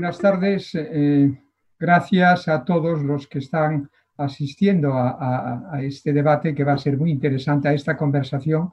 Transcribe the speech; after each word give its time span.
Buenas 0.00 0.18
tardes. 0.18 0.70
Eh, 0.72 1.30
gracias 1.78 2.48
a 2.48 2.64
todos 2.64 3.02
los 3.02 3.28
que 3.28 3.40
están 3.40 3.90
asistiendo 4.16 4.94
a, 4.94 5.78
este 5.82 6.14
debate 6.14 6.54
que 6.54 6.64
va 6.64 6.72
a 6.72 6.78
ser 6.78 6.96
muy 6.96 7.10
interesante, 7.10 7.68
a 7.68 7.74
esta 7.74 7.98
conversación. 7.98 8.72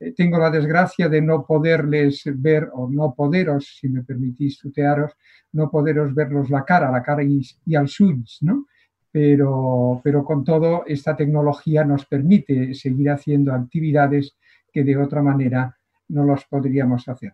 Eh, 0.00 0.12
tengo 0.16 0.36
la 0.36 0.50
desgracia 0.50 1.08
de 1.08 1.22
no 1.22 1.46
poderles 1.46 2.24
ver 2.26 2.70
o 2.72 2.90
no 2.90 3.14
poderos, 3.14 3.76
si 3.78 3.88
me 3.88 4.02
permitís 4.02 4.58
tutearos, 4.58 5.12
no 5.52 5.70
poderos 5.70 6.12
verlos 6.12 6.50
la 6.50 6.64
cara, 6.64 6.90
la 6.90 7.04
cara 7.04 7.22
y, 7.22 7.76
al 7.76 7.86
suyo, 7.86 8.24
¿no? 8.40 8.66
Pero, 9.12 10.00
pero 10.02 10.24
con 10.24 10.42
todo, 10.42 10.82
esta 10.88 11.14
tecnología 11.14 11.84
nos 11.84 12.04
permite 12.04 12.74
seguir 12.74 13.10
haciendo 13.10 13.54
actividades 13.54 14.36
que 14.72 14.82
de 14.82 14.96
otra 14.96 15.22
manera 15.22 15.78
no 16.08 16.24
las 16.24 16.44
podríamos 16.46 17.06
hacer. 17.08 17.32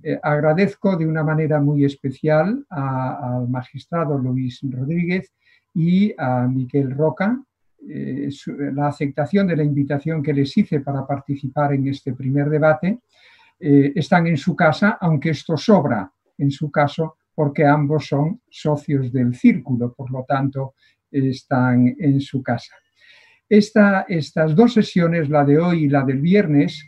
Eh, 0.00 0.18
agradezco 0.22 0.96
de 0.96 1.04
una 1.04 1.24
manera 1.24 1.60
muy 1.60 1.84
especial 1.84 2.64
al 2.70 3.48
magistrado 3.48 4.16
Luis 4.16 4.60
Rodríguez 4.62 5.32
y 5.74 6.14
a 6.16 6.46
Miquel 6.46 6.92
Roca 6.92 7.42
eh, 7.88 8.28
la 8.74 8.88
aceptación 8.88 9.48
de 9.48 9.56
la 9.56 9.64
invitación 9.64 10.22
que 10.22 10.32
les 10.32 10.56
hice 10.56 10.80
para 10.80 11.04
participar 11.04 11.72
en 11.72 11.88
este 11.88 12.12
primer 12.12 12.48
debate. 12.48 13.00
Eh, 13.58 13.92
están 13.96 14.28
en 14.28 14.36
su 14.36 14.54
casa, 14.54 14.98
aunque 15.00 15.30
esto 15.30 15.56
sobra 15.56 16.10
en 16.36 16.50
su 16.52 16.70
caso, 16.70 17.16
porque 17.34 17.66
ambos 17.66 18.06
son 18.06 18.40
socios 18.48 19.12
del 19.12 19.34
círculo, 19.34 19.92
por 19.94 20.12
lo 20.12 20.24
tanto, 20.28 20.74
están 21.10 21.96
en 21.98 22.20
su 22.20 22.42
casa. 22.42 22.74
estas 23.48 24.54
dos 24.54 24.74
sesiones, 24.74 25.28
la 25.28 25.44
de 25.44 25.58
hoy 25.58 25.84
y 25.84 25.88
la 25.88 26.04
del 26.04 26.20
viernes, 26.20 26.84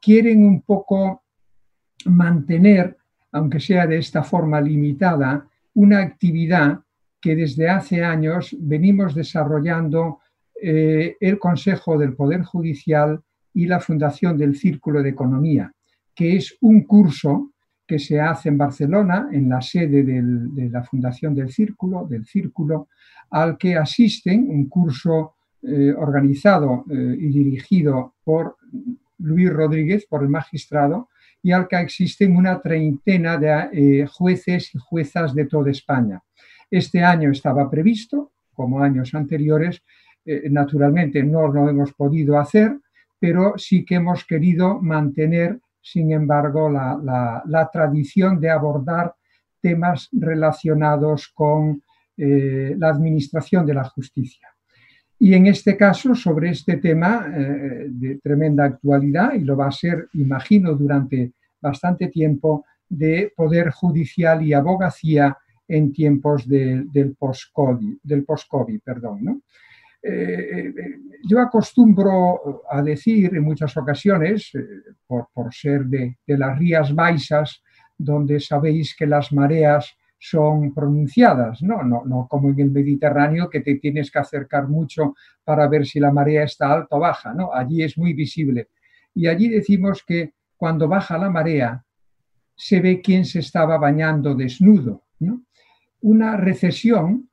quieren 0.00 0.44
un 0.44 0.62
poco 0.62 1.25
mantener, 2.06 2.96
aunque 3.32 3.60
sea 3.60 3.86
de 3.86 3.98
esta 3.98 4.22
forma 4.22 4.60
limitada, 4.60 5.46
una 5.74 6.00
actividad 6.00 6.80
que 7.20 7.36
desde 7.36 7.68
hace 7.68 8.04
años 8.04 8.56
venimos 8.58 9.14
desarrollando 9.14 10.20
eh, 10.60 11.16
el 11.20 11.38
Consejo 11.38 11.98
del 11.98 12.14
Poder 12.14 12.42
Judicial 12.42 13.20
y 13.52 13.66
la 13.66 13.80
Fundación 13.80 14.38
del 14.38 14.56
Círculo 14.56 15.02
de 15.02 15.10
Economía, 15.10 15.72
que 16.14 16.36
es 16.36 16.56
un 16.60 16.82
curso 16.82 17.52
que 17.86 17.98
se 17.98 18.20
hace 18.20 18.48
en 18.48 18.58
Barcelona, 18.58 19.28
en 19.30 19.48
la 19.48 19.60
sede 19.62 20.02
de 20.02 20.70
la 20.70 20.82
Fundación 20.82 21.34
del 21.34 21.50
Círculo, 21.50 22.06
del 22.08 22.24
Círculo, 22.24 22.88
al 23.30 23.56
que 23.56 23.76
asisten 23.76 24.46
un 24.50 24.68
curso 24.68 25.34
eh, 25.62 25.92
organizado 25.96 26.84
eh, 26.90 27.16
y 27.18 27.28
dirigido 27.28 28.14
por 28.24 28.56
Luis 29.18 29.52
Rodríguez, 29.52 30.06
por 30.06 30.22
el 30.22 30.28
magistrado, 30.28 31.08
y 31.46 31.52
al 31.52 31.68
que 31.68 31.76
existen 31.76 32.36
una 32.36 32.60
treintena 32.60 33.36
de 33.38 33.68
eh, 33.72 34.06
jueces 34.08 34.74
y 34.74 34.78
juezas 34.80 35.32
de 35.32 35.44
toda 35.44 35.70
España. 35.70 36.20
Este 36.68 37.04
año 37.04 37.30
estaba 37.30 37.70
previsto, 37.70 38.32
como 38.52 38.82
años 38.82 39.14
anteriores, 39.14 39.80
eh, 40.24 40.48
naturalmente 40.50 41.22
no 41.22 41.46
lo 41.46 41.68
hemos 41.68 41.92
podido 41.92 42.36
hacer, 42.36 42.76
pero 43.20 43.54
sí 43.58 43.84
que 43.84 43.94
hemos 43.94 44.24
querido 44.24 44.82
mantener, 44.82 45.60
sin 45.80 46.10
embargo, 46.10 46.68
la, 46.68 47.70
tradición 47.72 48.40
de 48.40 48.50
abordar 48.50 49.14
temas 49.60 50.08
relacionados 50.10 51.28
con 51.32 51.80
eh, 52.16 52.74
la 52.76 52.88
administración 52.88 53.64
de 53.64 53.74
la 53.74 53.84
justicia. 53.84 54.48
Y 55.20 55.32
en 55.32 55.46
este 55.46 55.76
caso, 55.76 56.12
sobre 56.16 56.50
este 56.50 56.78
tema 56.78 57.24
de 57.28 58.18
tremenda 58.22 58.64
actualidad, 58.64 59.32
y 59.34 59.44
lo 59.44 59.56
va 59.56 59.68
a 59.68 59.72
ser, 59.72 60.08
imagino, 60.12 60.74
durante 60.74 61.35
bastante 61.60 62.08
tiempo, 62.08 62.64
de 62.88 63.32
poder 63.36 63.70
judicial 63.70 64.42
y 64.42 64.52
abogacía 64.52 65.36
en 65.68 65.92
tiempos 65.92 66.48
del 66.48 67.16
post-COVID. 67.18 67.98
Del 68.02 68.24
perdón, 68.84 69.42
eh, 70.02 70.12
eh, 70.12 70.74
yo 71.28 71.40
acostumbro 71.40 72.62
a 72.70 72.80
decir 72.82 73.34
en 73.34 73.42
muchas 73.42 73.76
ocasiones, 73.76 74.52
por, 75.06 75.28
por, 75.32 75.52
ser 75.52 75.84
de, 75.86 76.18
de 76.24 76.38
las 76.38 76.56
Rías 76.58 76.94
Baixas, 76.94 77.62
donde 77.98 78.38
sabéis 78.38 78.94
que 78.96 79.06
las 79.06 79.32
mareas 79.32 79.96
son 80.18 80.72
pronunciadas, 80.72 81.62
¿no? 81.62 81.82
No, 81.82 82.04
no 82.04 82.26
como 82.28 82.50
en 82.50 82.60
el 82.60 82.70
Mediterráneo 82.70 83.50
que 83.50 83.60
te 83.60 83.76
tienes 83.76 84.10
que 84.10 84.18
acercar 84.18 84.68
mucho 84.68 85.14
para 85.44 85.68
ver 85.68 85.86
si 85.86 86.00
la 86.00 86.12
marea 86.12 86.44
está 86.44 86.72
alta 86.72 86.96
o 86.96 87.00
baja, 87.00 87.34
¿no? 87.34 87.52
Allí 87.52 87.82
es 87.82 87.98
muy 87.98 88.12
visible. 88.12 88.68
Y 89.14 89.26
allí 89.26 89.48
decimos 89.48 90.04
que 90.06 90.32
cuando 90.56 90.88
baja 90.88 91.18
la 91.18 91.30
marea 91.30 91.84
se 92.54 92.80
ve 92.80 93.00
quién 93.00 93.24
se 93.24 93.40
estaba 93.40 93.76
bañando 93.78 94.34
desnudo, 94.34 95.04
Una 96.00 96.36
recesión 96.36 97.28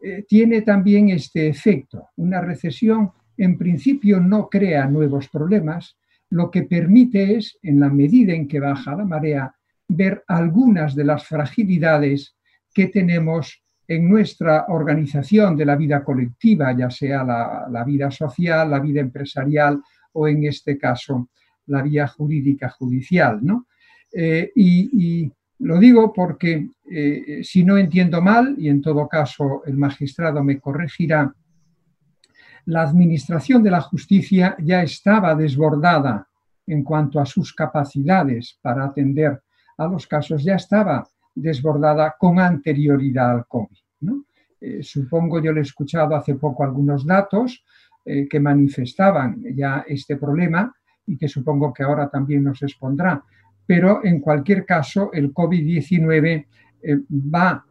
eh, 0.00 0.24
tiene 0.28 0.62
también 0.62 1.08
este 1.08 1.48
efecto. 1.48 2.08
Una 2.16 2.40
recesión 2.40 3.12
en 3.36 3.56
principio 3.56 4.20
no 4.20 4.48
crea 4.48 4.86
nuevos 4.86 5.28
problemas, 5.28 5.96
lo 6.30 6.50
que 6.50 6.64
permite 6.64 7.36
es, 7.36 7.58
en 7.62 7.80
la 7.80 7.88
medida 7.88 8.34
en 8.34 8.46
que 8.46 8.60
baja 8.60 8.94
la 8.94 9.04
marea, 9.04 9.54
ver 9.88 10.22
algunas 10.28 10.94
de 10.94 11.04
las 11.04 11.24
fragilidades 11.24 12.36
que 12.74 12.88
tenemos 12.88 13.62
en 13.86 14.08
nuestra 14.08 14.66
organización 14.68 15.56
de 15.56 15.64
la 15.64 15.74
vida 15.74 16.04
colectiva, 16.04 16.76
ya 16.76 16.90
sea 16.90 17.24
la, 17.24 17.84
vida 17.84 18.10
social, 18.10 18.70
la 18.70 18.80
vida 18.80 19.00
empresarial 19.00 19.82
o 20.12 20.28
en 20.28 20.44
este 20.44 20.76
caso 20.76 21.30
la 21.68 21.82
vía 21.82 22.08
jurídica 22.08 22.68
judicial. 22.70 23.38
¿no? 23.42 23.66
Eh, 24.12 24.52
y, 24.54 25.30
lo 25.60 25.76
digo 25.80 26.12
porque 26.12 26.68
eh, 26.88 27.40
si 27.42 27.64
no 27.64 27.76
entiendo 27.76 28.22
mal, 28.22 28.54
y 28.56 28.68
en 28.68 28.80
todo 28.80 29.08
caso 29.08 29.64
el 29.66 29.76
magistrado 29.76 30.44
me 30.44 30.60
corregirá, 30.60 31.34
la 32.66 32.82
administración 32.82 33.64
de 33.64 33.72
la 33.72 33.80
justicia 33.80 34.54
ya 34.62 34.84
estaba 34.84 35.34
desbordada 35.34 36.28
en 36.64 36.84
cuanto 36.84 37.18
a 37.18 37.26
sus 37.26 37.52
capacidades 37.52 38.56
para 38.62 38.84
atender 38.84 39.42
a 39.78 39.88
los 39.88 40.06
casos 40.06 40.44
ya 40.44 40.54
estaba 40.54 41.04
desbordada 41.34 42.14
con 42.16 42.38
anterioridad 42.38 43.32
al 43.32 43.46
COVID. 43.48 43.78
Eh, 44.60 44.82
supongo, 44.84 45.42
yo 45.42 45.52
le 45.52 45.58
he 45.58 45.62
escuchado 45.62 46.14
hace 46.14 46.36
poco 46.36 46.62
algunos 46.62 47.04
datos 47.04 47.64
que 48.30 48.40
manifestaban 48.40 49.44
ya 49.54 49.84
este 49.86 50.16
problema 50.16 50.74
y 51.08 51.16
que 51.16 51.28
supongo 51.28 51.72
que 51.72 51.82
ahora 51.82 52.08
también 52.08 52.44
nos 52.44 52.62
expondrá. 52.62 53.22
Pero 53.66 54.04
en 54.04 54.20
cualquier 54.20 54.64
caso, 54.64 55.10
el 55.12 55.32
COVID-19 55.34 56.46
eh, 56.82 56.96
va, 57.10 57.64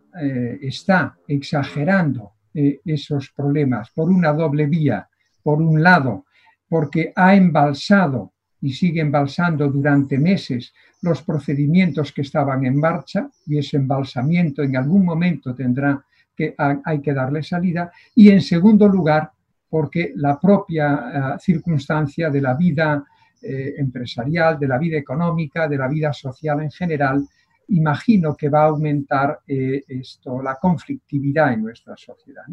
está 0.62 1.16
exagerando 1.28 2.32
esos 2.52 3.30
problemas 3.36 3.92
por 3.92 4.10
una 4.10 4.34
doble 4.34 4.66
vía. 4.66 5.08
Por 5.44 5.62
un 5.62 5.84
lado, 5.84 6.26
porque 6.68 7.14
ha 7.16 7.36
embalsado 7.36 8.34
y 8.62 8.74
sigue 8.74 9.02
embalsando 9.02 9.70
durante 9.70 10.18
meses 10.18 10.74
los 11.02 11.22
procedimientos 11.22 12.12
que 12.12 12.22
estaban 12.22 12.66
en 12.66 12.80
marcha 12.80 13.30
y 13.46 13.58
ese 13.58 13.78
embalsamiento 13.78 14.64
en 14.64 14.76
algún 14.76 15.06
momento 15.06 15.54
tendrá 15.54 16.04
que 16.36 16.56
hay 16.58 17.02
que 17.02 17.14
darle 17.14 17.44
salida 17.44 17.92
y 18.16 18.30
en 18.30 18.42
segundo 18.42 18.88
lugar 18.88 19.32
porque 19.70 20.14
la 20.16 20.40
propia 20.40 21.36
eh, 21.36 21.40
circunstancia 21.40 22.30
de 22.30 22.42
la 22.42 22.54
vida 22.54 23.06
eh, 23.40 23.76
empresarial, 23.78 24.58
de 24.58 24.68
la 24.68 24.80
vida 24.80 24.98
económica, 24.98 25.68
de 25.68 25.78
la 25.78 25.88
vida 25.88 26.12
social 26.12 26.60
en 26.64 26.72
general, 26.72 27.24
imagino 27.68 28.36
que 28.36 28.50
va 28.50 28.64
a 28.64 28.70
aumentar 28.70 29.42
eh, 29.48 29.84
esto, 29.88 30.42
la 30.42 30.56
conflictividad 30.56 31.54
en 31.54 31.62
nuestra 31.62 31.96
sociedad. 31.96 32.46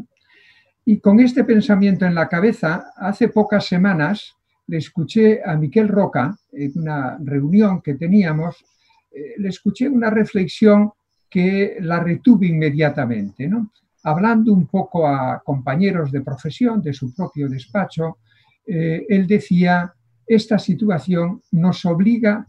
Y 0.85 1.01
con 1.01 1.21
este 1.21 1.45
pensamiento 1.45 2.05
en 2.05 2.15
la 2.15 2.29
cabeza, 2.29 2.93
hace 2.97 3.29
pocas 3.29 3.67
semanas 3.67 4.37
le 4.67 4.77
escuché 4.77 5.41
a 5.43 5.57
Miquel 5.57 5.89
Roca 5.89 6.37
en 6.53 6.73
una 6.77 7.17
reunión 7.19 7.81
que 7.81 7.95
teníamos, 7.95 8.63
eh, 9.11 9.37
le 9.39 9.49
escuché 9.49 9.89
una 9.89 10.11
reflexión 10.11 10.93
que 11.31 11.79
la 11.81 11.99
retuve 12.01 12.49
inmediatamente, 12.49 13.49
¿no? 13.49 13.73
Hablando 14.03 14.53
un 14.53 14.67
poco 14.67 15.09
a 15.09 15.43
compañeros 15.43 16.13
de 16.13 16.21
profesión 16.21 16.83
de 16.83 16.93
su 16.93 17.15
propio 17.15 17.49
despacho, 17.49 18.19
él 18.67 19.27
decía, 19.27 19.95
esta 20.27 20.59
situación 20.59 21.43
nos 21.53 21.85
obliga 21.85 22.47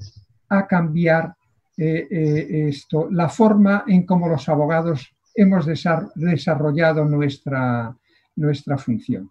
a 0.49 0.67
cambiar 0.67 1.33
eh, 1.77 2.67
esto, 2.69 3.09
la 3.11 3.29
forma 3.29 3.83
en 3.87 4.05
cómo 4.05 4.27
los 4.29 4.47
abogados 4.47 5.13
hemos 5.35 5.65
desarrollado 5.65 7.05
nuestra, 7.05 7.95
nuestra 8.35 8.77
función. 8.77 9.29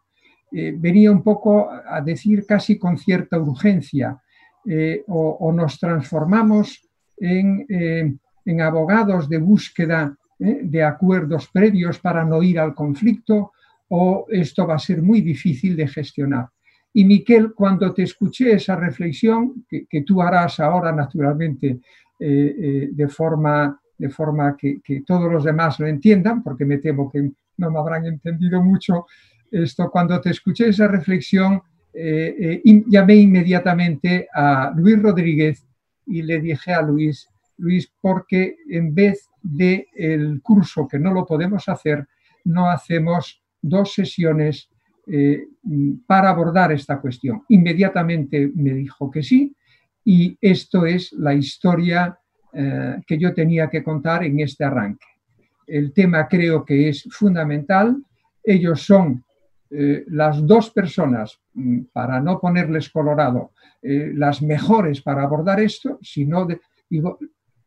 Eh, 0.52 0.72
venía 0.76 1.10
un 1.10 1.22
poco 1.22 1.68
a 1.70 2.00
decir 2.00 2.46
casi 2.46 2.78
con 2.78 2.98
cierta 2.98 3.38
urgencia, 3.38 4.20
eh, 4.66 5.02
o, 5.08 5.52
nos 5.52 5.78
transformamos 5.78 6.80
en, 7.16 7.66
eh, 7.68 8.14
en 8.44 8.60
abogados 8.60 9.28
de 9.28 9.38
búsqueda 9.38 10.16
de 10.38 10.82
acuerdos 10.82 11.48
previos 11.48 11.98
para 12.00 12.24
no 12.24 12.42
ir 12.42 12.58
al 12.58 12.74
conflicto, 12.74 13.52
o 13.88 14.26
esto 14.28 14.66
va 14.66 14.74
a 14.74 14.78
ser 14.78 15.00
muy 15.00 15.20
difícil 15.20 15.76
de 15.76 15.86
gestionar. 15.86 16.48
Y 16.94 17.04
Miquel, 17.04 17.52
cuando 17.52 17.92
te 17.92 18.04
escuché 18.04 18.54
esa 18.54 18.76
reflexión, 18.76 19.66
que, 19.68 20.02
tú 20.06 20.22
harás 20.22 20.60
ahora 20.60 20.92
naturalmente 20.92 21.80
de 22.18 23.08
forma 23.08 23.78
de 23.98 24.10
forma 24.10 24.56
que, 24.56 24.80
todos 25.06 25.30
los 25.30 25.44
demás 25.44 25.78
lo 25.78 25.86
entiendan, 25.86 26.42
porque 26.42 26.64
me 26.64 26.78
temo 26.78 27.10
que 27.10 27.30
no 27.56 27.70
me 27.70 27.78
habrán 27.78 28.06
entendido 28.06 28.62
mucho 28.62 29.06
esto. 29.50 29.90
Cuando 29.90 30.20
te 30.20 30.30
escuché 30.30 30.68
esa 30.68 30.88
reflexión, 30.88 31.62
eh, 31.92 32.60
eh, 32.64 32.84
llamé 32.88 33.16
inmediatamente 33.16 34.28
a 34.34 34.72
Luis 34.76 35.00
Rodríguez 35.00 35.64
y 36.06 36.22
le 36.22 36.40
dije 36.40 36.72
a 36.72 36.82
Luis, 36.82 37.28
Luis, 37.58 37.90
porque 38.00 38.56
en 38.68 38.94
vez 38.94 39.28
del 39.40 39.86
el 39.94 40.42
curso 40.42 40.88
que 40.88 40.98
no 40.98 41.12
lo 41.12 41.24
podemos 41.24 41.68
hacer, 41.68 42.06
no 42.44 42.68
hacemos 42.68 43.42
dos 43.62 43.94
sesiones 43.94 44.68
eh, 45.06 45.48
para 46.06 46.30
abordar 46.30 46.72
esta 46.72 46.98
cuestión. 46.98 47.42
Inmediatamente 47.48 48.50
me 48.54 48.72
dijo 48.72 49.10
que 49.10 49.22
sí 49.22 49.54
y 50.04 50.36
esto 50.40 50.86
es 50.86 51.12
la 51.12 51.34
historia 51.34 52.18
eh, 52.52 52.96
que 53.06 53.18
yo 53.18 53.34
tenía 53.34 53.68
que 53.68 53.82
contar 53.82 54.24
en 54.24 54.40
este 54.40 54.64
arranque. 54.64 55.06
El 55.66 55.92
tema 55.92 56.26
creo 56.26 56.64
que 56.64 56.88
es 56.88 57.06
fundamental. 57.10 58.02
Ellos 58.42 58.82
son 58.82 59.24
eh, 59.70 60.04
las 60.08 60.46
dos 60.46 60.70
personas, 60.70 61.38
mm, 61.52 61.80
para 61.92 62.20
no 62.20 62.40
ponerles 62.40 62.88
colorado, 62.88 63.52
las 63.86 64.40
mejores 64.40 65.02
para 65.02 65.24
abordar 65.24 65.60
esto, 65.60 65.98
sino 66.00 66.46
de, 66.46 66.58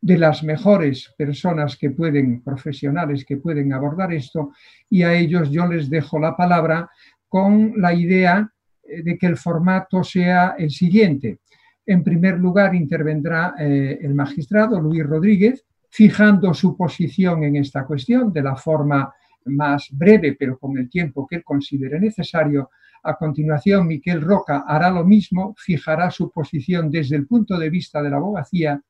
de 0.01 0.17
las 0.17 0.43
mejores 0.43 1.13
personas 1.17 1.77
que 1.77 1.91
pueden, 1.91 2.41
profesionales 2.41 3.25
que 3.25 3.37
pueden 3.37 3.73
abordar 3.73 4.13
esto, 4.13 4.51
y 4.89 5.03
a 5.03 5.13
ellos 5.13 5.51
yo 5.51 5.67
les 5.67 5.89
dejo 5.89 6.17
la 6.17 6.35
palabra 6.35 6.89
con 7.27 7.73
la 7.77 7.93
idea 7.93 8.49
eh, 8.83 9.03
de 9.03 9.17
que 9.17 9.27
el 9.27 9.37
formato 9.37 10.03
sea 10.03 10.55
el 10.57 10.71
siguiente. 10.71 11.39
En 11.85 12.03
primer 12.03 12.37
lugar, 12.37 12.75
intervendrá 12.75 13.55
eh, 13.57 13.99
el 14.01 14.13
magistrado 14.13 14.79
Luis 14.81 15.05
Rodríguez, 15.05 15.65
fijando 15.89 16.53
su 16.53 16.75
posición 16.75 17.43
en 17.43 17.55
esta 17.55 17.85
cuestión 17.85 18.33
de 18.33 18.41
la 18.41 18.55
forma 18.55 19.13
más 19.45 19.87
breve, 19.91 20.35
pero 20.37 20.57
con 20.57 20.77
el 20.77 20.89
tiempo 20.89 21.25
que 21.25 21.37
él 21.37 21.43
considere 21.43 21.99
necesario. 21.99 22.69
A 23.03 23.15
continuación, 23.15 23.87
Miquel 23.87 24.21
Roca 24.21 24.65
hará 24.67 24.89
lo 24.89 25.05
mismo, 25.05 25.55
fijará 25.57 26.11
su 26.11 26.29
posición 26.31 26.89
desde 26.91 27.15
el 27.15 27.25
punto 27.25 27.57
de 27.57 27.69
vista 27.69 28.01
de 28.01 28.09
la 28.09 28.17
abogacía. 28.17 28.81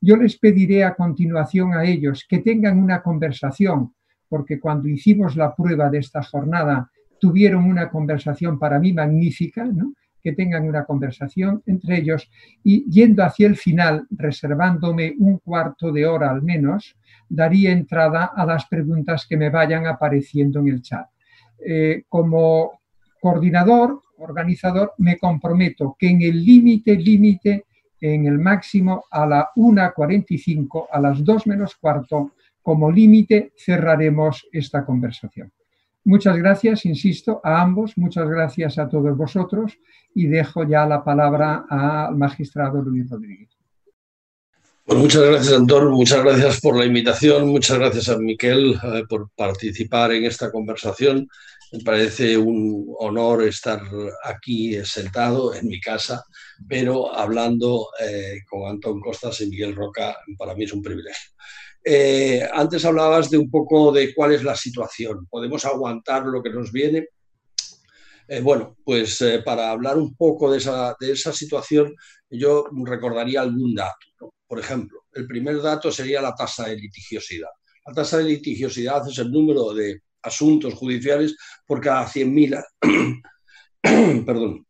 Yo 0.00 0.16
les 0.16 0.36
pediré 0.38 0.82
a 0.82 0.94
continuación 0.94 1.74
a 1.74 1.84
ellos 1.84 2.26
que 2.28 2.38
tengan 2.38 2.78
una 2.78 3.02
conversación, 3.02 3.94
porque 4.28 4.58
cuando 4.58 4.88
hicimos 4.88 5.36
la 5.36 5.54
prueba 5.54 5.88
de 5.88 5.98
esta 5.98 6.22
jornada 6.22 6.90
tuvieron 7.20 7.64
una 7.64 7.90
conversación 7.90 8.58
para 8.58 8.78
mí 8.78 8.92
magnífica, 8.92 9.68
que 10.22 10.32
tengan 10.32 10.68
una 10.68 10.84
conversación 10.84 11.62
entre 11.66 11.98
ellos 11.98 12.30
y 12.62 12.90
yendo 12.90 13.24
hacia 13.24 13.46
el 13.46 13.56
final, 13.56 14.06
reservándome 14.10 15.14
un 15.18 15.38
cuarto 15.38 15.92
de 15.92 16.06
hora 16.06 16.30
al 16.30 16.42
menos, 16.42 16.96
daría 17.28 17.72
entrada 17.72 18.32
a 18.34 18.44
las 18.44 18.66
preguntas 18.66 19.26
que 19.26 19.36
me 19.36 19.50
vayan 19.50 19.86
apareciendo 19.86 20.60
en 20.60 20.68
el 20.68 20.82
chat. 20.82 21.06
Eh, 21.64 22.04
como 22.08 22.80
coordinador, 23.20 24.02
organizador, 24.18 24.94
me 24.98 25.18
comprometo 25.18 25.96
que 25.98 26.08
en 26.08 26.22
el 26.22 26.44
límite, 26.44 26.96
límite, 26.96 27.64
en 28.00 28.26
el 28.26 28.38
máximo 28.38 29.04
a 29.10 29.26
la 29.26 29.50
1.45, 29.56 30.86
a 30.90 31.00
las 31.00 31.22
2 31.22 31.46
menos 31.46 31.76
cuarto, 31.76 32.32
como 32.62 32.90
límite 32.90 33.52
cerraremos 33.56 34.46
esta 34.52 34.84
conversación. 34.84 35.52
Muchas 36.04 36.36
gracias, 36.36 36.86
insisto, 36.86 37.40
a 37.44 37.60
ambos, 37.60 37.96
muchas 37.96 38.28
gracias 38.28 38.78
a 38.78 38.88
todos 38.88 39.16
vosotros 39.16 39.78
y 40.14 40.26
dejo 40.26 40.64
ya 40.64 40.86
la 40.86 41.04
palabra 41.04 41.66
al 41.68 42.16
magistrado 42.16 42.82
Luis 42.82 43.08
Rodríguez. 43.10 43.50
Bueno, 44.86 45.02
muchas 45.02 45.22
gracias, 45.22 45.52
Antón, 45.52 45.92
muchas 45.92 46.24
gracias 46.24 46.60
por 46.60 46.76
la 46.76 46.86
invitación, 46.86 47.48
muchas 47.48 47.78
gracias 47.78 48.08
a 48.08 48.18
Miquel 48.18 48.74
eh, 48.82 49.04
por 49.08 49.30
participar 49.36 50.12
en 50.12 50.24
esta 50.24 50.50
conversación. 50.50 51.28
Me 51.72 51.80
parece 51.80 52.36
un 52.36 52.92
honor 52.98 53.44
estar 53.44 53.80
aquí 54.24 54.84
sentado 54.84 55.54
en 55.54 55.68
mi 55.68 55.80
casa, 55.80 56.24
pero 56.66 57.14
hablando 57.14 57.90
eh, 58.00 58.38
con 58.48 58.68
Antón 58.68 59.00
Costas 59.00 59.40
y 59.42 59.46
Miguel 59.46 59.76
Roca, 59.76 60.16
para 60.36 60.54
mí 60.56 60.64
es 60.64 60.72
un 60.72 60.82
privilegio. 60.82 61.30
Eh, 61.84 62.46
antes 62.52 62.84
hablabas 62.84 63.30
de 63.30 63.38
un 63.38 63.50
poco 63.50 63.90
de 63.92 64.14
cuál 64.14 64.32
es 64.32 64.44
la 64.44 64.54
situación. 64.56 65.26
¿Podemos 65.28 65.64
aguantar 65.64 66.26
lo 66.26 66.42
que 66.42 66.50
nos 66.50 66.70
viene? 66.72 67.08
Eh, 68.28 68.40
bueno, 68.40 68.76
pues 68.84 69.20
eh, 69.22 69.42
para 69.44 69.70
hablar 69.70 69.96
un 69.96 70.14
poco 70.14 70.50
de 70.52 70.58
esa, 70.58 70.94
de 71.00 71.12
esa, 71.12 71.32
situación, 71.32 71.94
yo 72.30 72.66
recordaría 72.84 73.40
algún 73.40 73.74
dato. 73.74 74.34
Por 74.46 74.58
ejemplo, 74.58 75.04
el 75.12 75.26
primer 75.26 75.60
dato 75.60 75.90
sería 75.90 76.22
la 76.22 76.34
tasa 76.34 76.68
de 76.68 76.76
litigiosidad. 76.76 77.48
La 77.86 77.92
tasa 77.92 78.18
de 78.18 78.24
litigiosidad 78.24 79.08
es 79.08 79.18
el 79.18 79.32
número 79.32 79.72
de 79.72 80.02
asuntos 80.22 80.74
judiciales 80.74 81.36
por 81.66 81.80
cada 81.80 82.06
100.000 82.06 82.62
perdón, 84.26 84.66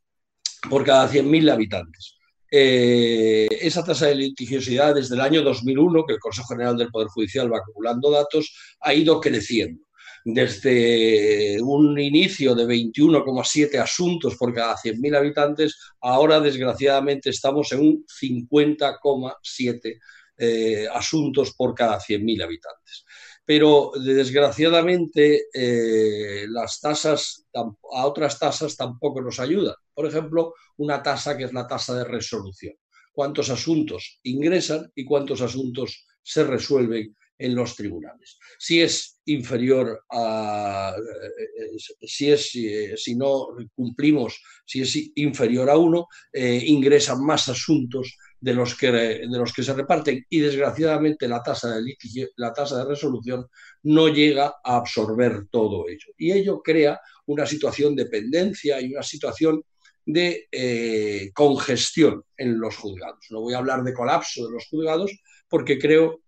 por 0.69 0.85
cada 0.85 1.11
100.000 1.11 1.51
habitantes. 1.51 2.20
Eh, 2.51 3.49
esa 3.61 3.85
tasa 3.85 4.07
de 4.07 4.17
litigiosidad 4.17 4.95
desde 4.95 5.15
el 5.15 5.21
año 5.21 5.43
2001, 5.43 6.05
que 6.05 6.15
el 6.15 6.19
Consejo 6.19 6.49
General 6.49 6.77
del 6.77 6.91
Poder 6.91 7.09
Judicial 7.09 7.53
va 7.53 7.59
acumulando 7.59 8.11
datos, 8.11 8.53
ha 8.81 8.93
ido 8.93 9.21
creciendo. 9.21 9.85
Desde 10.25 11.63
un 11.63 11.99
inicio 11.99 12.55
de 12.55 12.67
21,7 12.67 13.79
asuntos 13.79 14.37
por 14.37 14.53
cada 14.53 14.77
100.000 14.77 15.17
habitantes, 15.17 15.79
ahora 16.01 16.41
desgraciadamente 16.41 17.31
estamos 17.31 17.73
en 17.73 17.81
un 17.81 18.05
50,7 18.07 19.99
eh, 20.37 20.87
asuntos 20.93 21.55
por 21.55 21.75
cada 21.75 21.99
100.000 21.99 22.43
habitantes 22.43 23.07
pero 23.51 23.91
desgraciadamente 24.01 25.47
eh, 25.53 26.47
las 26.49 26.79
tasas 26.79 27.49
a 27.53 28.07
otras 28.07 28.39
tasas 28.39 28.77
tampoco 28.77 29.21
nos 29.21 29.41
ayudan. 29.41 29.75
Por 29.93 30.07
ejemplo, 30.07 30.55
una 30.77 31.03
tasa 31.03 31.37
que 31.37 31.43
es 31.43 31.53
la 31.53 31.67
tasa 31.67 31.97
de 31.97 32.05
resolución. 32.05 32.75
Cuántos 33.13 33.51
asuntos 33.51 34.21
ingresan 34.23 34.93
y 34.95 35.05
cuántos 35.05 35.41
asuntos 35.41 36.07
se 36.23 36.45
resuelven 36.45 37.17
en 37.37 37.57
los 37.57 37.75
tribunales. 37.75 38.39
Si 38.57 38.81
es 38.81 39.19
inferior 39.25 40.05
a, 40.09 40.95
eh, 40.97 42.07
si, 42.07 42.31
es, 42.31 42.55
eh, 42.55 42.95
si 42.97 43.17
no 43.17 43.49
cumplimos, 43.75 44.41
si 44.65 44.83
es 44.83 44.97
inferior 45.17 45.71
a 45.71 45.77
uno, 45.77 46.07
ingresan 46.33 47.25
más 47.25 47.49
asuntos 47.49 48.17
de 48.41 48.55
los 48.55 48.75
que, 48.75 48.91
de 48.91 49.39
los 49.39 49.53
que 49.53 49.63
se 49.63 49.75
reparten 49.75 50.27
y 50.29 50.41
desgraciadamente 50.41 51.29
la 51.29 51.43
tasa, 51.43 51.77
de 51.77 52.31
la 52.37 52.53
tasa 52.53 52.79
de 52.79 52.85
resolución 52.87 53.47
no 53.83 54.09
llega 54.09 54.55
a 54.65 54.77
absorber 54.77 55.47
todo 55.51 55.89
ello. 55.89 56.13
Y 56.17 56.33
ello 56.33 56.63
crea 56.63 57.01
una 57.27 57.47
situación 57.47 57.95
de 57.95 58.05
dependencia 58.05 58.81
y 58.81 58.93
una 58.93 59.03
situación 59.03 59.63
de 60.07 60.49
eh, 60.51 61.31
congestión 61.35 62.25
en 62.37 62.59
los 62.59 62.77
juzgados. 62.77 63.27
No 63.31 63.43
voy 63.43 63.55
a 63.55 63.59
hablar 63.59 63.83
de 63.83 63.93
colapso 63.93 64.47
de 64.47 64.53
los 64.53 64.67
juzgados 64.69 65.13
porque 65.49 65.79
creo 65.79 66.21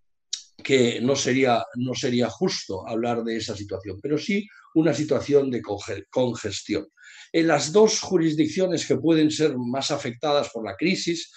que 0.63 1.01
no 1.01 1.17
sería, 1.17 1.65
no 1.77 1.95
sería 1.95 2.29
justo 2.29 2.87
hablar 2.87 3.25
de 3.25 3.37
esa 3.37 3.57
situación, 3.57 3.99
pero 4.01 4.19
sí 4.19 4.47
una 4.75 4.95
situación 4.95 5.51
de 5.51 5.63
congestión. 6.11 6.89
En 7.33 7.47
las 7.47 7.73
dos 7.73 8.01
jurisdicciones 8.01 8.87
que 8.87 8.97
pueden 8.97 9.31
ser 9.31 9.57
más 9.57 9.91
afectadas 9.91 10.51
por 10.51 10.65
la 10.65 10.77
crisis, 10.77 11.33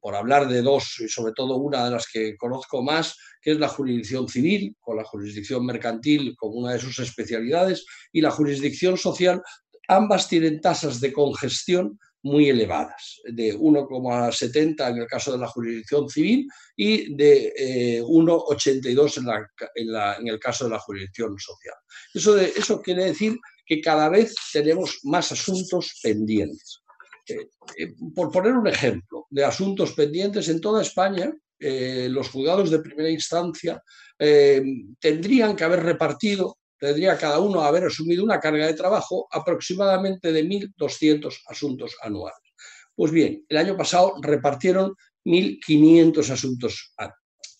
por 0.00 0.14
hablar 0.14 0.48
de 0.48 0.62
dos, 0.62 1.00
y 1.00 1.08
sobre 1.08 1.32
todo 1.32 1.56
una 1.56 1.84
de 1.84 1.90
las 1.92 2.06
que 2.06 2.36
conozco 2.36 2.82
más, 2.82 3.16
que 3.40 3.52
es 3.52 3.58
la 3.58 3.68
jurisdicción 3.68 4.28
civil, 4.28 4.76
con 4.80 4.96
la 4.96 5.04
jurisdicción 5.04 5.64
mercantil 5.64 6.34
como 6.36 6.54
una 6.54 6.72
de 6.72 6.80
sus 6.80 6.98
especialidades, 6.98 7.84
y 8.12 8.20
la 8.20 8.30
jurisdicción 8.30 8.96
social, 8.96 9.42
ambas 9.88 10.28
tienen 10.28 10.60
tasas 10.60 11.00
de 11.00 11.12
congestión 11.12 11.98
muy 12.24 12.48
elevadas, 12.48 13.20
de 13.24 13.54
1,70 13.54 14.90
en 14.90 14.96
el 14.96 15.06
caso 15.06 15.32
de 15.32 15.38
la 15.38 15.46
jurisdicción 15.46 16.08
civil 16.08 16.48
y 16.74 17.14
de 17.14 18.02
1,82 18.02 19.18
eh, 19.18 19.70
en, 19.74 19.88
en, 20.20 20.28
el 20.28 20.38
caso 20.40 20.64
de 20.64 20.70
la 20.70 20.78
jurisdicción 20.78 21.36
social. 21.38 21.74
Eso 22.14 22.80
quiere 22.80 23.04
decir 23.04 23.38
que 23.66 23.80
cada 23.82 24.08
vez 24.08 24.34
tenemos 24.52 25.00
más 25.02 25.32
asuntos 25.32 26.00
pendientes. 26.02 26.83
Eh, 27.26 27.48
eh, 27.78 27.94
por 28.14 28.30
poner 28.30 28.52
un 28.52 28.66
ejemplo 28.66 29.26
de 29.30 29.44
asuntos 29.44 29.92
pendientes, 29.92 30.48
en 30.48 30.60
toda 30.60 30.82
España 30.82 31.32
eh, 31.58 32.08
los 32.10 32.28
juzgados 32.28 32.70
de 32.70 32.80
primera 32.80 33.10
instancia 33.10 33.82
tendrían 34.16 35.56
que 35.56 35.64
haber 35.64 35.82
repartido, 35.82 36.58
tendría 36.78 37.18
cada 37.18 37.40
uno 37.40 37.62
haber 37.62 37.84
asumido 37.84 38.22
una 38.22 38.38
carga 38.38 38.66
de 38.66 38.74
trabajo 38.74 39.26
aproximadamente 39.30 40.32
de 40.32 40.44
1.200 40.44 41.34
asuntos 41.48 41.96
anuales. 42.00 42.38
Pues 42.94 43.10
bien, 43.10 43.44
el 43.48 43.56
año 43.56 43.76
pasado 43.76 44.14
repartieron 44.22 44.94
1.500 45.24 46.30
asuntos 46.30 46.94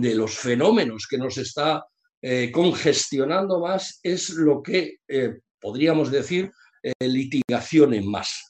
de 0.00 0.14
los 0.14 0.36
fenómenos 0.36 1.06
que 1.08 1.18
nos 1.18 1.38
está 1.38 1.84
eh, 2.20 2.50
congestionando 2.50 3.60
más 3.60 4.00
es 4.02 4.30
lo 4.30 4.62
que 4.62 4.96
podríamos 5.60 6.10
decir 6.10 6.50
eh, 6.82 7.08
litigación 7.08 7.94
en 7.94 8.08
masa. 8.08 8.44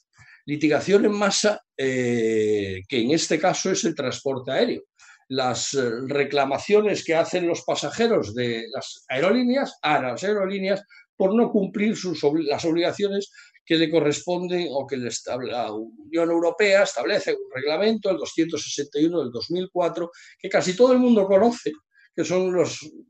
Litigación 0.45 1.05
en 1.05 1.13
masa, 1.13 1.59
eh, 1.75 2.81
que 2.87 3.01
en 3.01 3.11
este 3.11 3.39
caso 3.39 3.71
es 3.71 3.83
el 3.83 3.95
transporte 3.95 4.51
aéreo. 4.51 4.83
Las 5.29 5.73
eh, 5.73 5.89
reclamaciones 6.07 7.03
que 7.03 7.15
hacen 7.15 7.47
los 7.47 7.63
pasajeros 7.63 8.35
de 8.35 8.65
las 8.71 9.03
aerolíneas 9.09 9.79
a 9.81 9.99
las 10.01 10.23
aerolíneas 10.23 10.83
por 11.15 11.35
no 11.35 11.49
cumplir 11.49 11.95
sus, 11.95 12.21
las 12.45 12.63
obligaciones 12.63 13.31
que 13.67 13.75
le 13.75 13.91
corresponden 13.91 14.69
o 14.71 14.87
que 14.87 14.95
la 14.95 15.73
Unión 15.73 16.31
Europea 16.31 16.83
establece 16.83 17.33
un 17.33 17.51
reglamento, 17.53 18.09
el 18.09 18.17
261 18.17 19.23
del 19.23 19.31
2004, 19.31 20.09
que 20.39 20.47
casi 20.47 20.73
todo 20.73 20.93
el 20.93 20.99
mundo 20.99 21.27
conoce, 21.27 21.73
que 22.15 22.23
son 22.23 22.55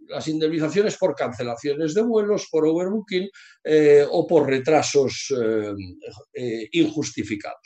las 0.07 0.27
indemnizaciones 0.27 0.97
por 0.97 1.13
cancelaciones 1.13 1.93
de 1.93 2.01
vuelos, 2.01 2.47
por 2.49 2.65
overbooking 2.65 3.29
eh, 3.63 4.03
o 4.09 4.25
por 4.25 4.49
retrasos 4.49 5.31
eh, 5.39 5.73
eh, 6.33 6.69
injustificados. 6.71 7.61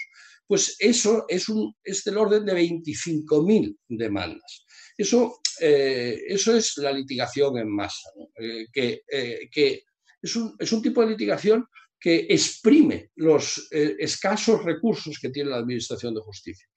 Pues 0.45 0.75
eso 0.77 1.24
es, 1.29 1.48
un, 1.48 1.74
es 1.81 2.03
del 2.03 2.17
orden 2.17 2.43
de 2.43 2.53
25.000 2.53 3.77
demandas. 3.88 4.65
Eso, 4.98 5.39
eso 5.57 6.55
es 6.57 6.77
la 6.77 6.91
litigación 6.91 7.57
en 7.57 7.74
masa, 7.74 8.10
que, 8.74 9.01
es 10.21 10.36
un 10.36 10.81
tipo 10.81 11.01
de 11.01 11.12
litigación 11.12 11.65
que 12.01 12.25
exprime 12.29 13.12
los 13.15 13.67
escasos 13.70 14.63
recursos 14.63 15.20
que 15.22 15.29
tiene 15.29 15.51
la 15.51 15.58
Administración 15.58 16.15
de 16.15 16.22
Justicia. 16.22 16.67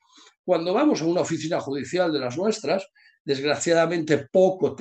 Cuando 0.45 0.75
vamos 0.75 1.01
a 1.01 1.07
una 1.07 1.23
oficina 1.23 1.59
judicial 1.61 2.13
de 2.13 2.21
las 2.21 2.37
nuestras, 2.37 2.87
desgraciadamente 3.25 4.29
poco, 4.31 4.77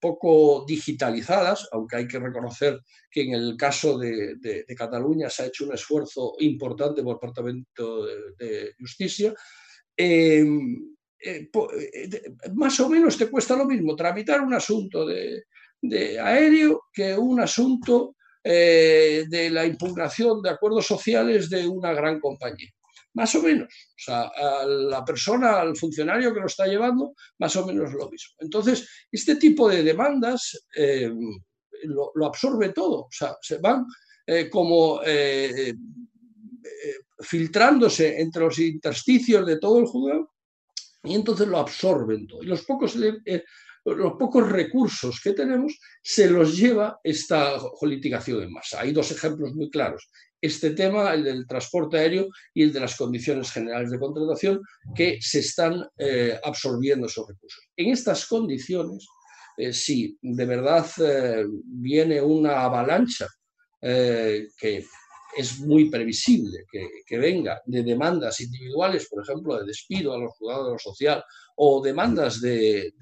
poco 0.00 0.64
digitalizadas, 0.66 1.68
aunque 1.72 1.96
hay 1.96 2.08
que 2.08 2.18
reconocer 2.18 2.80
que 3.10 3.22
en 3.22 3.34
el 3.34 3.56
caso 3.56 3.98
de, 3.98 4.64
Cataluña 4.76 5.28
se 5.28 5.42
ha 5.42 5.46
hecho 5.46 5.66
un 5.66 5.74
esfuerzo 5.74 6.32
importante 6.38 7.02
por 7.02 7.12
el 7.12 7.16
Departamento 7.16 8.06
de, 8.06 8.72
Justicia. 8.78 9.34
Em, 9.94 10.96
eh, 11.20 11.50
eh, 11.52 12.22
más 12.54 12.78
o 12.80 12.88
menos 12.88 13.18
te 13.18 13.28
cuesta 13.28 13.56
lo 13.56 13.66
mismo 13.66 13.96
tramitar 13.96 14.40
un 14.40 14.54
asunto 14.54 15.04
de, 15.04 15.44
aéreo 16.20 16.84
que 16.92 17.16
un 17.16 17.40
asunto 17.40 18.16
eh, 18.50 19.26
de 19.28 19.50
la 19.50 19.66
impugnación 19.66 20.40
de 20.40 20.48
acuerdos 20.48 20.86
sociales 20.86 21.50
de 21.50 21.68
una 21.68 21.92
gran 21.92 22.18
compañía. 22.18 22.70
Más 23.12 23.34
o 23.34 23.42
menos. 23.42 23.68
O 23.68 23.98
sea, 23.98 24.22
a 24.22 24.64
la 24.64 25.04
persona, 25.04 25.60
al 25.60 25.76
funcionario 25.76 26.32
que 26.32 26.40
lo 26.40 26.46
está 26.46 26.66
llevando, 26.66 27.12
más 27.40 27.54
o 27.56 27.66
menos 27.66 27.92
lo 27.92 28.08
mismo. 28.08 28.36
Entonces, 28.38 28.88
este 29.12 29.36
tipo 29.36 29.68
de 29.68 29.82
demandas 29.82 30.66
eh, 30.74 31.12
lo, 31.82 32.24
absorbe 32.24 32.70
todo. 32.70 33.00
O 33.00 33.10
sea, 33.10 33.36
se 33.42 33.58
van 33.58 33.84
eh, 34.26 34.48
como 34.48 35.02
filtrándose 37.20 38.18
entre 38.18 38.44
los 38.44 38.58
intersticios 38.58 39.46
de 39.46 39.58
todo 39.58 39.78
el 39.80 39.84
juzgado 39.84 40.32
y 41.02 41.14
entonces 41.16 41.46
lo 41.48 41.58
absorben 41.58 42.26
todo. 42.26 42.42
Y 42.42 42.46
los 42.46 42.64
pocos 42.64 42.96
los 43.96 44.14
pocos 44.14 44.48
recursos 44.48 45.20
que 45.22 45.32
tenemos 45.32 45.78
se 46.02 46.28
los 46.30 46.56
lleva 46.56 46.98
esta 47.02 47.58
litigación 47.82 48.42
en 48.42 48.52
masa. 48.52 48.80
Hay 48.80 48.92
dos 48.92 49.10
ejemplos 49.10 49.54
muy 49.54 49.70
claros. 49.70 50.08
Este 50.40 50.70
tema, 50.70 51.14
el 51.14 51.24
del 51.24 51.46
transporte 51.46 51.98
aéreo 51.98 52.28
y 52.54 52.62
el 52.62 52.72
de 52.72 52.80
las 52.80 52.96
condiciones 52.96 53.50
generales 53.50 53.90
de 53.90 53.98
contratación, 53.98 54.62
que 54.94 55.18
se 55.20 55.40
están 55.40 55.84
eh, 55.96 56.38
absorbiendo 56.44 57.06
esos 57.06 57.26
recursos. 57.26 57.68
En 57.76 57.90
estas 57.90 58.26
condiciones, 58.26 59.06
eh, 59.56 59.72
si 59.72 60.16
de 60.22 60.46
verdad 60.46 60.86
eh, 61.02 61.44
viene 61.64 62.20
una 62.20 62.62
avalancha 62.62 63.26
que 63.80 64.84
es 65.36 65.60
muy 65.60 65.90
previsible 65.90 66.64
que, 66.70 67.18
venga 67.18 67.60
de 67.66 67.82
demandas 67.82 68.40
individuales, 68.40 69.08
por 69.08 69.22
ejemplo, 69.22 69.58
de 69.58 69.66
despido 69.66 70.12
a 70.12 70.18
los 70.18 70.32
jugadores 70.32 70.66
de 70.66 70.72
lo 70.72 70.78
social, 70.78 71.24
o 71.56 71.82
demandas 71.82 72.40
de, 72.40 72.92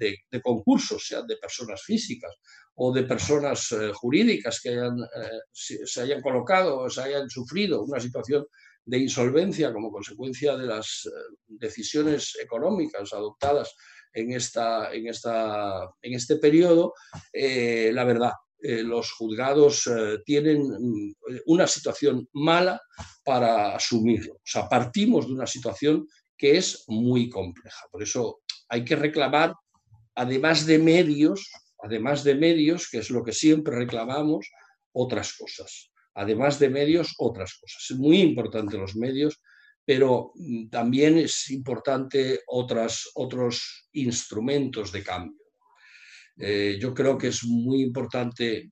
concursos, 0.43 1.05
sean 1.05 1.27
de 1.27 1.37
personas 1.37 1.81
físicas 1.83 2.33
o 2.75 2.93
de 2.93 3.03
personas 3.03 3.71
eh, 3.71 3.91
jurídicas 3.93 4.59
que 4.61 4.69
hayan, 4.69 4.99
eh, 4.99 5.39
se 5.51 6.01
hayan 6.01 6.21
colocado 6.21 6.79
o 6.79 6.89
se 6.89 7.01
hayan 7.01 7.27
sufrido 7.29 7.83
una 7.83 7.99
situación 7.99 8.45
de 8.85 8.99
insolvencia 8.99 9.73
como 9.73 9.91
consecuencia 9.91 10.55
de 10.55 10.67
las 10.67 11.05
eh, 11.07 11.09
decisiones 11.47 12.37
económicas 12.39 13.11
adoptadas 13.13 13.73
en, 14.13 14.31
esta, 14.31 14.93
en, 14.93 15.07
esta, 15.07 15.89
en 16.01 16.13
este 16.13 16.37
periodo, 16.37 16.93
la 17.33 18.03
verdad, 18.03 18.31
eh, 18.59 18.81
los 18.81 19.11
juzgados 19.11 19.85
eh, 19.87 20.19
tienen 20.25 20.61
mm, 20.61 21.15
una 21.45 21.67
situación 21.67 22.27
mala 22.33 22.81
para 23.23 23.75
asumirlo. 23.75 24.33
O 24.35 24.41
sea, 24.43 24.67
partimos 24.67 25.27
de 25.27 25.33
una 25.33 25.47
situación 25.47 26.07
que 26.35 26.57
es 26.57 26.83
muy 26.87 27.29
compleja. 27.29 27.85
Por 27.91 28.01
eso 28.01 28.41
hay 28.69 28.83
que 28.83 28.95
reclamar, 28.95 29.53
además 30.15 30.65
de 30.65 30.79
medios, 30.79 31.51
además 31.79 32.23
de 32.23 32.35
medios, 32.35 32.89
que 32.89 32.99
es 32.99 33.09
lo 33.09 33.23
que 33.23 33.33
siempre 33.33 33.75
reclamamos, 33.75 34.49
otras 34.91 35.33
cosas. 35.33 35.91
Además 36.15 36.57
de 36.59 36.69
medios, 36.69 37.13
otras 37.19 37.59
cosas. 37.59 37.85
Es 37.89 37.97
muy 37.97 38.21
importante 38.21 38.77
los 38.77 38.95
medios, 38.95 39.39
pero 39.85 40.31
mm, 40.35 40.69
también 40.69 41.17
es 41.17 41.49
importante 41.51 42.41
otras, 42.47 43.09
otros 43.13 43.87
instrumentos 43.93 44.91
de 44.91 45.03
cambio. 45.03 45.46
Eh, 46.39 46.77
yo 46.79 46.93
creo 46.93 47.17
que 47.17 47.29
es 47.29 47.43
muy 47.45 47.81
importante 47.81 48.71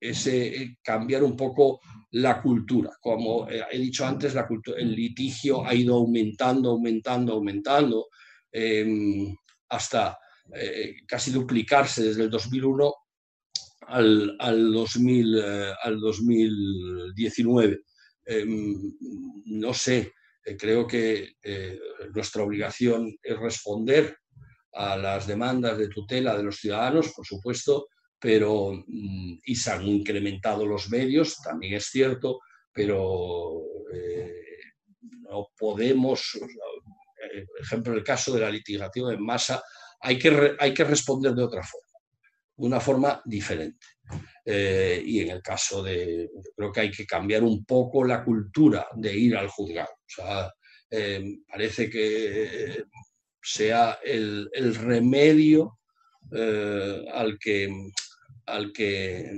ese, 0.00 0.62
eh, 0.62 0.78
cambiar 0.82 1.22
un 1.22 1.36
poco 1.36 1.80
la 2.12 2.40
cultura. 2.40 2.90
Como 3.00 3.48
eh, 3.48 3.62
he 3.70 3.78
dicho 3.78 4.06
antes, 4.06 4.34
la 4.34 4.48
el 4.76 4.94
litigio 4.94 5.64
ha 5.66 5.74
ido 5.74 5.96
aumentando, 5.96 6.70
aumentando, 6.70 7.34
aumentando, 7.34 8.08
em, 8.50 9.34
hasta 9.68 10.16
casi 11.06 11.30
duplicarse 11.30 12.02
desde 12.02 12.24
el 12.24 12.30
2001 12.30 12.92
al, 13.86 14.36
al, 14.40 14.72
2000, 14.72 15.42
al 15.84 16.00
2019. 16.00 17.82
Em, 18.26 18.92
no 19.44 19.72
sé, 19.72 20.12
creo 20.58 20.88
que 20.88 21.34
nuestra 22.12 22.42
obligación 22.42 23.16
es 23.22 23.38
responder 23.38 24.16
a 24.72 24.96
las 24.96 25.26
demandas 25.26 25.78
de 25.78 25.88
tutela 25.88 26.36
de 26.36 26.42
los 26.42 26.56
ciudadanos, 26.56 27.12
por 27.14 27.26
supuesto, 27.26 27.88
pero 28.18 28.72
mm, 28.86 29.38
y 29.44 29.56
se 29.56 29.70
han 29.70 29.86
incrementado 29.86 30.66
los 30.66 30.90
medios, 30.90 31.36
también 31.42 31.74
es 31.74 31.86
cierto, 31.86 32.40
pero 32.72 33.62
eh, 33.92 34.42
no 35.00 35.48
podemos, 35.58 36.34
eh, 36.34 37.46
por 37.46 37.60
ejemplo, 37.60 37.92
en 37.92 37.98
el 37.98 38.04
caso 38.04 38.34
de 38.34 38.40
la 38.40 38.50
litigación 38.50 39.12
en 39.12 39.24
masa, 39.24 39.62
hay 40.00 40.18
que, 40.18 40.56
hay 40.58 40.74
que 40.74 40.84
responder 40.84 41.32
de 41.32 41.42
otra 41.42 41.62
forma, 41.62 41.98
una 42.56 42.80
forma 42.80 43.22
diferente. 43.24 43.86
Eh, 44.44 45.02
y 45.04 45.20
en 45.20 45.30
el 45.30 45.42
caso 45.42 45.82
de, 45.82 46.30
creo 46.56 46.72
que 46.72 46.80
hay 46.80 46.90
que 46.90 47.06
cambiar 47.06 47.42
un 47.42 47.64
poco 47.64 48.04
la 48.04 48.24
cultura 48.24 48.88
de 48.94 49.16
ir 49.16 49.36
al 49.36 49.48
juzgado. 49.48 49.90
Eh, 50.90 51.38
parece 51.46 51.88
que 51.88 52.84
sea 53.42 53.98
el, 54.04 54.50
remedio 54.74 55.78
eh, 56.32 57.04
al 57.12 57.38
que 57.38 57.68
al 58.46 58.72
que, 58.72 59.30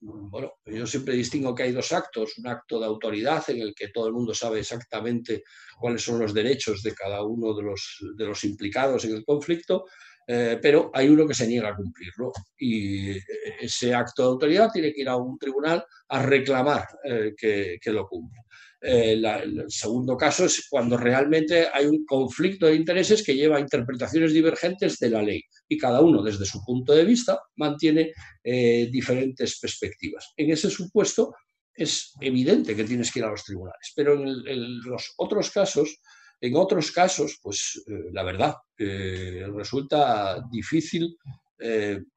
bueno, 0.00 0.52
yo 0.66 0.86
siempre 0.86 1.14
distingo 1.14 1.54
que 1.54 1.64
hay 1.64 1.72
dos 1.72 1.92
actos, 1.92 2.36
un 2.38 2.46
acto 2.46 2.78
de 2.78 2.86
autoridad 2.86 3.42
en 3.48 3.60
el 3.60 3.74
que 3.74 3.88
todo 3.88 4.06
el 4.06 4.12
mundo 4.12 4.34
sabe 4.34 4.60
exactamente 4.60 5.44
cuáles 5.78 6.02
son 6.02 6.18
los 6.18 6.34
derechos 6.34 6.82
de 6.82 6.94
cada 6.94 7.24
uno 7.24 7.54
de 7.54 7.62
los, 7.62 7.98
de 8.16 8.26
los 8.26 8.44
implicados 8.44 9.04
en 9.04 9.14
el 9.14 9.24
conflicto, 9.24 9.86
eh, 10.26 10.58
pero 10.60 10.90
hay 10.94 11.08
uno 11.08 11.26
que 11.26 11.34
se 11.34 11.46
niega 11.46 11.70
a 11.70 11.76
cumplirlo 11.76 12.32
y 12.58 13.16
ese 13.60 13.94
acto 13.94 14.22
de 14.22 14.28
autoridad 14.28 14.70
tiene 14.70 14.92
que 14.92 15.00
ir 15.00 15.08
a 15.08 15.16
un 15.16 15.38
tribunal 15.38 15.84
a 16.08 16.22
reclamar 16.22 16.86
eh, 17.04 17.32
que, 17.36 17.78
que, 17.80 17.90
lo 17.90 18.06
cumpla. 18.06 18.42
Eh, 18.82 19.12
el 19.12 19.64
segundo 19.68 20.16
caso 20.16 20.46
es 20.46 20.66
cuando 20.70 20.96
realmente 20.96 21.68
hay 21.72 21.86
un 21.86 22.04
conflicto 22.06 22.66
de 22.66 22.76
intereses 22.76 23.22
que 23.22 23.34
lleva 23.34 23.58
a 23.58 23.60
interpretaciones 23.60 24.32
divergentes 24.32 24.98
de 24.98 25.10
la 25.10 25.22
ley 25.22 25.42
y 25.68 25.76
cada 25.76 26.00
uno 26.00 26.22
desde 26.22 26.46
su 26.46 26.64
punto 26.64 26.94
de 26.94 27.04
vista 27.04 27.40
mantiene 27.56 28.12
eh, 28.42 28.88
diferentes 28.90 29.58
perspectivas. 29.60 30.32
En 30.36 30.50
ese 30.50 30.70
supuesto 30.70 31.34
es 31.74 32.14
evidente 32.20 32.74
que 32.74 32.84
tienes 32.84 33.12
que 33.12 33.18
ir 33.18 33.26
a 33.26 33.30
los 33.30 33.44
tribunales, 33.44 33.92
pero 33.94 34.14
en, 34.14 34.80
los 34.80 35.12
otros 35.18 35.50
casos, 35.50 36.00
en 36.40 36.56
otros 36.56 36.90
casos, 36.90 37.38
pues 37.42 37.82
eh, 37.86 38.10
la 38.12 38.22
verdad, 38.22 38.54
resulta 38.78 40.42
difícil 40.50 41.16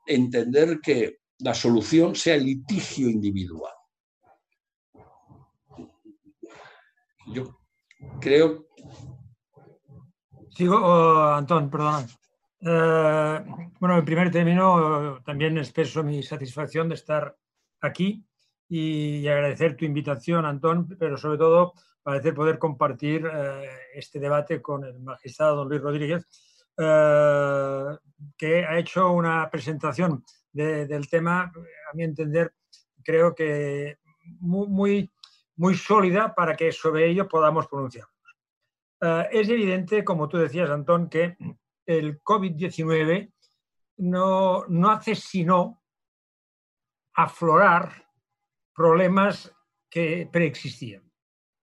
entender 0.07 0.79
que 0.81 1.17
la 1.39 1.53
solución 1.53 2.15
sea 2.15 2.37
litigio 2.37 3.09
individual. 3.09 3.73
Yo 7.33 7.59
creo... 8.21 8.67
Sigo, 10.51 10.77
oh, 10.77 11.33
Antón, 11.33 11.69
perdona. 11.69 12.05
Eh, 12.61 13.45
bueno, 13.79 13.97
en 13.97 14.05
primer 14.05 14.31
término, 14.31 15.19
también 15.25 15.57
expreso 15.57 16.03
mi 16.03 16.21
satisfacción 16.21 16.87
de 16.89 16.95
estar 16.95 17.35
aquí 17.81 18.23
y, 18.69 19.27
agradecer 19.27 19.75
tu 19.75 19.85
invitación, 19.85 20.45
Antón, 20.45 20.87
pero 20.99 21.17
sobre 21.17 21.37
todo 21.39 21.73
agradecer 22.05 22.35
poder 22.35 22.59
compartir 22.59 23.25
eh, 23.25 23.67
este 23.95 24.19
debate 24.19 24.61
con 24.61 24.83
el 24.83 24.99
magistrado 24.99 25.57
don 25.57 25.69
Luis 25.69 25.81
Rodríguez, 25.81 26.25
eh, 26.77 27.97
que 28.37 28.65
ha 28.65 28.77
hecho 28.77 29.11
una 29.11 29.49
presentación 29.49 30.23
del 30.51 31.09
tema, 31.09 31.51
a 31.51 31.95
mi 31.95 32.03
entender, 32.03 32.53
creo 33.03 33.33
que 33.33 33.97
muy, 34.39 34.67
muy 34.67 35.11
muy 35.55 35.75
sólida 35.75 36.33
para 36.33 36.55
que 36.55 36.71
sobre 36.71 37.09
ello 37.09 37.27
podamos 37.27 37.67
pronunciarnos. 37.67 38.13
Eh, 39.01 39.29
es 39.31 39.49
evidente, 39.49 40.03
como 40.03 40.27
tú 40.27 40.37
decías, 40.37 40.69
Antón, 40.69 41.09
que 41.09 41.37
el 41.85 42.21
COVID-19 42.23 43.33
no, 43.97 44.65
no 44.67 44.89
hace 44.89 45.15
sino 45.15 45.81
aflorar 47.13 48.07
problemas 48.73 49.53
que 49.89 50.27
preexistían. 50.31 51.03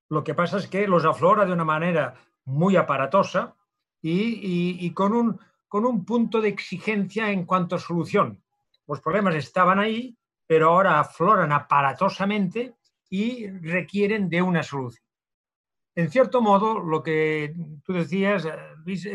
Lo 0.09 0.23
que 0.23 0.35
pasa 0.35 0.59
es 0.59 0.68
que 0.68 0.87
los 0.87 1.04
aflora 1.04 1.44
de 1.44 1.52
una 1.52 1.64
manera 1.64 2.14
muy 2.44 2.76
aparatosa 2.76 3.56
y, 4.02 4.85
y, 4.85 4.92
con, 4.92 5.12
un, 5.12 5.40
con 5.68 5.85
un 5.85 6.04
punto 6.04 6.40
de 6.40 6.49
exigencia 6.49 7.30
en 7.30 7.44
cuanto 7.44 7.76
a 7.76 7.80
solución. 7.80 8.42
Los 8.87 9.00
problemas 9.00 9.35
estaban 9.35 9.78
ahí, 9.78 10.16
pero 10.47 10.70
ahora 10.70 11.00
afloran 11.00 11.52
aparatosamente 11.52 12.75
y 13.11 13.49
requieren 13.49 14.31
de 14.31 14.40
una 14.40 14.62
solución. 14.62 15.05
En 15.96 16.11
cierto 16.11 16.40
modo, 16.40 16.79
lo 16.79 17.03
que 17.03 17.53
tú 17.85 17.92
decías, 17.92 18.44
eh, 18.44 18.53
Luis, 18.87 19.07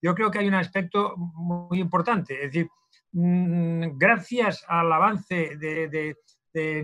yo 0.00 0.14
creo 0.14 0.30
que 0.30 0.38
hay 0.38 0.48
un 0.48 0.54
aspecto 0.54 1.14
muy 1.16 1.78
importante. 1.78 2.34
Es 2.34 2.52
decir, 2.52 2.68
mm, 3.12 3.98
gracias 3.98 4.64
al 4.66 4.90
avance 4.92 5.56
de, 5.56 6.16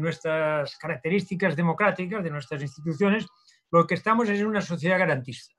nuestras 0.00 0.76
características 0.78 1.54
democráticas, 1.54 2.24
de 2.24 2.30
nuestras 2.30 2.60
instituciones, 2.60 3.26
lo 3.70 3.86
que 3.86 3.94
estamos 3.94 4.28
es 4.28 4.40
en 4.40 4.46
una 4.46 4.60
sociedad 4.60 4.98
garantista. 4.98 5.54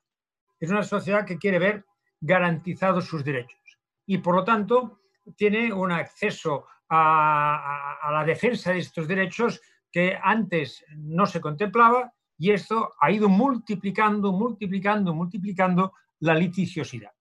Es 0.59 0.69
una 0.69 0.83
sociedad 0.83 1.25
que 1.25 1.37
quiere 1.37 1.59
ver 1.59 1.85
garantizados 2.19 3.05
sus 3.05 3.23
derechos 3.23 3.79
y, 4.05 4.17
por 4.17 4.35
lo 4.35 4.43
tanto, 4.43 4.99
tiene 5.37 5.71
un 5.71 5.93
acceso 5.93 6.65
a 6.89 8.09
la 8.11 8.25
defensa 8.25 8.73
de 8.73 8.79
estos 8.79 9.07
derechos 9.07 9.61
que 9.91 10.17
antes 10.21 10.85
no 10.95 11.25
se 11.25 11.41
contemplaba 11.41 12.13
y 12.37 12.51
esto 12.51 12.93
ha 12.99 13.11
ido 13.11 13.29
multiplicando, 13.29 14.31
multiplicando, 14.31 15.13
multiplicando 15.13 15.93
la 16.19 16.33
litigiosidad. 16.33 17.11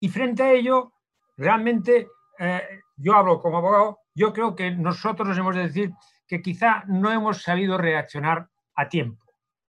Y 0.00 0.08
frente 0.08 0.42
a 0.42 0.52
ello, 0.52 0.92
realmente, 1.36 2.08
eh, 2.38 2.62
yo 2.96 3.14
hablo 3.14 3.40
como 3.40 3.58
abogado, 3.58 3.98
yo 4.14 4.32
creo 4.32 4.56
que 4.56 4.70
nosotros 4.70 5.36
hemos 5.36 5.54
de 5.54 5.62
decir 5.62 5.92
que 6.26 6.42
quizá 6.42 6.84
no 6.88 7.12
hemos 7.12 7.42
sabido 7.42 7.78
reaccionar 7.78 8.48
a 8.74 8.88
tiempo, 8.88 9.24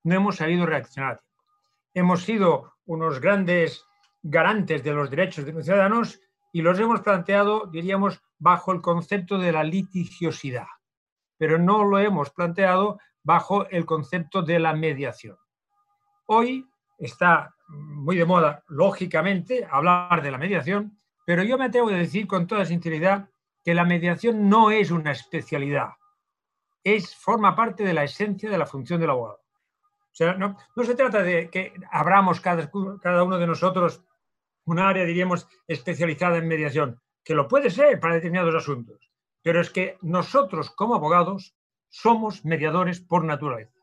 no 0.04 0.14
hemos 0.14 0.36
sabido 0.36 0.64
reaccionar 0.64 1.12
a 1.12 1.16
tiempo. 1.16 1.44
Hemos 1.94 2.22
sido 2.22 2.74
unos 2.86 3.20
grandes 3.20 3.84
garantes 4.22 4.82
de 4.84 4.92
los 4.92 5.10
derechos 5.10 5.44
de 5.44 5.52
los 5.52 5.64
ciudadanos 5.64 6.20
y 6.52 6.62
los 6.62 6.78
hemos 6.78 7.00
planteado, 7.00 7.66
diríamos, 7.66 8.22
bajo 8.38 8.72
el 8.72 8.80
concepto 8.80 9.38
de 9.38 9.52
la 9.52 9.64
litigiosidad 9.64 10.66
pero 11.38 11.58
no 11.58 11.84
lo 11.84 11.98
hemos 11.98 12.30
planteado 12.30 12.98
bajo 13.22 13.66
el 13.68 13.86
concepto 13.86 14.42
de 14.42 14.58
la 14.58 14.74
mediación. 14.74 15.36
Hoy 16.26 16.68
está 16.98 17.54
muy 17.68 18.16
de 18.16 18.24
moda, 18.24 18.64
lógicamente, 18.68 19.66
hablar 19.70 20.22
de 20.22 20.30
la 20.30 20.38
mediación, 20.38 20.98
pero 21.24 21.42
yo 21.42 21.56
me 21.58 21.66
atrevo 21.66 21.88
a 21.88 21.92
decir 21.92 22.26
con 22.26 22.46
toda 22.46 22.64
sinceridad 22.64 23.28
que 23.64 23.74
la 23.74 23.84
mediación 23.84 24.48
no 24.48 24.70
es 24.70 24.90
una 24.90 25.12
especialidad, 25.12 25.90
es, 26.82 27.14
forma 27.14 27.54
parte 27.54 27.84
de 27.84 27.92
la 27.92 28.04
esencia 28.04 28.50
de 28.50 28.58
la 28.58 28.66
función 28.66 29.00
del 29.00 29.10
abogado. 29.10 29.40
O 29.40 30.16
sea, 30.18 30.34
no, 30.34 30.56
se 30.82 30.94
trata 30.94 31.22
de 31.22 31.50
que 31.50 31.74
abramos 31.90 32.40
cada, 32.40 32.70
cada 33.00 33.22
uno 33.22 33.38
de 33.38 33.46
nosotros 33.46 34.02
un 34.64 34.78
área, 34.78 35.04
diríamos, 35.04 35.46
especializada 35.66 36.38
en 36.38 36.48
mediación, 36.48 37.00
que 37.24 37.34
lo 37.34 37.46
puede 37.46 37.70
ser 37.70 38.00
para 38.00 38.14
determinados 38.14 38.54
asuntos, 38.54 39.10
pero 39.42 39.60
es 39.60 39.70
que 39.70 39.96
nosotros 40.02 40.70
como 40.70 40.94
abogados 40.94 41.54
somos 41.88 42.44
mediadores 42.44 43.00
por 43.00 43.24
naturaleza. 43.24 43.78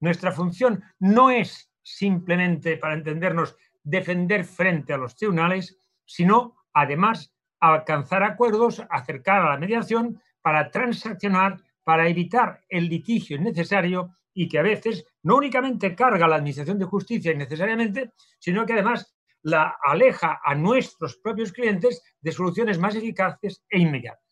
Nuestra 0.00 0.32
función 0.32 0.82
no 0.98 1.30
es 1.30 1.70
simplemente, 1.82 2.76
para 2.76 2.94
entendernos, 2.94 3.56
defender 3.82 4.44
frente 4.44 4.92
a 4.92 4.96
los 4.96 5.14
tribunales, 5.16 5.78
sino 6.04 6.56
además 6.72 7.34
alcanzar 7.60 8.22
acuerdos, 8.22 8.82
acercar 8.90 9.42
a 9.42 9.50
la 9.50 9.58
mediación 9.58 10.20
para 10.40 10.70
transaccionar, 10.70 11.60
para 11.84 12.08
evitar 12.08 12.60
el 12.68 12.88
litigio 12.88 13.36
innecesario 13.36 14.16
y 14.34 14.48
que 14.48 14.58
a 14.58 14.62
veces 14.62 15.04
no 15.22 15.36
únicamente 15.36 15.94
carga 15.94 16.26
la 16.26 16.36
Administración 16.36 16.78
de 16.78 16.86
Justicia 16.86 17.32
innecesariamente, 17.32 18.12
sino 18.38 18.64
que 18.64 18.72
además 18.72 19.14
la 19.42 19.76
aleja 19.84 20.40
a 20.42 20.54
nuestros 20.54 21.16
propios 21.16 21.52
clientes 21.52 22.02
de 22.20 22.32
soluciones 22.32 22.78
más 22.78 22.94
eficaces 22.94 23.64
e 23.68 23.80
inmediatas 23.80 24.31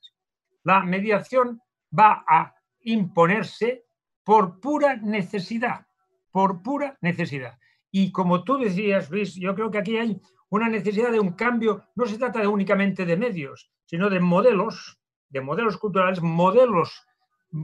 la 0.65 0.83
mediación 0.83 1.61
va 1.97 2.25
a 2.27 2.55
imponerse 2.83 3.85
por 4.25 4.61
pura 4.61 4.97
necesidad, 4.97 5.87
por 6.31 6.63
pura 6.63 6.97
necesidad. 7.01 7.59
Y 7.91 8.13
como 8.13 8.45
tú 8.45 8.59
decías, 8.59 9.11
Luis, 9.11 9.35
yo 9.35 9.55
creo 9.55 9.71
que 9.71 9.79
aquí 9.79 9.97
hay 9.97 10.21
una 10.51 10.69
necesidad 10.69 11.11
de 11.11 11.21
un 11.21 11.33
cambio, 11.33 11.85
no 11.95 12.07
se 12.07 12.19
trata 12.19 12.41
de 12.41 12.47
únicamente 12.47 13.05
de 13.05 13.17
medios, 13.17 13.71
sino 13.85 14.11
de 14.11 14.21
modelos, 14.21 15.01
de 15.29 15.41
modelos 15.41 15.77
culturales, 15.79 16.23
modelos 16.23 17.05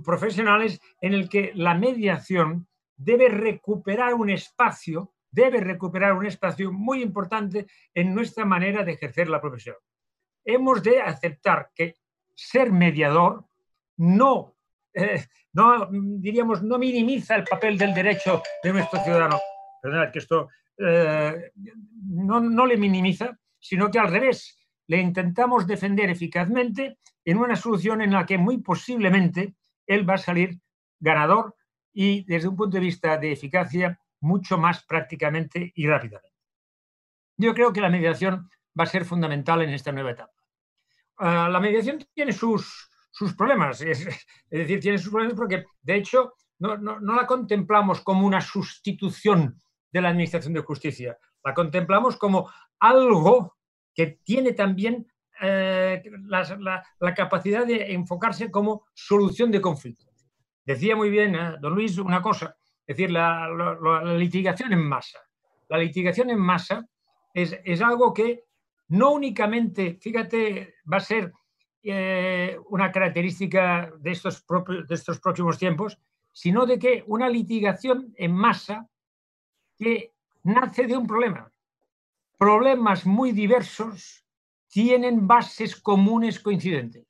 profesionales 0.05 0.81
en 1.01 1.15
el 1.15 1.29
que 1.29 1.53
la 1.55 1.75
mediación 1.75 2.67
debe 2.97 3.29
recuperar 3.29 4.15
un 4.15 4.31
espacio, 4.31 5.13
debe 5.31 5.61
recuperar 5.61 6.15
un 6.15 6.27
espacio 6.27 6.73
muy 6.73 7.03
importante 7.03 7.67
en 7.95 8.15
nuestra 8.15 8.45
manera 8.45 8.85
de 8.85 8.93
ejercer 8.93 9.29
la 9.29 9.41
profesión. 9.41 9.77
Hemos 10.45 10.83
de 10.83 11.01
aceptar 11.03 11.71
que 11.75 11.95
ser 12.37 12.71
mediador 12.71 13.47
no, 13.97 14.55
eh, 14.95 15.25
no, 15.53 15.89
diríamos, 15.91 16.63
no 16.63 16.79
minimiza 16.79 17.35
el 17.35 17.45
papel 17.45 17.77
del 17.79 17.95
derecho 17.95 18.43
de 18.63 18.73
nuestro 18.73 19.03
ciudadano. 19.03 19.41
Perdón, 19.83 20.11
que 20.13 20.19
esto 20.19 20.49
eh, 20.79 21.51
no, 22.05 22.41
no 22.41 22.67
le 22.67 22.77
minimiza, 22.77 23.37
sino 23.59 23.91
que 23.91 23.99
al 23.99 24.13
revés, 24.13 24.57
le 24.89 24.99
intentamos 24.99 25.67
defender 25.67 26.11
eficazmente 26.11 26.99
en 27.25 27.39
una 27.39 27.57
solución 27.57 28.03
en 28.03 28.13
la 28.13 28.25
que 28.25 28.39
muy 28.39 28.59
posiblemente 28.59 29.57
él 29.87 30.09
va 30.09 30.15
a 30.15 30.19
salir 30.19 30.61
ganador 31.01 31.57
y 31.93 32.25
desde 32.25 32.49
un 32.49 32.57
punto 32.57 32.77
de 32.77 32.83
vista 32.83 33.17
de 33.19 33.33
eficacia 33.33 33.99
mucho 34.21 34.59
más 34.59 34.85
prácticamente 34.85 35.73
y 35.75 35.87
rápidamente. 35.87 36.37
Yo 37.37 37.55
creo 37.55 37.73
que 37.73 37.81
la 37.81 37.91
mediación 37.91 38.49
va 38.79 38.85
a 38.85 38.87
ser 38.87 39.05
fundamental 39.05 39.63
en 39.63 39.71
esta 39.71 39.93
nueva 39.93 40.13
etapa. 40.13 40.36
Ah, 41.19 41.49
la 41.51 41.61
mediación 41.61 41.99
tiene 42.13 42.33
sus, 42.33 42.89
problemas. 43.37 43.81
Es, 43.81 44.05
decir, 44.51 44.81
tiene 44.81 44.99
sus 44.99 45.11
problemas 45.11 45.37
porque, 45.37 45.65
de 45.83 45.97
hecho, 45.97 46.35
no, 46.59 46.77
la 46.77 47.27
contemplamos 47.27 48.01
como 48.03 48.27
una 48.27 48.41
sustitución 48.41 49.61
de 49.91 50.01
la 50.01 50.11
Administración 50.11 50.53
de 50.53 50.61
Justicia, 50.61 51.17
la 51.45 51.55
contemplamos 51.55 52.17
como 52.17 52.51
algo 52.81 53.57
que 53.95 54.19
tiene 54.23 54.53
también 54.53 55.07
eh, 55.41 56.03
la, 56.27 57.15
capacidad 57.15 57.67
de 57.67 57.93
enfocarse 57.93 58.51
como 58.51 58.87
solución 58.93 59.51
de 59.51 59.61
conflictos. 59.61 60.09
Decía 60.65 60.97
muy 60.97 61.09
bien 61.09 61.35
eh, 61.35 61.55
don 61.61 61.75
Luis 61.75 61.97
una 61.99 62.21
cosa, 62.21 62.57
es 62.87 62.97
decir, 62.97 63.11
la, 63.11 63.49
litigación 64.19 64.73
en 64.73 64.87
masa. 64.87 65.21
La 65.69 65.79
litigación 65.79 66.31
en 66.31 66.39
masa 66.39 66.87
es 67.33 67.83
algo 67.83 68.15
que 68.15 68.46
no 68.89 69.13
únicamente, 69.13 69.99
fíjate, 70.01 70.75
va 70.91 70.99
a 70.99 71.01
ser 71.01 71.33
eh, 71.83 72.59
una 72.71 72.91
característica 72.91 73.93
de 73.99 74.11
estos, 74.11 74.43
próximos 75.21 75.59
tiempos, 75.59 75.99
sino 76.33 76.67
de 76.67 76.79
que 76.79 77.05
una 77.07 77.29
litigación 77.29 78.13
en 78.17 78.33
masa 78.33 78.89
que 79.77 80.13
nace 80.43 80.87
de 80.87 80.97
un 80.97 81.07
problema. 81.07 81.53
Problemas 82.39 83.07
muy 83.07 83.33
diversos 83.33 84.25
tienen 84.69 85.27
bases 85.27 85.81
comunes 85.81 86.41
coincidentes. 86.41 87.07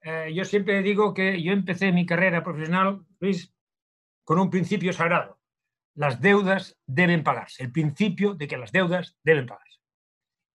Eh, 0.00 0.32
yo 0.34 0.44
siempre 0.44 0.82
digo 0.82 1.12
que 1.12 1.42
yo 1.42 1.52
empecé 1.52 1.92
mi 1.92 2.06
carrera 2.06 2.42
profesional, 2.42 3.04
Luis, 3.20 3.54
con 4.24 4.38
un 4.38 4.50
principio 4.50 4.92
sagrado. 4.92 5.38
Las 5.94 6.20
deudas 6.20 6.78
deben 6.86 7.22
pagarse. 7.22 7.64
El 7.64 7.72
principio 7.72 8.34
de 8.34 8.48
que 8.48 8.56
las 8.56 8.72
deudas 8.72 9.18
deben 9.22 9.46
pagarse. 9.46 9.77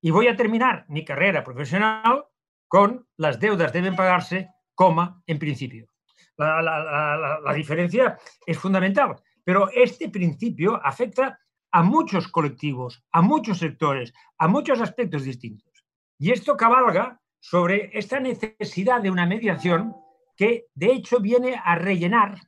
Y 0.06 0.12
voy 0.12 0.28
a 0.28 0.36
terminar 0.36 0.86
mi 0.90 1.06
carrera 1.06 1.46
profesional 1.46 2.26
con 2.68 3.08
las 3.16 3.40
deudas 3.40 3.72
deben 3.72 3.96
pagarse, 3.96 4.50
coma, 4.76 5.24
en 5.26 5.40
principio. 5.40 5.88
La, 6.36 7.54
diferencia 7.56 8.20
es 8.46 8.58
fundamental, 8.58 9.16
pero 9.46 9.70
este 9.72 10.10
principio 10.10 10.78
afecta 10.84 11.40
a 11.72 11.84
muchos 11.84 12.28
colectivos, 12.28 13.02
a 13.14 13.22
muchos 13.22 13.60
sectores, 13.60 14.14
a 14.38 14.50
muchos 14.50 14.82
aspectos 14.82 15.24
distintos. 15.24 15.72
Y 16.20 16.32
esto 16.32 16.58
cabalga 16.58 17.22
sobre 17.40 17.98
esta 17.98 18.20
necesidad 18.20 19.02
de 19.02 19.10
una 19.10 19.26
mediación 19.26 19.96
que 20.36 20.66
de 20.76 20.88
hecho 20.88 21.22
viene 21.22 21.62
a 21.64 21.76
rellenar, 21.76 22.42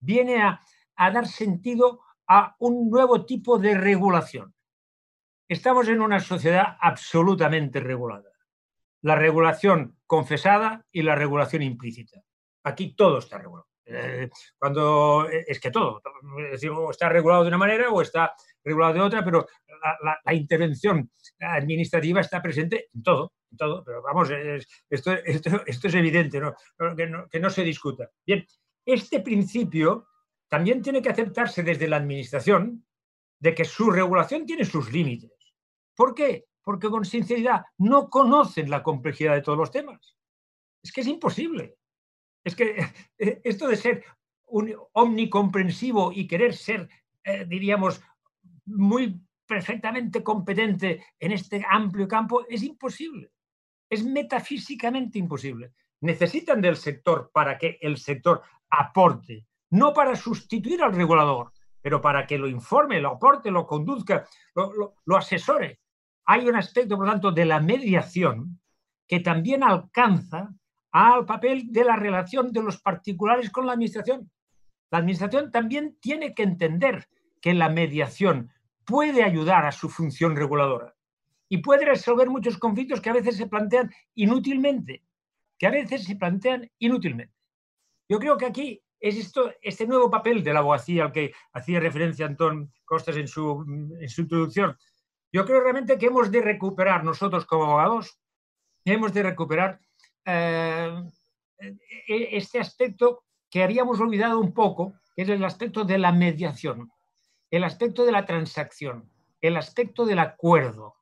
viene 0.00 0.40
a, 0.40 0.62
a 0.96 1.10
dar 1.10 1.26
sentido 1.26 2.00
a 2.26 2.56
un 2.58 2.88
nuevo 2.88 3.26
tipo 3.26 3.58
de 3.58 3.76
regulación. 3.76 4.54
Estamos 5.52 5.86
en 5.88 6.00
una 6.00 6.18
sociedad 6.18 6.78
absolutamente 6.80 7.78
regulada. 7.78 8.30
La 9.02 9.16
regulación 9.16 9.98
confesada 10.06 10.86
y 10.90 11.02
la 11.02 11.14
regulación 11.14 11.60
implícita. 11.60 12.22
Aquí 12.64 12.94
todo 12.96 13.18
está 13.18 13.36
regulado. 13.36 13.68
Eh, 13.84 14.30
cuando 14.58 15.28
eh, 15.30 15.44
es 15.46 15.60
que 15.60 15.70
todo, 15.70 16.00
está 16.90 17.10
regulado 17.10 17.42
de 17.42 17.48
una 17.48 17.58
manera 17.58 17.90
o 17.90 18.00
está 18.00 18.32
regulado 18.64 18.94
de 18.94 19.00
otra, 19.02 19.22
pero 19.22 19.46
la, 20.24 20.32
intervención 20.32 21.10
administrativa 21.38 22.22
está 22.22 22.40
presente 22.40 22.88
en 22.94 23.02
todo, 23.02 23.34
en 23.50 23.56
todo. 23.58 23.84
Pero 23.84 24.00
vamos, 24.00 24.30
esto, 24.88 25.12
es 25.12 25.94
evidente, 25.94 26.40
¿no? 26.40 26.54
que 26.96 27.40
no 27.40 27.50
se 27.50 27.62
discuta. 27.62 28.08
Bien, 28.26 28.46
este 28.86 29.20
principio 29.20 30.08
también 30.48 30.80
tiene 30.80 31.02
que 31.02 31.10
aceptarse 31.10 31.62
desde 31.62 31.88
la 31.88 31.98
administración 31.98 32.86
de 33.38 33.54
que 33.54 33.66
su 33.66 33.90
regulación 33.90 34.46
tiene 34.46 34.64
sus 34.64 34.90
límites. 34.90 35.41
¿Por 35.94 36.14
qué? 36.14 36.46
Porque 36.62 36.88
con 36.88 37.04
sinceridad 37.04 37.64
no 37.78 38.08
conocen 38.08 38.70
la 38.70 38.82
complejidad 38.82 39.34
de 39.34 39.42
todos 39.42 39.58
los 39.58 39.70
temas. 39.70 40.16
Es 40.82 40.92
que 40.92 41.02
es 41.02 41.06
imposible. 41.06 41.76
Es 42.44 42.56
que 42.56 42.76
eh, 43.18 43.40
esto 43.44 43.68
de 43.68 43.76
ser 43.76 44.04
omnicomprensivo 44.92 46.12
y 46.12 46.26
querer 46.26 46.54
ser, 46.54 46.88
eh, 47.24 47.46
diríamos, 47.48 48.02
muy 48.66 49.20
perfectamente 49.46 50.22
competente 50.22 51.04
en 51.18 51.32
este 51.32 51.64
amplio 51.68 52.06
campo 52.06 52.44
es 52.48 52.62
imposible. 52.62 53.30
Es 53.88 54.04
metafísicamente 54.04 55.18
imposible. 55.18 55.72
Necesitan 56.00 56.60
del 56.60 56.76
sector 56.76 57.30
para 57.32 57.58
que 57.58 57.78
el 57.80 57.96
sector 57.96 58.42
aporte, 58.68 59.46
no 59.70 59.92
para 59.92 60.16
sustituir 60.16 60.82
al 60.82 60.94
regulador, 60.94 61.52
pero 61.80 62.00
para 62.00 62.26
que 62.26 62.38
lo 62.38 62.48
informe, 62.48 63.00
lo 63.00 63.10
aporte, 63.10 63.50
lo 63.50 63.66
conduzca, 63.66 64.26
lo 64.54 65.16
asesore 65.16 65.81
hay 66.24 66.48
un 66.48 66.56
aspecto, 66.56 66.96
por 66.96 67.06
lo 67.06 67.12
tanto, 67.12 67.32
de 67.32 67.44
la 67.44 67.60
mediación 67.60 68.60
que 69.06 69.20
también 69.20 69.62
alcanza 69.62 70.54
al 70.90 71.26
papel 71.26 71.72
de 71.72 71.84
la 71.84 71.96
relación 71.96 72.52
de 72.52 72.62
los 72.62 72.80
particulares 72.80 73.50
con 73.50 73.66
la 73.66 73.72
administración. 73.72 74.30
La 74.90 74.98
administración 74.98 75.50
también 75.50 75.96
tiene 76.00 76.34
que 76.34 76.42
entender 76.42 77.08
que 77.40 77.54
la 77.54 77.68
mediación 77.68 78.50
puede 78.84 79.22
ayudar 79.22 79.64
a 79.64 79.72
su 79.72 79.88
función 79.88 80.36
reguladora 80.36 80.94
y 81.48 81.58
puede 81.58 81.84
resolver 81.84 82.28
muchos 82.28 82.58
conflictos 82.58 83.00
que 83.00 83.10
a 83.10 83.14
veces 83.14 83.36
se 83.36 83.46
plantean 83.46 83.90
inútilmente, 84.14 85.02
que 85.58 85.66
a 85.66 85.70
veces 85.70 86.04
se 86.04 86.16
plantean 86.16 86.70
inútilmente. 86.78 87.34
Yo 88.08 88.18
creo 88.18 88.36
que 88.36 88.46
aquí 88.46 88.82
es 89.00 89.32
este 89.62 89.86
nuevo 89.86 90.10
papel 90.10 90.44
de 90.44 90.52
la 90.52 90.60
abogacía 90.60 91.04
al 91.04 91.12
que 91.12 91.32
hacía 91.52 91.80
referencia 91.80 92.26
Antón 92.26 92.72
Costas 92.84 93.16
en 93.16 93.28
su 93.28 93.64
introducción, 94.18 94.76
yo 95.32 95.46
creo 95.46 95.60
realmente 95.60 95.98
que 95.98 96.06
hemos 96.06 96.30
de 96.30 96.42
recuperar 96.42 97.04
nosotros 97.04 97.46
como 97.46 97.64
abogados, 97.64 98.18
hemos 98.84 99.12
de 99.12 99.22
recuperar 99.22 99.80
eh, 100.24 101.02
e-, 101.58 102.36
este 102.36 102.60
aspecto 102.60 103.24
que 103.50 103.62
habíamos 103.62 103.98
olvidado 104.00 104.38
un 104.38 104.52
poco, 104.52 104.94
que 105.14 105.22
es 105.22 105.28
el 105.28 105.44
aspecto 105.44 105.84
de 105.84 105.98
la 105.98 106.12
mediación, 106.12 106.90
el 107.50 107.64
aspecto 107.64 108.04
de 108.04 108.12
la 108.12 108.26
transacción, 108.26 109.10
el 109.40 109.56
aspecto 109.56 110.04
del 110.04 110.18
acuerdo. 110.18 110.96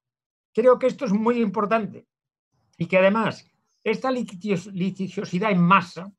Creo 0.52 0.78
que 0.78 0.86
esto 0.86 1.04
es 1.04 1.12
muy 1.12 1.40
importante 1.40 2.06
y 2.76 2.86
que 2.86 2.98
además 2.98 3.46
esta 3.84 4.10
litigiosidad 4.10 5.50
en 5.50 5.60
masa 5.60 6.12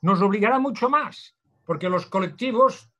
nos 0.00 0.20
obligará 0.20 0.58
mucho 0.58 0.88
más, 0.88 1.36
porque 1.64 1.88
los 1.88 2.06
colectivos 2.06 2.90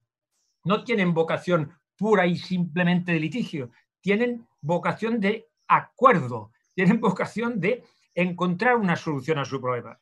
no 0.64 0.84
tienen 0.84 1.12
vocación 1.12 1.72
pura 1.96 2.26
y 2.26 2.36
simplemente 2.36 3.12
de 3.12 3.20
litigio, 3.20 3.70
tienen 4.04 4.46
vocación 4.60 5.18
de 5.18 5.48
acuerdo, 5.66 6.52
tienen 6.74 7.00
vocación 7.00 7.58
de 7.58 7.82
encontrar 8.14 8.76
una 8.76 8.96
solución 8.96 9.38
a 9.38 9.46
su 9.46 9.62
problema. 9.62 9.98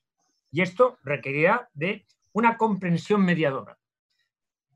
Y 0.50 0.60
esto 0.60 0.98
requerirá 1.04 1.70
de 1.72 2.04
una 2.32 2.56
comprensión 2.56 3.24
mediadora. 3.24 3.78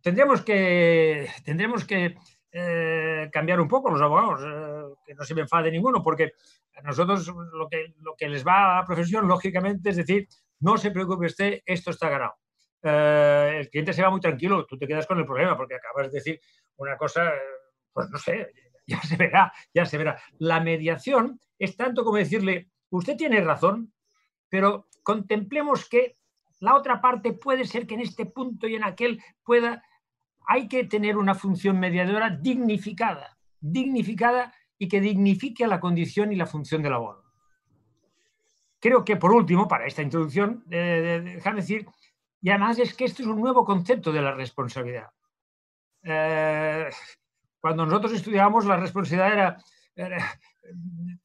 Tendremos 0.01 0.43
que, 0.43 1.29
tendremos 1.45 1.85
que 1.85 2.17
eh, 2.53 3.29
cambiar 3.33 3.61
un 3.61 3.67
poco 3.67 3.91
los 3.91 4.01
abogados, 4.01 4.43
eh, 4.47 4.95
que 5.05 5.15
no 5.17 5.25
se 5.25 5.35
me 5.35 5.41
enfade 5.41 5.73
ninguno, 5.73 6.05
porque 6.05 6.35
a 6.77 6.83
nosotros 6.83 7.27
lo 7.27 7.69
que, 7.69 7.95
lo 8.03 8.15
que 8.15 8.29
les 8.29 8.47
va 8.47 8.77
a 8.77 8.81
la 8.81 8.87
profesión, 8.87 9.27
lógicamente, 9.27 9.91
es 9.91 9.97
decir, 9.97 10.29
no 10.61 10.79
se 10.79 10.93
preocupe 10.93 11.27
usted, 11.27 11.63
esto 11.67 11.91
está 11.91 12.09
ganado. 12.09 12.37
Eh, 12.81 13.57
el 13.59 13.71
cliente 13.71 13.93
se 13.93 14.03
va 14.03 14.11
muy 14.11 14.21
tranquilo, 14.21 14.65
tú 14.67 14.79
te 14.79 14.87
quedas 14.87 15.09
con 15.09 15.19
el 15.19 15.27
problema, 15.27 15.57
porque 15.57 15.75
acabas 15.75 16.13
de 16.13 16.19
decir 16.19 16.41
una 16.77 16.97
cosa, 16.97 17.33
pues 17.93 18.09
no 18.09 18.19
sé, 18.19 18.53
ya 18.89 19.01
se 19.03 19.17
verá, 19.17 19.53
ya 19.75 19.85
se 19.85 19.99
verá. 19.99 20.21
La 20.39 20.61
mediación 20.61 21.41
es 21.59 21.77
tanto 21.77 22.05
como 22.05 22.17
decirle, 22.17 22.71
usted 22.91 23.17
tiene 23.17 23.41
razón, 23.41 23.93
pero 24.49 24.87
contemplemos 25.03 25.89
que 25.89 26.15
la 26.61 26.75
otra 26.75 27.01
parte 27.01 27.33
puede 27.33 27.65
ser 27.65 27.87
que 27.87 27.95
en 27.95 28.01
este 28.01 28.27
punto 28.27 28.67
y 28.67 28.77
en 28.77 28.85
aquel 28.85 29.23
pueda, 29.45 29.83
hay 30.47 30.69
que 30.69 30.85
tener 30.85 31.17
una 31.17 31.35
función 31.35 31.79
mediadora 31.79 32.31
dignificada, 32.31 33.37
dignificada 33.61 34.55
y 34.79 34.89
que 34.89 35.01
dignifique 35.01 35.65
a 35.65 35.69
la 35.69 35.81
condición 35.81 36.33
y 36.33 36.37
la 36.37 36.47
función 36.47 36.83
del 36.83 36.95
abogado. 36.95 37.25
Creo 38.79 39.05
que 39.05 39.17
por 39.17 39.33
último, 39.33 39.67
para 39.67 39.87
esta 39.87 40.03
introducción, 40.03 40.65
eh, 40.71 41.41
decir, 41.55 41.87
y 42.41 42.51
además 42.51 42.79
es 42.79 42.95
que 42.95 43.07
esto 43.07 43.23
es 43.23 43.29
un 43.29 43.41
nuevo 43.41 43.65
concepto 43.65 44.13
de 44.13 44.23
la 44.23 44.33
responsabilidad. 44.33 45.09
Eh, 46.03 46.89
cuando 47.67 47.85
nosotros 47.85 48.13
estudiábamos, 48.13 48.65
la 48.65 48.77
responsabilidad 48.77 49.61
era, 49.97 50.41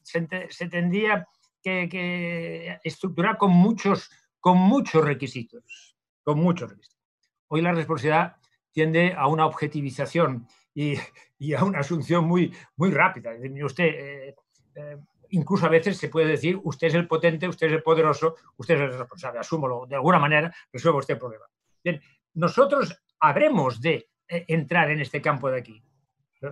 se, 0.02 0.70
tendía 0.70 1.28
que, 1.62 2.80
estructurar 2.84 3.38
con 3.38 3.52
muchos, 3.52 4.10
con 4.40 4.58
muchos 4.58 5.06
requisitos, 5.06 5.96
con 6.24 6.40
muchos 6.40 6.74
Hoy 7.48 7.62
la 7.62 7.74
responsabilidad 7.74 8.38
tiende 8.72 9.14
a 9.16 9.28
una 9.28 9.46
objetivización 9.46 10.48
y, 10.74 10.96
a 11.54 11.64
una 11.64 11.82
asunción 11.82 12.26
muy, 12.26 12.52
rápida. 12.76 13.34
Usted, 13.64 13.86
eh, 13.86 14.36
eh, 14.74 14.98
incluso 15.30 15.68
a 15.68 15.70
veces 15.70 15.96
se 15.96 16.10
puede 16.10 16.26
decir, 16.26 16.60
usted 16.64 16.88
es 16.88 16.96
el 16.96 17.08
potente, 17.08 17.48
usted 17.48 17.68
es 17.68 17.74
el 17.74 17.84
poderoso, 17.84 18.36
usted 18.58 18.74
es 18.74 18.82
el 18.82 18.98
responsable, 18.98 19.42
asúmolo, 19.42 19.86
de 19.86 19.94
alguna 19.94 20.18
manera 20.18 20.52
resuelva 20.74 21.02
usted 21.02 21.14
el 21.14 21.20
problema. 21.20 21.46
Nosotros 22.34 23.00
habremos 23.20 23.80
de 23.80 24.10
eh, 24.28 24.46
entrar 24.48 24.90
en 24.90 25.02
este 25.02 25.22
campo 25.22 25.52
de 25.52 25.60
aquí. 25.60 25.84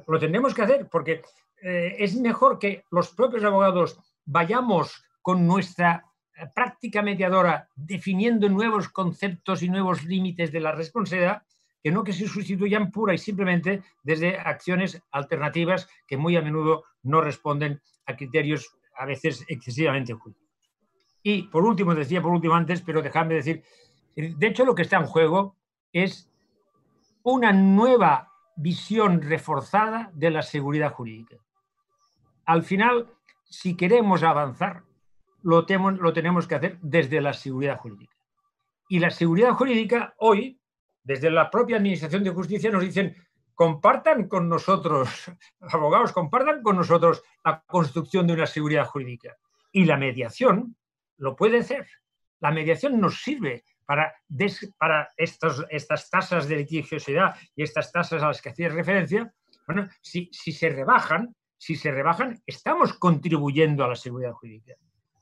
Lo 0.08 0.20
tendremos 0.20 0.54
que 0.54 0.62
hacer 0.62 0.88
porque 0.90 1.22
eh, 1.62 1.96
es 1.98 2.16
mejor 2.16 2.60
que 2.60 2.86
los 2.92 3.10
propios 3.10 3.44
abogados 3.44 4.00
vayamos 4.26 5.04
con 5.22 5.46
nuestra 5.48 6.06
práctica 6.54 7.02
mediadora 7.02 7.68
definiendo 7.76 8.48
nuevos 8.50 8.90
conceptos 8.90 9.62
y 9.62 9.70
nuevos 9.70 10.06
límites 10.06 10.52
de 10.52 10.60
la 10.60 10.72
responsabilidad 10.72 11.44
que 11.82 11.92
no 11.92 12.04
que 12.04 12.14
se 12.14 12.28
sustituyan 12.28 12.92
pura 12.92 13.14
y 13.14 13.18
simplemente 13.18 13.84
desde 14.04 14.38
acciones 14.38 15.02
alternativas 15.12 15.90
que 16.08 16.18
muy 16.18 16.36
a 16.36 16.42
menudo 16.42 16.84
no 17.04 17.22
responden 17.22 17.82
a 18.06 18.16
criterios 18.16 18.76
a 18.98 19.06
veces 19.06 19.46
excesivamente 19.48 20.14
jurídicos. 20.14 20.50
Y 21.24 21.44
por 21.44 21.64
último, 21.64 21.96
decía 21.96 22.22
por 22.22 22.32
último 22.32 22.56
antes, 22.56 22.82
pero 22.82 23.02
dejadme 23.02 23.36
decir, 23.36 23.64
de 24.16 24.48
hecho 24.48 24.66
lo 24.66 24.76
que 24.76 24.82
está 24.82 24.98
en 24.98 25.06
juego 25.06 25.56
es 25.94 26.30
una 27.24 27.54
nueva 27.54 28.29
visión 28.62 29.22
reforzada 29.22 30.12
de 30.14 30.32
la 30.32 30.42
seguridad 30.42 30.92
jurídica. 30.92 31.38
Al 32.46 32.64
final, 32.64 33.08
si 33.46 33.78
queremos 33.78 34.22
avanzar, 34.22 34.84
lo, 35.44 35.66
lo 35.66 36.14
tenemos 36.14 36.46
que 36.46 36.56
hacer 36.56 36.78
desde 36.82 37.22
la 37.22 37.32
seguridad 37.32 37.78
jurídica. 37.78 38.14
Y 38.90 39.00
la 39.00 39.12
seguridad 39.12 39.54
jurídica 39.54 40.14
hoy 40.18 40.60
desde 41.04 41.32
la 41.32 41.50
propia 41.50 41.78
Administración 41.78 42.24
de 42.24 42.32
Justicia 42.32 42.70
nos 42.70 42.84
dicen, 42.84 43.16
compartan 43.56 44.28
con 44.28 44.50
nosotros, 44.50 45.32
abogados, 45.62 46.12
compartan 46.12 46.62
con 46.62 46.76
nosotros 46.76 47.24
la 47.46 47.64
construcción 47.66 48.28
de 48.28 48.34
una 48.34 48.46
seguridad 48.46 48.86
jurídica. 48.86 49.38
Y 49.72 49.86
la 49.86 49.96
mediación 49.96 50.76
lo 51.16 51.36
puede 51.38 51.60
hacer. 51.60 51.88
La 52.42 52.52
mediación 52.52 53.00
nos 53.00 53.22
sirve 53.22 53.64
para, 53.90 54.14
para 54.78 55.10
estos, 55.18 55.66
estas 55.72 56.12
tasas 56.12 56.48
de 56.48 56.58
litigiosidad 56.58 57.36
y 57.56 57.64
estas 57.64 57.92
tasas 57.92 58.22
a 58.22 58.28
las 58.28 58.40
que 58.40 58.50
hacía 58.50 58.70
referencia. 58.70 59.34
Bueno, 59.66 59.88
si, 60.00 60.30
si 60.32 60.52
se 60.52 60.70
rebajan, 60.70 61.36
si 61.58 61.76
se 61.76 61.90
rebajan, 61.90 62.40
estamos 62.46 62.94
contribuyendo 62.94 63.84
a 63.84 63.88
la 63.88 63.96
seguridad 63.96 64.34
jurídica. 64.34 64.76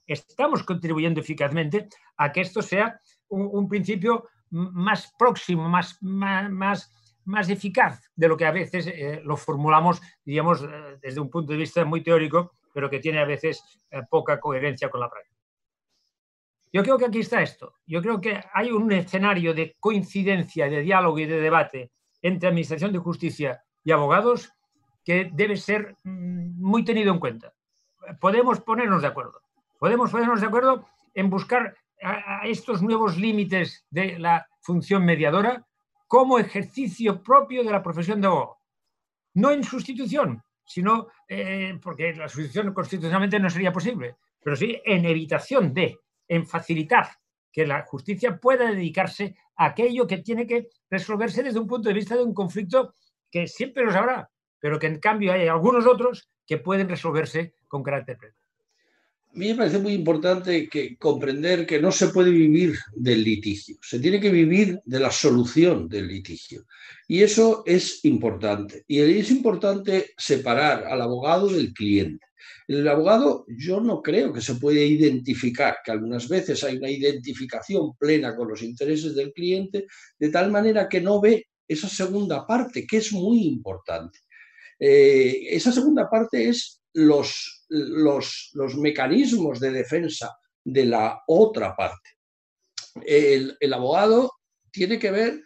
Estamos 0.06 0.64
contribuyendo 0.64 1.22
eficazmente 1.22 1.88
a 2.18 2.34
que 2.34 2.42
esto 2.42 2.62
sea 2.62 3.00
un, 3.30 3.48
un 3.54 3.70
principio 3.70 4.28
más 4.50 5.14
próximo, 5.18 5.70
más, 5.70 5.98
más, 6.02 6.92
más, 7.24 7.50
eficaz 7.50 8.02
de 8.18 8.28
lo 8.28 8.36
que 8.36 8.48
a 8.48 8.52
veces 8.52 8.88
eh, 8.88 9.22
lo 9.24 9.38
formulamos, 9.38 10.02
digamos, 10.26 10.62
eh, 10.64 10.98
desde 11.02 11.22
un 11.22 11.30
punto 11.30 11.54
de 11.54 11.60
vista 11.60 11.86
muy 11.86 12.04
teórico, 12.04 12.52
pero 12.74 12.90
que 12.90 13.00
tiene 13.00 13.20
a 13.20 13.26
veces 13.26 13.64
eh, 13.92 14.02
poca 14.10 14.42
coherencia 14.42 14.90
con 14.90 15.00
la 15.00 15.10
práctica. 15.10 15.37
Yo 16.74 16.84
creo 16.84 16.98
que 16.98 17.06
aquí 17.06 17.20
está 17.20 17.42
esto. 17.42 17.76
Yo 17.86 18.02
creo 18.02 18.20
que 18.20 18.42
hay 18.54 18.72
un 18.72 18.92
escenario 18.92 19.54
de 19.54 19.76
coincidencia, 19.80 20.70
de 20.70 20.82
diálogo 20.82 21.20
y 21.20 21.26
de 21.26 21.40
debate 21.40 21.92
entre 22.22 22.50
Administración 22.50 22.92
de 22.92 23.00
Justicia 23.00 23.64
y 23.84 23.92
abogados 23.92 24.52
que 25.04 25.30
debe 25.34 25.56
ser 25.56 25.96
mm, 26.04 26.62
muy 26.62 26.84
tenido 26.84 27.14
en 27.14 27.20
cuenta. 27.20 27.54
Podemos 28.20 28.60
ponernos 28.62 29.02
de 29.02 29.08
acuerdo. 29.08 29.42
Podemos 29.80 30.12
ponernos 30.12 30.42
de 30.42 30.48
acuerdo 30.48 30.88
en 31.14 31.30
buscar 31.30 31.76
estos 32.44 32.82
nuevos 32.82 33.18
límites 33.18 33.86
de 33.90 34.20
la 34.20 34.48
función 34.62 35.04
mediadora 35.04 35.66
como 36.08 36.40
ejercicio 36.40 37.22
propio 37.24 37.64
de 37.64 37.72
la 37.72 37.84
profesión 37.84 38.22
de 38.22 38.28
abogado. 38.28 38.58
No 39.34 39.52
en 39.52 39.64
sustitución, 39.64 40.44
sino 40.66 41.08
eh, 41.28 41.78
porque 41.82 42.14
la 42.14 42.30
sustitución 42.30 42.74
constitucionalmente 42.74 43.40
no 43.40 43.50
sería 43.50 43.72
posible, 43.72 44.18
pero 44.44 44.56
sí 44.56 44.80
en 44.86 45.06
evitación 45.06 45.74
de, 45.74 46.00
en 46.28 46.46
facilitar 46.46 47.08
que 47.52 47.66
la 47.66 47.84
justicia 47.84 48.38
pueda 48.38 48.70
dedicarse 48.70 49.36
a 49.56 49.66
aquello 49.66 50.06
que 50.06 50.20
tiene 50.20 50.46
que 50.46 50.70
resolverse 50.90 51.42
desde 51.42 51.60
un 51.60 51.68
punto 51.68 51.90
de 51.90 51.96
vista 51.96 52.16
de 52.16 52.24
un 52.24 52.34
conflicto 52.34 52.94
que 53.32 53.48
siempre 53.48 53.84
los 53.84 53.96
habrá, 53.96 54.30
pero 54.60 54.78
que 54.78 54.88
en 54.88 55.00
cambio 55.00 55.34
hay 55.34 55.48
algunos 55.48 55.86
otros 55.88 56.30
que 56.46 56.58
pueden 56.58 56.88
resolverse 56.88 57.56
con 57.68 57.84
carácter 57.84 58.18
pleno. 58.18 58.36
A 59.34 59.40
mí 59.40 59.50
me 59.50 59.56
parece 59.56 59.80
muy 59.80 59.94
importante 59.94 60.70
que 60.70 60.98
comprender 60.98 61.66
que 61.66 61.82
no 61.82 61.92
se 61.92 62.08
puede 62.10 62.32
vivir 62.32 62.76
del 62.96 63.24
litigio, 63.24 63.78
se 63.82 64.00
tiene 64.00 64.20
que 64.20 64.32
vivir 64.32 64.80
de 64.86 65.00
la 65.00 65.12
solución 65.12 65.88
del 65.90 66.08
litigio. 66.08 66.66
Y 67.08 67.22
eso 67.22 67.64
es 67.66 68.04
importante. 68.06 68.84
Y 68.88 69.00
es 69.00 69.30
importante 69.30 70.12
separar 70.18 70.86
al 70.86 71.02
abogado 71.02 71.50
del 71.50 71.74
cliente. 71.74 72.27
El 72.68 72.88
abogado 72.88 73.46
yo 73.48 73.80
no 73.80 74.02
creo 74.02 74.34
que 74.34 74.42
se 74.42 74.56
puede 74.56 74.86
identificar, 74.86 75.78
que 75.84 75.92
algunas 75.92 76.28
veces 76.28 76.64
hay 76.64 76.78
una 76.78 76.90
identificación 76.90 77.96
plena 77.98 78.36
con 78.36 78.50
los 78.50 78.62
intereses 78.62 79.16
del 79.16 79.34
cliente, 79.34 79.88
de 80.20 80.30
tal 80.30 80.52
manera 80.52 80.90
que 80.90 81.02
no 81.02 81.22
ve 81.22 81.48
esa 81.68 81.90
segunda 81.90 82.46
parte, 82.46 82.86
que 82.86 82.98
es 82.98 83.12
muy 83.14 83.44
importante. 83.44 84.20
Eh, 84.80 85.48
esa 85.50 85.72
segunda 85.72 86.10
parte 86.10 86.50
es 86.50 86.82
los, 86.94 87.66
los, 87.70 88.76
mecanismos 88.78 89.60
de 89.60 89.72
defensa 89.72 90.38
de 90.64 90.86
la 90.86 91.22
otra 91.28 91.76
parte. 91.76 92.12
El, 93.06 93.56
el 93.60 93.74
abogado 93.74 94.34
tiene 94.72 95.00
que 95.00 95.12
ver 95.12 95.42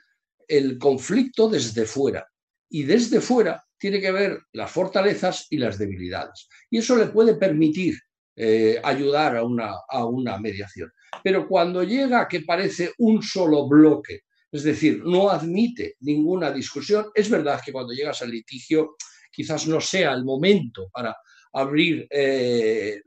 el 0.47 0.77
conflicto 0.77 1.49
desde 1.49 1.85
fuera 1.85 2.27
y 2.69 2.83
desde 2.83 3.21
fuera 3.21 3.63
tiene 3.81 3.99
que 3.99 4.11
ver 4.11 4.43
las 4.53 4.69
fortalezas 4.69 5.47
y 5.49 5.57
las 5.57 5.79
debilidades. 5.79 6.47
Y 6.69 6.77
eso 6.77 6.95
le 6.95 7.07
puede 7.07 7.33
permitir 7.33 7.95
eh, 8.35 8.79
ayudar 8.83 9.37
a 9.37 9.43
una, 9.43 9.73
a 9.89 10.05
una 10.05 10.37
mediación. 10.37 10.91
Pero 11.23 11.47
cuando 11.47 11.81
llega 11.81 12.27
que 12.27 12.41
parece 12.41 12.91
un 12.99 13.23
solo 13.23 13.67
bloque, 13.67 14.21
es 14.51 14.61
decir, 14.61 15.01
no 15.03 15.31
admite 15.31 15.95
ninguna 16.01 16.51
discusión, 16.51 17.07
es 17.15 17.27
verdad 17.27 17.59
que 17.65 17.71
cuando 17.71 17.91
llegas 17.91 18.21
al 18.21 18.29
litigio 18.29 18.97
quizás 19.31 19.65
no 19.65 19.81
sea 19.81 20.13
el 20.13 20.23
momento 20.23 20.87
para 20.93 21.17
abrir 21.53 22.05
eh, 22.11 23.01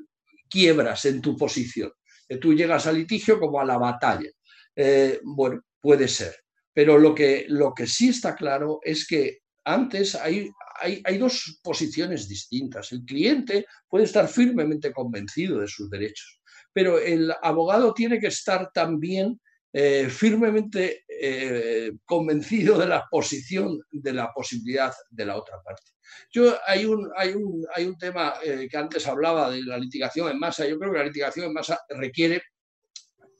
quiebras 0.51 1.05
en 1.05 1.21
tu 1.23 1.37
posición. 1.37 1.93
Que 2.29 2.39
tú 2.39 2.53
llegas 2.53 2.89
al 2.89 2.97
litigio 2.97 3.39
como 3.39 3.61
a 3.61 3.65
la 3.65 3.79
batalla. 3.79 4.31
Eh, 4.75 5.21
bueno, 5.23 5.63
puede 5.81 6.09
ser. 6.09 6.35
Pero 6.73 6.99
lo 6.99 7.15
que, 7.15 7.47
lo 7.49 7.73
que 7.73 7.87
sí 7.87 8.09
está 8.09 8.35
claro 8.35 8.81
es 8.83 9.07
que 9.07 9.45
antes 9.65 10.15
hay, 10.15 10.51
hay, 10.81 11.19
dos 11.19 11.61
posiciones 11.63 12.29
distintas. 12.29 12.93
El 12.93 13.05
cliente 13.05 13.67
puede 13.89 14.05
estar 14.05 14.29
firmemente 14.29 14.93
convencido 14.93 15.61
de 15.61 15.69
sus 15.69 15.89
derechos, 15.91 16.41
pero 16.73 16.99
el 16.99 17.33
abogado 17.43 17.95
tiene 17.95 18.19
que 18.19 18.29
estar 18.29 18.71
también 18.73 19.41
eh, 19.73 20.09
firmemente 20.09 21.05
eh, 21.09 21.93
convencido 22.05 22.79
de 22.79 22.87
la 22.87 23.07
posición, 23.11 23.81
de 23.91 24.13
la 24.13 24.33
posibilidad 24.33 24.93
de 25.11 25.27
la 25.27 25.37
otra 25.37 25.61
parte. 25.63 25.93
Yo, 26.31 26.57
hay, 26.67 26.85
un, 26.85 27.11
hay, 27.17 27.31
un, 27.31 27.67
hay 27.75 27.87
un 27.87 27.99
tema 27.99 28.35
eh, 28.43 28.69
que 28.71 28.77
antes 28.77 29.07
hablaba 29.07 29.51
de 29.51 29.63
la 29.63 29.79
litigación 29.79 30.31
en 30.31 30.39
masa. 30.39 30.67
Yo 30.67 30.79
creo 30.79 30.93
que 30.93 30.99
la 30.99 31.05
litigación 31.05 31.47
en 31.47 31.53
masa 31.53 31.81
requiere 31.89 32.43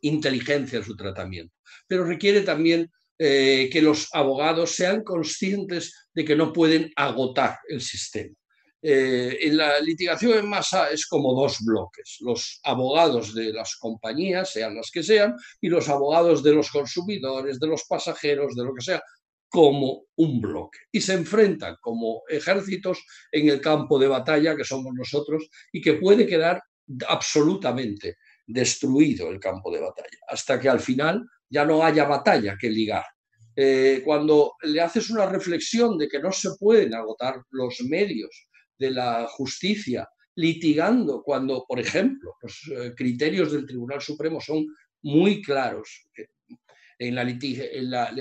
inteligencia 0.03 0.79
en 0.79 0.85
su 0.85 0.97
tratamiento, 0.97 1.55
pero 1.87 2.05
requiere 2.05 2.43
también 2.43 2.91
que 3.17 3.81
los 3.81 4.09
abogados 4.13 4.71
sean 4.71 5.05
conscientes 5.05 6.09
de 6.13 6.25
que 6.25 6.37
no 6.37 6.53
pueden 6.53 6.91
agotar 6.97 7.59
el 7.69 7.81
sistema. 7.81 8.35
Eh, 8.87 9.39
en 9.41 9.57
la 9.57 9.81
litigación 9.81 10.41
en 10.41 10.47
masa 10.47 10.91
es 10.91 11.07
como 11.07 11.33
dos 11.33 11.57
bloques, 11.65 12.19
los 12.21 12.61
abogados 12.65 13.33
de 13.33 13.51
las 13.51 13.77
compañías, 13.77 14.53
sean 14.53 14.75
las 14.75 14.91
que 14.91 15.03
sean, 15.03 15.35
y 15.63 15.69
los 15.69 15.89
abogados 15.89 16.43
de 16.43 16.53
los 16.53 16.71
consumidores, 16.71 17.59
de 17.59 17.67
los 17.67 17.85
pasajeros, 17.89 18.55
de 18.55 18.63
lo 18.63 18.75
que 18.75 18.83
sea, 18.83 19.03
como 19.49 20.05
un 20.17 20.39
bloque. 20.39 20.81
Y 20.93 21.01
se 21.01 21.15
enfrentan 21.15 21.77
como 21.81 22.25
ejércitos 22.29 23.03
en 23.33 23.49
el 23.49 23.63
campo 23.63 23.99
de 23.99 24.09
batalla 24.09 24.55
que 24.55 24.65
somos 24.65 24.93
nosotros 24.93 25.49
y 25.73 25.81
que 25.81 25.95
puede 25.95 26.27
quedar 26.27 26.63
absolutamente 27.09 28.19
destruido 28.47 29.31
el 29.31 29.41
campo 29.41 29.73
de 29.73 29.81
batalla, 29.81 30.19
hasta 30.29 30.61
que 30.61 30.69
al 30.69 30.81
final 30.81 31.25
ya 31.49 31.65
no 31.65 31.85
haya 31.85 32.05
batalla 32.05 32.57
que 32.59 32.71
ligar. 32.71 33.05
Eh, 33.57 34.03
cuando 34.05 34.55
le 34.63 34.81
haces 34.81 35.11
una 35.11 35.27
reflexión 35.27 35.97
de 35.97 36.09
que 36.09 36.19
no 36.19 36.33
se 36.33 36.51
pueden 36.59 36.95
agotar 36.95 37.41
los 37.51 37.81
medios 37.83 38.49
de 38.77 38.91
la 38.91 39.27
justicia 39.29 40.09
litigando 40.37 41.23
cuando, 41.23 41.65
por 41.67 41.79
ejemplo, 41.79 42.35
los 42.43 42.71
eh, 42.73 42.93
criterios 42.97 43.53
del 43.53 43.67
Tribunal 43.67 44.01
Supremo 44.01 44.41
son 44.41 44.67
muy 45.03 45.41
claros. 45.41 46.09
En 46.99 47.15
la, 47.15 47.23
en 47.23 47.91
la, 47.91 48.13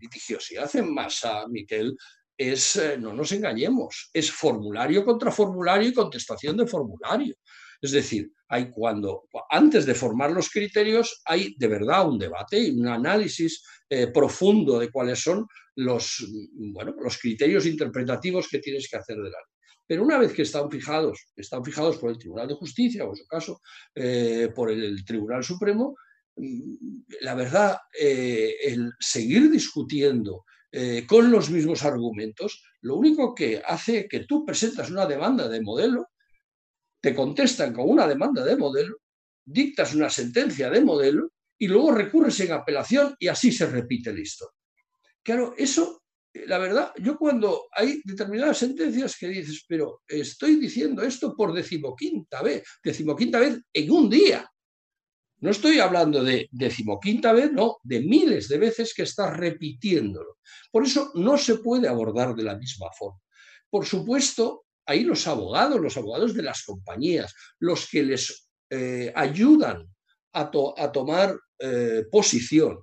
litigiosidad 0.00 0.74
en 0.76 0.92
masa, 0.92 1.46
Miquel, 1.48 1.96
es, 2.36 2.76
eh, 2.76 2.98
no 2.98 3.12
nos 3.12 3.30
engañemos, 3.32 4.10
es 4.12 4.30
formulario 4.30 5.04
contra 5.04 5.30
formulario 5.30 5.88
y 5.88 5.94
contestación 5.94 6.56
de 6.56 6.66
formulario. 6.66 7.36
Es 7.80 7.92
decir, 7.92 8.30
hay 8.54 8.70
cuando, 8.70 9.28
antes 9.50 9.84
de 9.84 9.96
formar 9.96 10.30
los 10.30 10.48
criterios, 10.48 11.22
hay 11.24 11.56
de 11.58 11.66
verdad 11.66 12.08
un 12.08 12.20
debate 12.20 12.60
y 12.60 12.70
un 12.70 12.86
análisis 12.86 13.64
eh, 13.90 14.06
profundo 14.06 14.78
de 14.78 14.90
cuáles 14.92 15.20
son 15.20 15.44
los, 15.74 16.24
bueno, 16.52 16.94
los 17.02 17.18
criterios 17.18 17.66
interpretativos 17.66 18.48
que 18.48 18.60
tienes 18.60 18.88
que 18.88 18.96
hacer 18.96 19.16
de 19.16 19.30
la. 19.30 19.38
Pero 19.86 20.04
una 20.04 20.18
vez 20.18 20.32
que 20.32 20.42
están 20.42 20.70
fijados, 20.70 21.18
están 21.34 21.64
fijados 21.64 21.98
por 21.98 22.10
el 22.10 22.18
Tribunal 22.18 22.46
de 22.46 22.54
Justicia, 22.54 23.04
o 23.04 23.10
en 23.10 23.16
su 23.16 23.26
caso, 23.26 23.60
eh, 23.92 24.48
por 24.54 24.70
el, 24.70 25.04
Tribunal 25.04 25.42
Supremo, 25.42 25.96
mm, 26.36 26.98
la 27.22 27.34
verdad, 27.34 27.76
eh, 28.00 28.54
el 28.62 28.92
seguir 29.00 29.50
discutiendo 29.50 30.44
con 31.06 31.30
los 31.30 31.50
mismos 31.50 31.84
argumentos, 31.84 32.64
lo 32.80 32.96
único 32.96 33.32
que 33.32 33.62
hace 33.64 34.08
que 34.08 34.24
tú 34.24 34.44
presentas 34.44 34.90
una 34.90 35.06
demanda 35.06 35.48
de 35.48 35.62
modelo 35.62 36.08
te 37.04 37.14
contestan 37.14 37.74
con 37.74 37.90
una 37.90 38.08
demanda 38.08 38.42
de 38.42 38.56
modelo 38.56 38.96
dictas 39.44 39.94
una 39.94 40.08
sentencia 40.08 40.70
de 40.70 40.80
modelo 40.80 41.32
y 41.58 41.68
luego 41.68 41.92
recurres 41.92 42.40
en 42.40 42.52
apelación 42.52 43.14
y 43.18 43.28
así 43.28 43.52
se 43.52 43.66
repite 43.66 44.10
la 44.10 44.20
historia. 44.20 44.58
Claro, 45.22 45.54
eso, 45.58 46.02
la 46.32 46.56
verdad, 46.56 46.94
yo 46.96 47.18
cuando 47.18 47.66
hay 47.72 48.00
determinadas 48.06 48.56
sentencias 48.56 49.18
que 49.18 49.28
dices, 49.28 49.66
pero 49.68 50.00
estoy 50.08 50.56
diciendo 50.56 51.02
esto 51.02 51.36
por 51.36 51.52
decimoquinta 51.52 52.40
vez, 52.40 52.62
decimoquinta 52.82 53.38
vez 53.38 53.60
en 53.70 53.90
un 53.90 54.08
día. 54.08 54.50
No 55.40 55.50
estoy 55.50 55.80
hablando 55.80 56.24
de 56.24 56.48
decimoquinta 56.52 57.34
vez, 57.34 57.52
no, 57.52 57.80
de 57.82 58.00
miles 58.00 58.48
de 58.48 58.56
veces 58.56 58.94
que 58.94 59.02
estás 59.02 59.36
repitiéndolo. 59.36 60.38
Por 60.72 60.84
eso 60.84 61.12
no 61.16 61.36
se 61.36 61.56
puede 61.56 61.86
abordar 61.86 62.34
de 62.34 62.44
la 62.44 62.56
misma 62.56 62.86
forma. 62.96 63.20
Por 63.68 63.84
supuesto, 63.84 64.63
ahí 64.86 65.04
los 65.04 65.26
abogados, 65.26 65.80
los 65.80 65.96
abogados 65.96 66.34
de 66.34 66.42
las 66.42 66.62
compañías, 66.64 67.34
los 67.58 67.88
que 67.88 68.02
les 68.02 68.48
eh, 68.70 69.12
ayudan 69.14 69.88
a, 70.32 70.50
tomar 70.50 71.38
eh, 71.58 72.04
posición, 72.10 72.80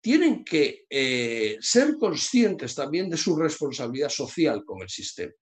tienen 0.00 0.44
que 0.44 0.86
eh, 0.88 1.56
ser 1.60 1.96
conscientes 1.98 2.74
también 2.74 3.08
de 3.10 3.16
su 3.16 3.36
responsabilidad 3.36 4.10
social 4.10 4.64
con 4.64 4.82
el 4.82 4.88
sistema. 4.88 5.32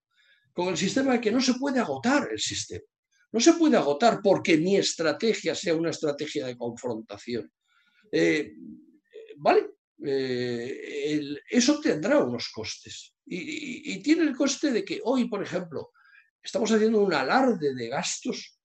Con 0.53 0.69
el 0.69 0.77
sistema 0.77 1.21
que 1.21 1.33
no 1.33 1.41
se 1.41 1.55
puede 1.55 1.81
agotar 1.81 2.29
el 2.31 2.39
sistema. 2.39 2.85
No 3.33 3.41
se 3.41 3.55
puede 3.55 3.77
agotar 3.77 4.21
porque 4.23 4.57
mi 4.57 4.77
estrategia 4.77 5.55
sea 5.55 5.75
una 5.75 5.91
estrategia 5.91 6.47
de 6.47 6.57
confrontación. 6.57 7.51
¿Vale? 9.37 9.71
eso 11.51 11.81
tendrá 11.81 12.23
unos 12.23 12.51
costes. 12.55 13.14
Y, 13.27 14.03
tiene 14.03 14.23
el 14.23 14.37
coste 14.37 14.71
de 14.71 14.85
que 14.85 15.01
hoy, 15.05 15.29
por 15.29 15.43
ejemplo, 15.43 15.91
estamos 16.43 16.71
haciendo 16.71 17.01
un 17.01 17.15
alarde 17.15 17.75
de 17.75 17.89
gastos 17.89 18.59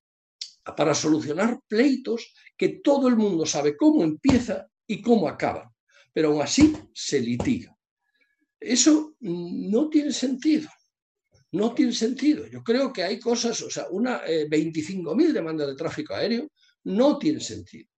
para 0.76 0.93
solucionar 0.93 1.60
pleitos 1.67 2.34
que 2.58 2.80
todo 2.84 3.08
el 3.08 3.15
mundo 3.15 3.45
sabe 3.45 3.78
cómo 3.78 4.04
empieza 4.04 4.67
y 4.86 5.02
cómo 5.02 5.28
acaba, 5.28 5.72
pero 6.13 6.30
aún 6.30 6.41
así 6.41 6.76
se 6.93 7.22
litiga. 7.22 7.76
Eso 8.60 9.15
no 9.22 9.89
tiene 9.89 10.12
sentido. 10.12 10.69
No 11.52 11.74
tiene 11.74 11.93
sentido. 11.93 12.45
Yo 12.48 12.63
creo 12.63 12.93
que 12.93 13.04
hay 13.04 13.19
cosas, 13.19 13.62
o 13.62 13.69
sea, 13.69 13.88
una 13.89 14.24
25.000 14.24 15.30
eh, 15.30 15.34
demandas 15.34 15.67
de 15.67 15.76
tráfico 15.76 16.13
aéreo 16.13 16.52
no 16.84 17.17
tiene 17.17 17.39
sentido. 17.39 17.89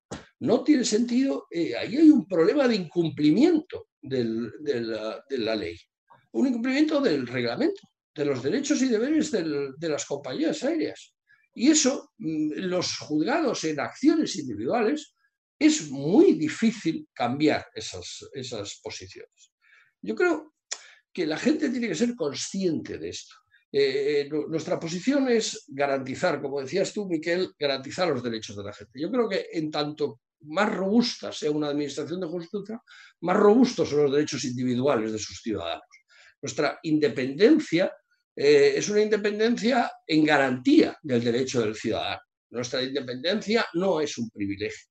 No 0.40 0.62
tiene 0.62 0.84
sentido, 0.84 1.46
eh, 1.50 1.76
ahí 1.76 1.96
hay 1.96 2.10
un 2.10 2.26
problema 2.26 2.66
de 2.66 2.76
incumplimiento 2.76 3.88
de, 4.00 4.24
la, 4.24 5.56
ley, 5.56 5.76
un 6.32 6.46
incumplimiento 6.46 7.00
del 7.00 7.26
reglamento, 7.26 7.82
de 8.14 8.24
los 8.24 8.42
derechos 8.42 8.82
y 8.82 8.88
deberes 8.88 9.30
de 9.30 9.88
las 9.88 10.04
compañías 10.04 10.62
aéreas. 10.62 11.14
Y 11.54 11.70
eso, 11.70 12.12
mm, 12.18 12.52
los 12.68 12.98
juzgados 12.98 13.64
en 13.64 13.80
acciones 13.80 14.36
individuales, 14.36 15.14
es 15.58 15.90
muy 15.90 16.34
difícil 16.34 17.06
cambiar 17.12 17.66
esas, 17.74 18.26
esas 18.32 18.80
posiciones. 18.82 19.52
Yo 20.00 20.14
creo 20.14 20.54
que 21.12 21.26
la 21.26 21.36
gente 21.36 21.68
tiene 21.68 21.88
que 21.88 21.94
ser 21.94 22.14
consciente 22.14 22.98
de 22.98 23.10
esto. 23.10 23.34
Eh, 23.72 24.28
nuestra 24.48 24.80
posición 24.80 25.28
es 25.28 25.64
garantizar, 25.68 26.40
como 26.40 26.60
decías 26.60 26.92
tú, 26.92 27.06
Miquel, 27.06 27.52
garantizar 27.58 28.08
los 28.08 28.22
derechos 28.22 28.56
de 28.56 28.64
la 28.64 28.72
gente. 28.72 29.00
Yo 29.00 29.10
creo 29.10 29.28
que 29.28 29.48
en 29.52 29.70
tanto 29.70 30.20
más 30.42 30.74
robusta 30.74 31.30
sea 31.30 31.50
una 31.50 31.68
administración 31.68 32.20
de 32.20 32.26
justicia, 32.26 32.82
más 33.20 33.36
robustos 33.36 33.90
son 33.90 34.04
los 34.04 34.12
derechos 34.12 34.42
individuales 34.44 35.12
de 35.12 35.18
sus 35.18 35.40
ciudadanos. 35.42 35.84
Nuestra 36.42 36.78
independencia 36.82 37.92
eh, 38.34 38.74
es 38.76 38.88
una 38.88 39.02
independencia 39.02 39.90
en 40.06 40.24
garantía 40.24 40.98
del 41.02 41.22
derecho 41.22 41.60
del 41.60 41.74
ciudadano. 41.74 42.22
Nuestra 42.50 42.82
independencia 42.82 43.66
no 43.74 44.00
es 44.00 44.16
un 44.18 44.30
privilegio. 44.30 44.86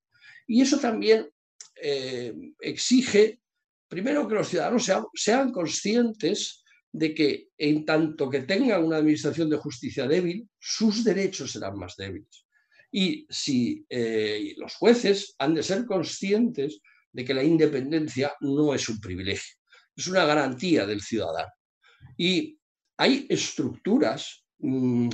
Y 0.48 0.62
eso 0.62 0.80
también 0.80 1.28
eh, 1.76 2.34
exige, 2.60 3.42
primero, 3.88 4.28
que 4.28 4.36
los 4.36 4.48
ciudadanos 4.48 4.90
sean, 5.14 5.52
conscientes 5.52 6.64
de 6.92 7.14
que 7.14 7.50
en 7.58 7.86
tanto 7.86 8.30
que 8.30 8.42
tengan 8.42 8.84
una 8.84 8.98
administración 8.98 9.50
de 9.50 9.58
justicia 9.58 10.08
débil, 10.08 10.48
sus 10.60 11.04
derechos 11.04 11.52
serán 11.52 11.78
más 11.78 11.96
débiles. 11.96 12.46
Y 12.92 13.28
si 13.30 13.86
eh, 13.90 14.54
los 14.58 14.76
jueces 14.76 15.36
han 15.38 15.54
de 15.54 15.64
ser 15.64 15.86
conscientes 15.86 16.82
de 17.12 17.26
que 17.26 17.34
la 17.34 17.44
independencia 17.44 18.34
no 18.42 18.74
es 18.74 18.90
un 18.90 19.00
privilegio, 19.00 19.59
es 20.00 20.08
una 20.08 20.26
garantía 20.26 20.86
del 20.86 21.02
ciudadano. 21.02 21.52
Y 22.18 22.58
hay 22.98 23.28
estructuras. 23.30 24.46
Mm, 24.60 25.10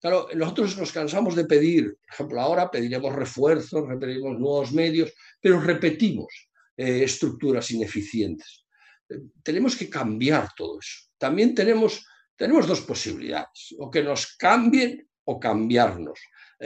claro, 0.00 0.28
nosotros 0.34 0.78
nos 0.78 0.92
cansamos 0.92 1.36
de 1.36 1.44
pedir, 1.44 1.84
por 1.84 2.14
ejemplo, 2.14 2.40
ahora 2.40 2.70
pediremos 2.70 3.14
refuerzos, 3.14 3.84
pediremos 4.00 4.38
nuevos 4.38 4.72
medios, 4.72 5.12
pero 5.40 5.60
repetimos 5.60 6.32
eh, 6.76 7.04
estructuras 7.04 7.70
ineficientes. 7.70 8.64
Eh, 9.08 9.20
tenemos 9.42 9.76
que 9.76 9.90
cambiar 9.90 10.48
todo 10.56 10.78
eso. 10.80 11.10
También 11.18 11.54
tenemos, 11.54 12.06
tenemos 12.34 12.66
dos 12.66 12.80
posibilidades, 12.80 13.74
o 13.78 13.90
que 13.90 14.02
nos 14.02 14.36
cambien 14.38 15.06
o 15.24 15.38
cambiarnos. 15.38 16.18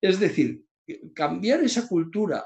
es 0.00 0.18
decir, 0.18 0.64
cambiar 1.14 1.62
esa 1.62 1.86
cultura 1.86 2.44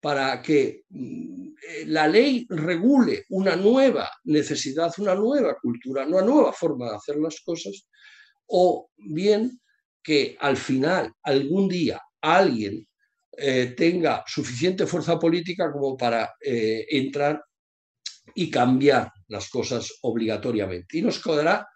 para 0.00 0.40
que 0.42 0.84
mm, 0.88 1.48
eh, 1.68 1.84
la 1.86 2.06
ley 2.06 2.46
regule 2.48 3.24
una 3.30 3.56
nueva 3.56 4.10
necesidad, 4.24 4.92
una 4.98 5.14
nueva 5.14 5.56
cultura, 5.60 6.06
una 6.06 6.22
nueva 6.22 6.52
forma 6.52 6.90
de 6.90 6.96
hacer 6.96 7.16
las 7.16 7.40
cosas, 7.40 7.86
o 8.46 8.90
bien 8.96 9.60
que 10.02 10.36
al 10.40 10.56
final, 10.56 11.12
algún 11.22 11.68
día, 11.68 12.00
alguien 12.20 12.86
eh, 13.36 13.74
tenga 13.76 14.24
suficiente 14.26 14.86
fuerza 14.86 15.18
política 15.18 15.70
como 15.72 15.96
para 15.96 16.34
eh, 16.40 16.86
entrar 16.90 17.42
y 18.34 18.50
cambiar 18.50 19.12
las 19.28 19.48
cosas 19.48 19.92
obligatoriamente. 20.02 20.98
Y 20.98 21.02
nos 21.02 21.22
quedará 21.22 21.66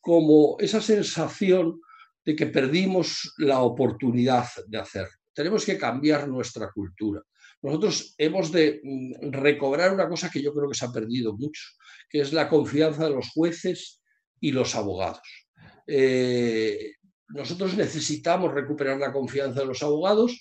como 0.00 0.56
esa 0.58 0.80
sensación 0.80 1.80
de 2.24 2.36
que 2.36 2.46
perdimos 2.46 3.34
la 3.38 3.60
oportunidad 3.60 4.46
de 4.66 4.78
hacerlo. 4.78 5.16
Tenemos 5.32 5.64
que 5.64 5.78
cambiar 5.78 6.28
nuestra 6.28 6.70
cultura 6.70 7.22
nosotros 7.62 8.14
hemos 8.18 8.52
de 8.52 8.80
mm, 8.82 9.30
recobrar 9.32 9.92
una 9.92 10.08
cosa 10.08 10.30
que 10.30 10.42
yo 10.42 10.52
creo 10.54 10.68
que 10.68 10.76
se 10.76 10.84
ha 10.84 10.92
perdido 10.92 11.36
mucho, 11.36 11.62
que 12.08 12.20
es 12.20 12.32
la 12.32 12.48
confianza 12.48 13.04
de 13.04 13.10
los 13.10 13.28
jueces 13.30 14.00
y 14.40 14.52
los 14.52 14.74
abogados. 14.74 15.46
Eh, 15.86 16.94
nosotros 17.28 17.76
necesitamos 17.76 18.54
recuperar 18.54 18.98
la 18.98 19.12
confianza 19.12 19.60
de 19.60 19.66
los 19.66 19.82
abogados 19.82 20.40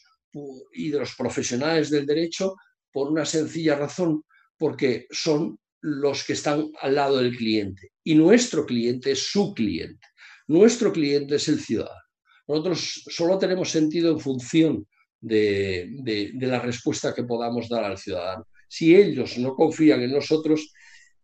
y 0.73 0.89
de 0.89 0.99
los 0.99 1.15
profesionales 1.15 1.89
del 1.89 2.05
derecho 2.05 2.55
por 2.91 3.11
una 3.11 3.25
sencilla 3.25 3.75
razón, 3.75 4.23
porque 4.57 5.07
son 5.09 5.59
los 5.81 6.23
que 6.23 6.33
están 6.33 6.69
al 6.81 6.95
lado 6.95 7.17
del 7.17 7.35
cliente 7.35 7.91
y 8.03 8.15
nuestro 8.15 8.65
cliente 8.65 9.11
es 9.11 9.27
su 9.31 9.53
cliente. 9.53 10.07
Nuestro 10.47 10.91
cliente 10.91 11.35
es 11.35 11.47
el 11.47 11.59
ciudadano. 11.59 12.01
Nosotros 12.47 13.03
solo 13.07 13.37
tenemos 13.37 13.69
sentido 13.69 14.11
en 14.11 14.19
función 14.19 14.87
de, 15.27 16.31
la 16.39 16.59
respuesta 16.59 17.13
que 17.13 17.23
podamos 17.23 17.69
dar 17.69 17.83
al 17.83 17.97
ciudadano. 17.97 18.47
Si 18.67 18.95
ellos 18.95 19.37
no 19.37 19.55
confían 19.55 20.01
en 20.01 20.11
nosotros, 20.11 20.73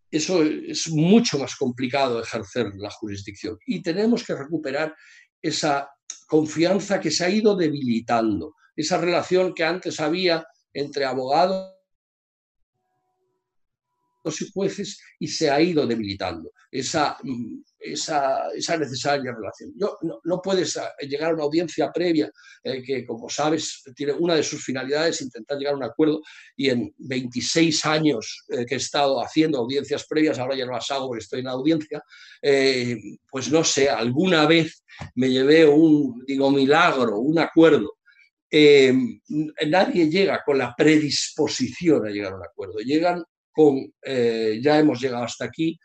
eso 0.09 0.43
es 0.43 0.89
mucho 0.89 1.39
más 1.39 1.55
complicado 1.55 2.21
ejercer 2.21 2.71
la 2.77 2.89
jurisdicción. 2.89 3.57
Y 3.65 3.81
tenemos 3.81 4.23
que 4.23 4.35
recuperar 4.35 4.95
esa 5.41 5.89
confianza 6.27 6.99
que 6.99 7.11
se 7.11 7.25
ha 7.25 7.29
ido 7.29 7.55
debilitando, 7.55 8.55
esa 8.75 8.97
relación 8.97 9.53
que 9.53 9.63
antes 9.63 9.99
había 9.99 10.45
entre 10.73 11.05
abogados 11.05 11.73
y 14.25 14.51
jueces 14.53 14.99
y 15.19 15.27
se 15.27 15.49
ha 15.49 15.61
ido 15.61 15.85
debilitando. 15.85 16.51
Esa 16.71 17.17
mm, 17.21 17.61
esa, 17.83 18.49
esa 18.55 18.77
necesaria 18.77 19.33
relación. 19.33 19.73
Yo, 19.75 19.97
no, 20.23 20.41
puedes 20.41 20.79
llegar 21.01 21.31
a 21.31 21.33
una 21.33 21.43
audiencia 21.43 21.91
previa 21.91 22.31
eh, 22.63 22.81
que, 22.81 23.05
como 23.05 23.29
sabes, 23.29 23.83
tiene 23.95 24.13
una 24.13 24.35
de 24.35 24.43
sus 24.43 24.63
finalidades 24.63 25.21
intentar 25.21 25.57
llegar 25.57 25.73
a 25.73 25.77
un 25.77 25.83
acuerdo 25.83 26.21
y 26.55 26.69
en 26.69 26.93
26 26.97 27.85
años 27.85 28.45
eh, 28.49 28.65
que 28.65 28.75
he 28.75 28.77
estado 28.77 29.21
haciendo 29.21 29.59
audiencias 29.59 30.05
previas, 30.07 30.39
ahora 30.39 30.55
ya 30.55 30.65
no 30.65 30.71
las 30.71 30.89
hago 30.91 31.07
porque 31.07 31.23
estoy 31.23 31.39
en 31.39 31.45
la 31.45 31.51
audiencia, 31.51 32.01
eh, 32.41 32.97
pues 33.29 33.51
no 33.51 33.63
sé, 33.63 33.89
alguna 33.89 34.45
vez 34.45 34.83
me 35.15 35.29
llevé 35.29 35.65
un, 35.67 36.23
digo, 36.25 36.49
milagro, 36.51 37.19
un 37.19 37.39
acuerdo. 37.39 37.97
nadie 39.67 40.09
llega 40.09 40.41
con 40.45 40.57
la 40.57 40.73
predisposición 40.75 42.07
a 42.07 42.09
llegar 42.09 42.33
a 42.33 42.37
un 42.37 42.43
acuerdo, 42.43 42.79
llegan 42.79 43.23
con, 43.51 43.93
ya 44.03 44.79
hemos 44.79 44.99
llegado 44.99 45.23
hasta 45.23 45.45
aquí, 45.45 45.77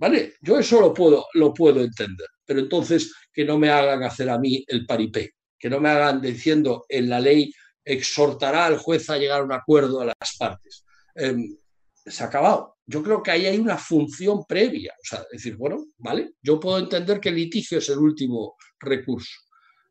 ¿Vale? 0.00 0.36
Yo 0.40 0.58
eso 0.58 0.80
lo 0.80 0.94
puedo, 0.94 1.26
lo 1.34 1.52
puedo 1.52 1.82
entender, 1.82 2.26
pero 2.46 2.60
entonces 2.60 3.12
que 3.30 3.44
no 3.44 3.58
me 3.58 3.68
hagan 3.68 4.02
hacer 4.02 4.30
a 4.30 4.38
mí 4.38 4.64
el 4.66 4.86
paripé, 4.86 5.34
que 5.58 5.68
no 5.68 5.78
me 5.78 5.90
hagan 5.90 6.22
diciendo 6.22 6.86
en 6.88 7.10
la 7.10 7.20
ley 7.20 7.52
exhortará 7.84 8.64
al 8.64 8.78
juez 8.78 9.10
a 9.10 9.18
llegar 9.18 9.42
a 9.42 9.44
un 9.44 9.52
acuerdo 9.52 10.00
a 10.00 10.06
las 10.06 10.36
partes. 10.38 10.86
Em, 11.14 11.54
se 11.94 12.24
ha 12.24 12.28
acabado. 12.28 12.78
Yo 12.86 13.02
creo 13.02 13.22
que 13.22 13.30
ahí 13.30 13.44
hay 13.44 13.58
una 13.58 13.76
función 13.76 14.46
previa. 14.48 14.94
O 14.94 15.06
sea, 15.06 15.22
decir, 15.30 15.56
bueno, 15.56 15.84
vale, 15.98 16.32
yo 16.40 16.58
puedo 16.58 16.78
entender 16.78 17.20
que 17.20 17.28
el 17.28 17.36
litigio 17.36 17.76
es 17.76 17.90
el 17.90 17.98
último 17.98 18.56
recurso, 18.80 19.38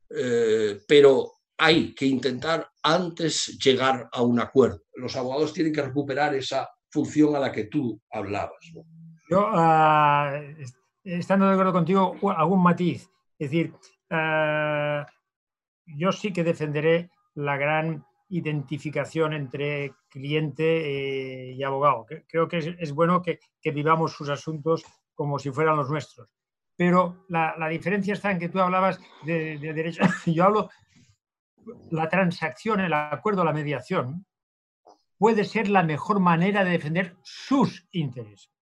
eh, 0.10 0.80
pero 0.88 1.34
hay 1.56 1.94
que 1.94 2.08
intentar 2.08 2.68
antes 2.82 3.60
llegar 3.64 4.10
a 4.12 4.24
un 4.24 4.40
acuerdo. 4.40 4.82
Los 4.96 5.16
abogados 5.16 5.54
tienen 5.54 5.72
que 5.72 5.84
recuperar 5.84 6.34
esa 6.34 6.68
función 6.90 7.36
a 7.36 7.40
la 7.40 7.52
que 7.52 7.66
tú 7.66 8.02
hablabas. 8.10 8.58
Yo, 9.30 9.48
ah, 9.48 10.42
estando 11.04 11.46
de 11.46 11.54
acuerdo 11.54 11.72
contigo, 11.72 12.16
algún 12.36 12.64
matiz. 12.64 13.10
Es 13.38 13.52
decir, 13.52 13.74
ah, 14.10 15.06
yo 15.86 16.12
sí 16.12 16.34
que 16.34 16.44
defenderé 16.44 17.12
la 17.36 17.56
gran 17.56 18.04
identificación 18.30 19.34
entre 19.34 19.94
cliente 20.10 21.50
eh, 21.50 21.54
y 21.54 21.64
abogado. 21.64 22.08
Creo 22.28 22.48
que 22.48 22.76
es, 22.80 22.92
bueno 22.92 23.22
que, 23.22 23.40
vivamos 23.72 24.14
sus 24.14 24.30
asuntos 24.30 24.84
como 25.14 25.38
si 25.38 25.52
fueran 25.52 25.78
los 25.78 25.90
nuestros. 25.90 26.28
Pero 26.76 27.26
la, 27.30 27.68
diferencia 27.70 28.14
está 28.14 28.32
en 28.32 28.40
que 28.40 28.50
tú 28.50 28.60
hablabas 28.60 29.00
de, 29.24 29.60
de 29.60 29.74
derecho. 29.74 30.02
Yo 30.26 30.44
hablo 30.44 30.70
la 31.92 32.10
transacción, 32.10 32.80
el 32.80 32.94
acuerdo, 32.94 33.44
la 33.44 33.54
mediación, 33.54 34.26
puede 35.20 35.44
ser 35.44 35.70
la 35.70 35.84
mejor 35.84 36.20
manera 36.20 36.64
de 36.64 36.72
defender 36.72 37.16
sus 37.22 37.88
intereses. 37.92 38.59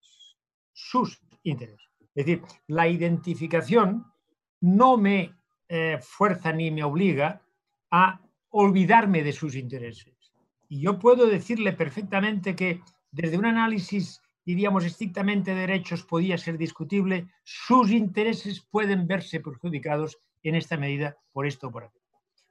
Sus 0.80 1.20
intereses. 1.42 1.90
Es 2.14 2.28
decir, 2.28 2.44
la 2.68 2.88
identificación 2.88 4.06
no 4.62 4.96
me 4.96 5.34
eh, 5.68 5.98
fuerza 6.00 6.54
ni 6.54 6.70
me 6.70 6.84
obliga 6.84 7.42
a 7.90 8.22
olvidarme 8.52 9.24
de 9.24 9.34
sus 9.34 9.56
intereses. 9.56 10.14
Y 10.70 10.82
yo 10.82 11.00
puedo 11.00 11.26
decirle 11.26 11.74
perfectamente 11.74 12.56
que 12.56 12.84
desde 13.12 13.40
un 13.40 13.48
análisis, 13.48 14.22
diríamos, 14.46 14.86
estrictamente 14.86 15.56
de 15.56 15.62
derechos 15.62 16.04
podía 16.04 16.38
ser 16.38 16.60
discutible, 16.60 17.28
sus 17.44 17.90
intereses 17.90 18.62
pueden 18.62 19.08
verse 19.08 19.40
perjudicados 19.40 20.20
en 20.44 20.54
esta 20.54 20.78
medida 20.78 21.18
por 21.32 21.48
esto 21.48 21.70
o 21.70 21.72
por 21.72 21.86
aquello. 21.86 22.06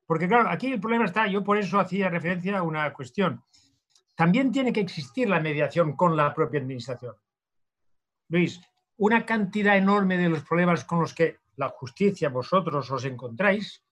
Porque 0.05 0.27
claro, 0.27 0.49
aquí 0.49 0.73
el 0.73 0.81
problema 0.81 1.05
está, 1.05 1.29
yo 1.29 1.45
por 1.45 1.59
eso 1.59 1.79
hacía 1.79 2.09
referencia 2.09 2.59
a 2.59 2.65
una 2.65 2.93
cuestión. 2.93 3.45
También 4.17 4.51
tiene 4.51 4.73
que 4.73 4.81
existir 4.81 5.29
la 5.29 5.39
mediación 5.39 5.95
con 5.95 6.17
la 6.17 6.35
propia 6.35 6.59
administración. 6.59 7.15
Luis, 8.29 8.61
una 8.97 9.25
cantidad 9.25 9.77
enorme 9.77 10.17
de 10.17 10.29
los 10.29 10.43
problemas 10.43 10.85
con 10.85 11.01
los 11.01 11.15
que 11.15 11.39
la 11.57 11.69
justicia 11.69 12.29
vosotros 12.29 12.91
os 12.91 13.05
encontráis 13.05 13.83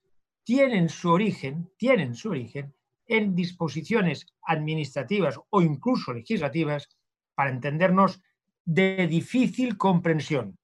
tienen 0.43 0.89
su 0.89 1.09
origen, 1.11 1.71
tienen 1.77 2.15
su 2.15 2.29
origen 2.29 2.73
en 3.07 3.35
disposiciones 3.35 4.27
administrativas 4.43 5.39
o 5.49 5.61
incluso 5.61 6.13
legislativas, 6.13 6.89
para 7.33 7.49
entendernos, 7.49 8.21
de 8.63 9.07
difícil 9.07 9.77
comprensión. 9.77 10.57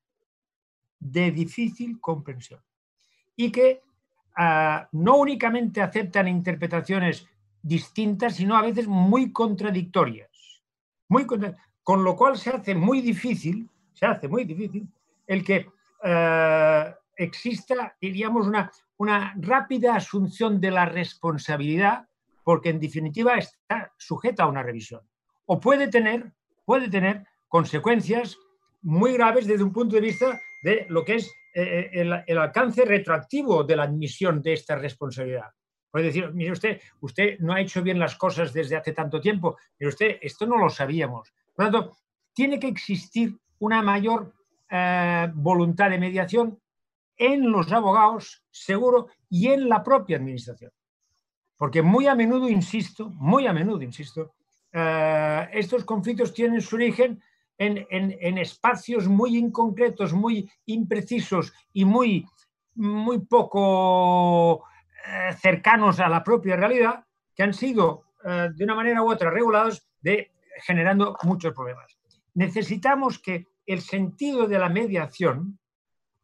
De 0.99 1.31
difícil 1.31 1.99
comprensión. 1.99 2.61
Y 3.35 3.51
que 3.51 3.81
ah, 4.35 4.87
no 4.91 5.17
únicamente 5.17 5.81
aceptan 5.81 6.27
interpretaciones 6.27 7.27
distintas, 7.61 8.35
sino 8.35 8.55
a 8.57 8.61
veces 8.61 8.87
muy 8.87 9.31
contradictorias. 9.31 10.63
Muy 11.09 11.25
con 11.83 12.03
lo 12.03 12.15
cual 12.15 12.37
se 12.37 12.51
hace 12.51 12.75
muy 12.75 13.01
difícil, 13.01 13.69
se 13.93 14.05
hace 14.05 14.27
muy 14.27 14.45
difícil 14.45 14.87
el 15.27 15.43
que 15.43 15.67
ah, 16.03 16.95
exista, 17.15 17.95
diríamos, 17.99 18.47
una, 18.47 18.71
una 18.97 19.33
rápida 19.37 19.95
asunción 19.95 20.59
de 20.59 20.71
la 20.71 20.85
responsabilidad, 20.85 22.07
porque 22.43 22.69
en 22.69 22.79
definitiva 22.79 23.37
está 23.37 23.93
sujeta 23.97 24.43
a 24.43 24.47
una 24.47 24.63
revisión. 24.63 25.01
O 25.45 25.59
puede 25.59 25.87
tener, 25.87 26.33
puede 26.65 26.89
tener 26.89 27.25
consecuencias 27.47 28.37
muy 28.81 29.13
graves 29.13 29.45
desde 29.45 29.63
un 29.63 29.73
punto 29.73 29.95
de 29.95 30.01
vista 30.01 30.39
de 30.63 30.85
lo 30.89 31.03
que 31.03 31.15
es 31.15 31.31
eh, 31.53 31.89
eh, 31.93 32.23
el, 32.27 32.37
alcance 32.37 32.85
retroactivo 32.85 33.63
de 33.63 33.75
la 33.75 33.83
admisión 33.83 34.41
de 34.41 34.53
esta 34.53 34.75
responsabilidad. 34.75 35.49
Puede 35.91 36.05
decir, 36.05 36.31
mire 36.33 36.53
usted, 36.53 36.81
usted 37.01 37.37
no 37.39 37.53
ha 37.53 37.61
hecho 37.61 37.83
bien 37.83 37.99
las 37.99 38.15
cosas 38.15 38.53
desde 38.53 38.77
hace 38.77 38.93
tanto 38.93 39.19
tiempo, 39.19 39.57
pero 39.77 39.89
usted, 39.89 40.17
esto 40.21 40.45
no 40.45 40.57
lo 40.57 40.69
sabíamos. 40.69 41.33
Por 41.53 41.65
lo 41.65 41.71
tanto, 41.71 41.97
tiene 42.33 42.59
que 42.59 42.67
existir 42.67 43.37
una 43.59 43.81
mayor 43.81 44.33
eh, 44.69 45.29
voluntad 45.33 45.89
de 45.89 45.99
mediación 45.99 46.59
en 47.17 47.51
los 47.51 47.71
abogados, 47.71 48.43
seguro, 48.49 49.07
y 49.29 49.47
en 49.47 49.69
la 49.69 49.83
propia 49.83 50.17
administración. 50.17 50.71
Porque 51.57 51.81
muy 51.81 52.07
a 52.07 52.15
menudo, 52.15 52.49
insisto, 52.49 53.09
muy 53.09 53.45
a 53.47 53.53
menudo, 53.53 53.83
insisto, 53.83 54.33
eh, 54.71 55.49
estos 55.53 55.83
conflictos 55.83 56.33
tienen 56.33 56.61
su 56.61 56.75
origen 56.75 57.21
en, 57.57 58.37
espacios 58.39 59.07
muy 59.07 59.37
inconcretos, 59.37 60.13
muy 60.13 60.49
imprecisos 60.65 61.53
y 61.73 61.85
muy, 61.85 62.25
muy 62.73 63.19
poco 63.19 64.63
eh, 65.05 65.33
cercanos 65.39 65.99
a 65.99 66.09
la 66.09 66.23
propia 66.23 66.55
realidad, 66.55 67.05
que 67.35 67.43
han 67.43 67.53
sido 67.53 68.05
de 68.23 68.63
una 68.63 68.75
manera 68.75 69.01
u 69.01 69.11
otra 69.11 69.31
regulados, 69.31 69.87
de, 69.99 70.31
generando 70.61 71.17
muchos 71.23 71.53
problemas. 71.53 71.97
Necesitamos 72.33 73.19
que 73.19 73.47
el 73.65 73.81
sentido 73.81 74.47
de 74.47 74.59
la 74.59 74.69
mediación 74.69 75.59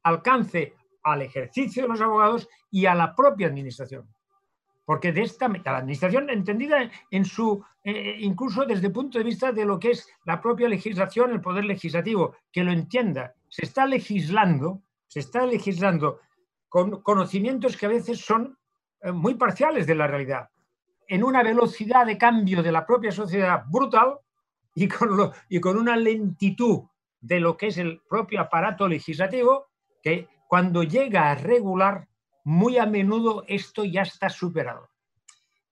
alcance 0.04 0.74
al 1.04 1.22
ejercicio 1.22 1.84
de 1.84 1.90
los 1.90 2.02
abogados 2.02 2.48
y 2.72 2.86
a 2.86 2.96
la 2.96 3.16
propia 3.16 3.48
administración. 3.48 4.08
Porque 4.86 5.12
de 5.12 5.24
esta 5.24 5.50
la 5.50 5.78
administración 5.78 6.30
entendida 6.30 6.90
en 7.12 7.26
su 7.26 7.64
eh, 7.90 8.18
incluso 8.20 8.66
desde 8.66 8.88
el 8.88 8.92
punto 8.92 9.18
de 9.18 9.24
vista 9.24 9.54
de 9.54 9.64
lo 9.64 9.80
que 9.80 9.92
es 9.92 10.10
la 10.26 10.42
propia 10.42 10.68
legislación, 10.68 11.32
el 11.32 11.40
poder 11.40 11.64
legislativo, 11.64 12.36
que 12.52 12.62
lo 12.62 12.74
entienda. 12.74 13.34
Se 13.48 13.64
está 13.64 13.86
legislando, 13.86 14.82
se 15.08 15.22
está 15.22 15.46
legislando 15.46 16.20
con 16.68 17.02
conocimientos 17.02 17.78
que 17.78 17.86
a 17.86 17.90
veces 17.90 18.20
son 18.20 18.58
eh, 19.00 19.14
muy 19.14 19.36
parciales 19.36 19.88
de 19.88 19.96
la 19.96 20.06
realidad, 20.06 20.50
en 21.08 21.24
una 21.24 21.44
velocidad 21.44 22.06
de 22.06 22.18
cambio 22.18 22.62
de 22.62 22.74
la 22.74 22.86
propia 22.86 23.14
sociedad 23.14 23.64
brutal 23.70 24.20
y 24.78 24.88
con, 24.88 25.32
y 25.50 25.60
con 25.60 25.76
una 25.76 25.98
lentitud 25.98 26.84
de 27.20 27.40
lo 27.40 27.58
que 27.58 27.68
es 27.68 27.80
el 27.80 28.00
propio 28.08 28.40
aparato 28.40 28.88
legislativo 28.88 29.70
que 30.04 30.28
cuando 30.48 30.84
llega 30.84 31.32
a 31.32 31.36
regular, 31.36 32.08
muy 32.44 32.78
a 32.78 32.86
menudo 32.86 33.44
esto 33.48 33.84
ya 33.84 34.04
está 34.04 34.30
superado. 34.30 34.88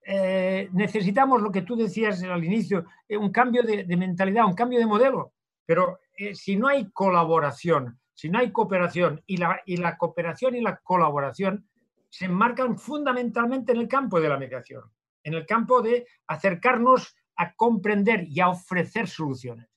Eh, 0.04 0.70
necesitamos 0.74 1.40
lo 1.40 1.52
que 1.52 1.62
tú 1.62 1.76
decías 1.76 2.24
al 2.24 2.44
inicio, 2.44 2.86
eh, 3.08 3.16
un 3.16 3.32
cambio 3.32 3.62
de, 3.62 3.86
mentalidad, 3.96 4.48
un 4.48 4.56
cambio 4.56 4.80
de 4.80 4.88
modelo, 4.88 5.34
pero 5.68 6.00
eh, 6.18 6.34
si 6.34 6.56
no 6.56 6.68
hay 6.68 6.90
colaboración, 6.90 8.00
si 8.12 8.30
no 8.30 8.40
hay 8.40 8.52
cooperación 8.52 9.22
y 9.28 9.38
la, 9.38 9.62
y 9.68 9.78
la 9.78 9.98
cooperación 9.98 10.56
y 10.56 10.62
la 10.62 10.78
colaboración 10.78 11.68
se 12.10 12.26
enmarcan 12.26 12.80
fundamentalmente 12.80 13.72
en 13.72 13.78
el 13.78 13.88
campo 13.88 14.20
de 14.20 14.30
la 14.30 14.38
mediación, 14.38 14.84
en 15.24 15.36
el 15.36 15.46
campo 15.46 15.84
de 15.84 16.08
acercarnos 16.28 17.16
a 17.38 17.54
comprender 17.54 18.28
y 18.28 18.40
a 18.40 18.50
ofrecer 18.50 19.08
soluciones. 19.08 19.68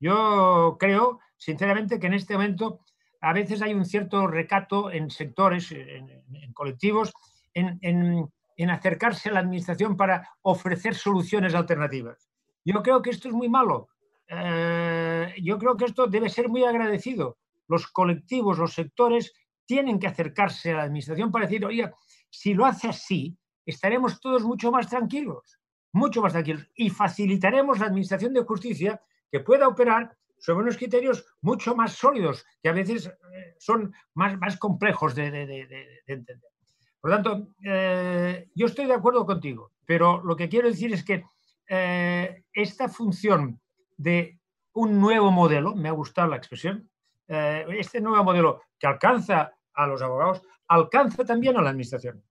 Yo 0.00 0.76
creo, 0.78 1.20
sinceramente, 1.36 2.00
que 2.00 2.08
en 2.08 2.14
este 2.14 2.34
momento 2.34 2.80
a 3.20 3.32
veces 3.32 3.62
hay 3.62 3.72
un 3.72 3.84
cierto 3.84 4.26
recato 4.26 4.90
en 4.90 5.10
sectores, 5.10 5.70
en, 5.70 6.52
colectivos, 6.54 7.12
en, 7.54 8.30
acercarse 8.70 9.28
a 9.28 9.32
la 9.32 9.40
administración 9.40 9.96
para 9.96 10.28
ofrecer 10.42 10.94
soluciones 10.94 11.54
alternativas. 11.54 12.28
Yo 12.64 12.82
creo 12.82 13.02
que 13.02 13.10
esto 13.10 13.28
es 13.28 13.34
muy 13.34 13.48
malo. 13.48 13.88
Eh, 14.28 15.34
yo 15.42 15.58
creo 15.58 15.76
que 15.76 15.84
esto 15.84 16.06
debe 16.06 16.28
ser 16.28 16.48
muy 16.48 16.64
agradecido. 16.64 17.38
Los 17.68 17.86
colectivos, 17.88 18.58
los 18.58 18.74
sectores 18.74 19.32
tienen 19.66 19.98
que 19.98 20.06
acercarse 20.06 20.72
a 20.72 20.76
la 20.76 20.82
administración 20.84 21.30
para 21.30 21.46
decir, 21.46 21.64
oye, 21.64 21.90
si 22.28 22.54
lo 22.54 22.66
hace 22.66 22.88
así, 22.88 23.36
estaremos 23.64 24.20
todos 24.20 24.42
mucho 24.42 24.72
más 24.72 24.88
tranquilos, 24.88 25.58
mucho 25.92 26.22
más 26.22 26.32
tranquilos, 26.32 26.66
y 26.74 26.90
facilitaremos 26.90 27.78
la 27.78 27.86
administración 27.86 28.32
de 28.32 28.42
justicia 28.42 29.00
que 29.30 29.40
pueda 29.40 29.68
operar 29.68 30.16
sobre 30.38 30.64
unos 30.64 30.76
criterios 30.76 31.24
mucho 31.40 31.76
más 31.76 31.92
sólidos, 31.92 32.44
que 32.60 32.68
a 32.68 32.72
veces 32.72 33.06
eh, 33.06 33.54
son 33.58 33.94
más, 34.14 34.36
más 34.38 34.58
complejos 34.58 35.14
de, 35.14 35.24
entender. 36.06 36.50
Por 37.00 37.10
lo 37.10 37.16
tanto, 37.16 37.48
eh, 37.64 38.48
yo 38.54 38.66
estoy 38.66 38.86
de 38.86 38.94
acuerdo 38.94 39.24
contigo, 39.24 39.70
pero 39.86 40.22
lo 40.24 40.34
que 40.34 40.48
quiero 40.48 40.68
decir 40.68 40.92
es 40.92 41.04
que 41.04 41.24
eh, 41.68 42.44
esta 42.52 42.88
función 42.88 43.60
de 43.96 44.40
un 44.72 44.98
nuevo 45.00 45.30
modelo, 45.30 45.76
me 45.76 45.88
ha 45.88 45.92
gustado 45.92 46.28
la 46.28 46.36
expresión, 46.36 46.88
este 47.28 48.00
nuevo 48.00 48.24
modelo 48.24 48.62
que 48.78 48.86
alcanza 48.86 49.52
a 49.72 49.86
los 49.86 50.02
abogados, 50.02 50.42
alcanza 50.68 51.24
también 51.24 51.56
a 51.56 51.62
la 51.62 51.70
administración. 51.70 52.22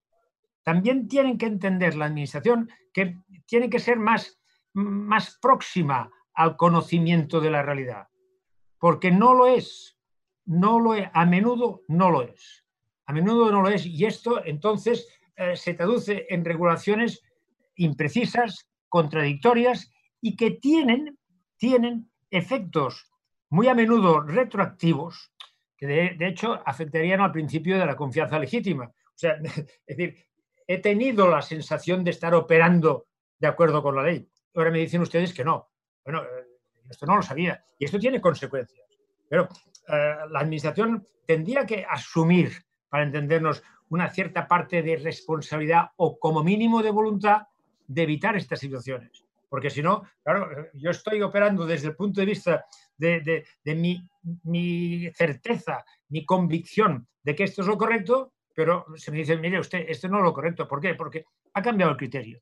También 0.63 1.07
tienen 1.07 1.37
que 1.37 1.47
entender 1.47 1.95
la 1.95 2.05
administración 2.05 2.69
que 2.93 3.17
tiene 3.45 3.69
que 3.69 3.79
ser 3.79 3.97
más, 3.97 4.39
más 4.73 5.37
próxima 5.41 6.11
al 6.33 6.55
conocimiento 6.55 7.39
de 7.39 7.51
la 7.51 7.61
realidad, 7.61 8.07
porque 8.79 9.11
no 9.11 9.33
lo 9.33 9.47
es, 9.47 9.97
no 10.45 10.79
lo 10.79 10.93
es, 10.93 11.09
a 11.13 11.25
menudo 11.25 11.83
no 11.87 12.09
lo 12.09 12.21
es, 12.21 12.65
a 13.05 13.13
menudo 13.13 13.51
no 13.51 13.61
lo 13.61 13.69
es, 13.69 13.85
y 13.85 14.05
esto 14.05 14.43
entonces 14.45 15.07
eh, 15.35 15.55
se 15.55 15.73
traduce 15.73 16.25
en 16.29 16.45
regulaciones 16.45 17.21
imprecisas, 17.75 18.69
contradictorias 18.89 19.91
y 20.21 20.35
que 20.35 20.51
tienen, 20.51 21.17
tienen 21.57 22.11
efectos 22.29 23.11
muy 23.49 23.67
a 23.67 23.73
menudo 23.75 24.21
retroactivos, 24.21 25.33
que 25.75 25.87
de, 25.87 26.27
hecho 26.27 26.61
afectarían 26.65 27.21
al 27.21 27.31
principio 27.31 27.77
de 27.77 27.85
la 27.85 27.95
confianza 27.95 28.39
legítima. 28.39 28.85
O 28.85 29.17
sea, 29.17 29.35
es 29.85 29.97
decir, 29.97 30.25
he 30.73 30.79
tenido 30.79 31.27
la 31.27 31.41
sensación 31.41 32.03
de 32.03 32.11
estar 32.11 32.33
operando 32.33 33.07
de 33.39 33.47
acuerdo 33.47 33.83
con 33.83 33.95
la 33.95 34.03
ley. 34.03 34.27
Ahora 34.55 34.71
me 34.71 34.79
dicen 34.79 35.01
ustedes 35.01 35.33
que 35.33 35.43
no. 35.43 35.69
Bueno, 36.03 36.23
eh, 36.23 36.45
esto 36.89 37.05
no 37.05 37.15
lo 37.15 37.21
sabía 37.21 37.63
y 37.77 37.85
esto 37.85 37.99
tiene 37.99 38.21
consecuencias. 38.21 38.87
Pero 39.27 39.49
eh, 39.87 40.15
la 40.29 40.39
administración 40.39 41.05
tendría 41.25 41.65
que 41.65 41.85
asumir, 41.89 42.51
para 42.89 43.03
entendernos, 43.03 43.63
una 43.89 44.09
cierta 44.09 44.47
parte 44.47 44.81
de 44.81 44.95
responsabilidad 44.95 45.89
o 45.97 46.17
como 46.17 46.43
mínimo 46.43 46.81
de 46.81 46.91
voluntad 46.91 47.47
de 47.87 48.03
evitar 48.03 48.37
estas 48.37 48.59
situaciones. 48.59 49.25
Porque 49.49 49.69
si 49.69 49.81
no, 49.81 50.03
claro, 50.23 50.69
yo 50.73 50.91
estoy 50.91 51.21
operando 51.21 51.65
desde 51.65 51.89
el 51.89 51.95
punto 51.97 52.21
de 52.21 52.27
vista 52.27 52.65
de, 52.97 53.43
mi, 53.65 54.01
mi, 54.43 55.11
certeza, 55.13 55.83
mi 56.07 56.25
convicción 56.25 57.07
de 57.21 57.35
que 57.35 57.43
esto 57.43 57.61
es 57.61 57.67
lo 57.67 57.77
correcto, 57.77 58.31
pero 58.55 58.85
se 58.95 59.11
me 59.11 59.17
dice, 59.17 59.37
mire 59.37 59.59
usted, 59.59 59.85
esto 59.87 60.07
no 60.07 60.17
es 60.17 60.23
lo 60.23 60.33
correcto. 60.33 60.67
¿Por 60.67 60.81
qué? 60.81 60.95
Porque 60.95 61.25
ha 61.53 61.61
cambiado 61.61 61.91
el 61.91 61.97
criterio. 61.97 62.41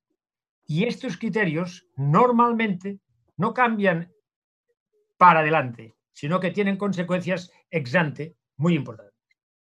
Y 0.66 0.86
estos 0.86 1.18
criterios 1.18 1.88
normalmente 1.96 3.00
no 3.38 3.54
cambian 3.54 4.12
para 5.18 5.40
adelante, 5.40 5.96
sino 6.14 6.40
que 6.40 6.52
tienen 6.52 6.78
consecuencias 6.78 7.52
ex 7.72 7.96
ante 7.96 8.36
muy 8.58 8.76
importantes. 8.76 9.14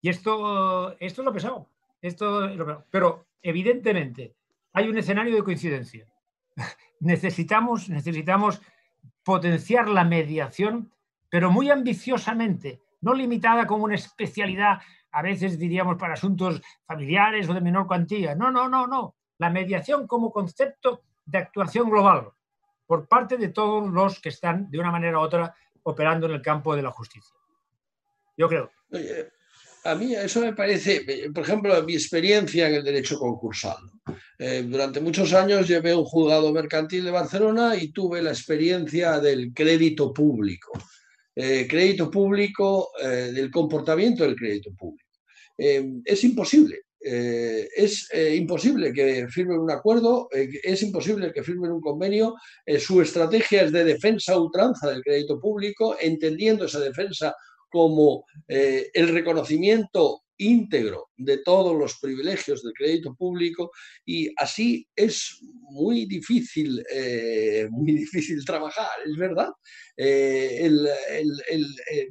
Y 0.01 0.09
esto, 0.09 0.95
esto 0.99 1.21
es 1.21 1.25
lo 1.25 1.33
pesado. 1.33 1.69
Esto 2.01 2.85
Pero 2.89 3.27
evidentemente 3.41 4.35
hay 4.73 4.87
un 4.87 4.97
escenario 4.97 5.35
de 5.35 5.43
coincidencia. 5.43 6.07
necesitamos, 6.99 7.89
necesitamos 7.89 8.61
potenciar 9.23 9.89
la 9.89 10.03
mediación, 10.03 10.91
pero 11.29 11.51
muy 11.51 11.69
ambiciosamente, 11.69 12.81
no 13.01 13.13
limitada 13.13 13.67
como 13.67 13.83
una 13.83 13.95
especialidad, 13.95 14.79
a 15.11 15.21
veces 15.21 15.57
diríamos 15.57 15.97
para 15.97 16.13
asuntos 16.13 16.61
familiares 16.85 17.49
o 17.49 17.53
de 17.53 17.61
menor 17.61 17.87
cuantía. 17.87 18.35
No, 18.35 18.51
no, 18.51 18.67
no, 18.69 18.87
no. 18.87 19.15
La 19.39 19.49
mediación 19.49 20.07
como 20.07 20.31
concepto 20.31 21.01
de 21.25 21.37
actuación 21.37 21.89
global 21.89 22.29
por 22.85 23.07
parte 23.07 23.37
de 23.37 23.49
todos 23.49 23.89
los 23.91 24.19
que 24.19 24.29
están 24.29 24.71
de 24.71 24.79
una 24.79 24.91
manera 24.91 25.19
u 25.19 25.21
otra 25.21 25.53
operando 25.83 26.25
en 26.27 26.33
el 26.33 26.41
campo 26.41 26.75
de 26.75 26.81
la 26.81 26.91
justicia. 26.91 27.35
Yo 28.35 28.47
creo. 28.47 28.71
a 29.83 29.95
mí 29.95 30.13
eso 30.13 30.41
me 30.41 30.53
parece, 30.53 31.29
por 31.33 31.43
ejemplo, 31.43 31.83
mi 31.83 31.93
experiencia 31.93 32.67
en 32.67 32.75
el 32.75 32.83
derecho 32.83 33.17
concursal. 33.17 33.77
Eh, 34.37 34.65
durante 34.67 35.01
muchos 35.01 35.33
años 35.33 35.67
llevé 35.67 35.95
un 35.95 36.05
juzgado 36.05 36.51
mercantil 36.51 37.05
de 37.05 37.11
Barcelona 37.11 37.75
y 37.75 37.91
tuve 37.91 38.21
la 38.21 38.31
experiencia 38.31 39.19
del 39.19 39.53
crédito 39.53 40.13
público. 40.13 40.71
Eh, 41.39 41.67
crédito 41.69 42.09
público, 42.09 42.89
eh, 42.99 43.31
del 43.31 43.51
comportamiento 43.51 44.23
del 44.23 44.35
crédito 44.35 44.71
público. 44.73 45.05
es 45.57 46.23
imposible 46.23 46.87
eh, 46.99 47.69
es 47.75 48.09
eh, 48.11 48.35
imposible 48.35 48.91
que 48.91 49.27
firmen 49.29 49.59
un 49.59 49.71
acuerdo, 49.71 50.27
eh, 50.33 50.49
es 50.63 50.81
imposible 50.83 51.31
que 51.31 51.43
firmen 51.43 51.71
un 51.71 51.81
convenio. 51.81 52.35
su 52.79 53.01
estrategia 53.01 53.63
es 53.63 53.71
de 53.71 53.83
defensa 53.83 54.37
ultranza 54.37 54.89
del 54.89 55.03
crédito 55.03 55.39
público, 55.39 55.95
entendiendo 56.01 56.65
esa 56.65 56.79
defensa 56.79 57.33
como 57.69 58.25
el 58.47 59.09
reconocimiento 59.09 60.21
íntegro 60.39 61.09
de 61.17 61.39
todos 61.39 61.75
los 61.75 61.97
privilegios 61.99 62.61
del 62.61 62.73
crédito 62.73 63.15
público 63.15 63.71
y 64.05 64.29
así 64.37 64.87
es 64.95 65.39
muy 65.41 66.05
difícil, 66.05 66.83
muy 67.71 67.93
difícil 67.93 68.45
trabajar, 68.45 68.89
es 69.05 69.17
verdad. 69.17 69.49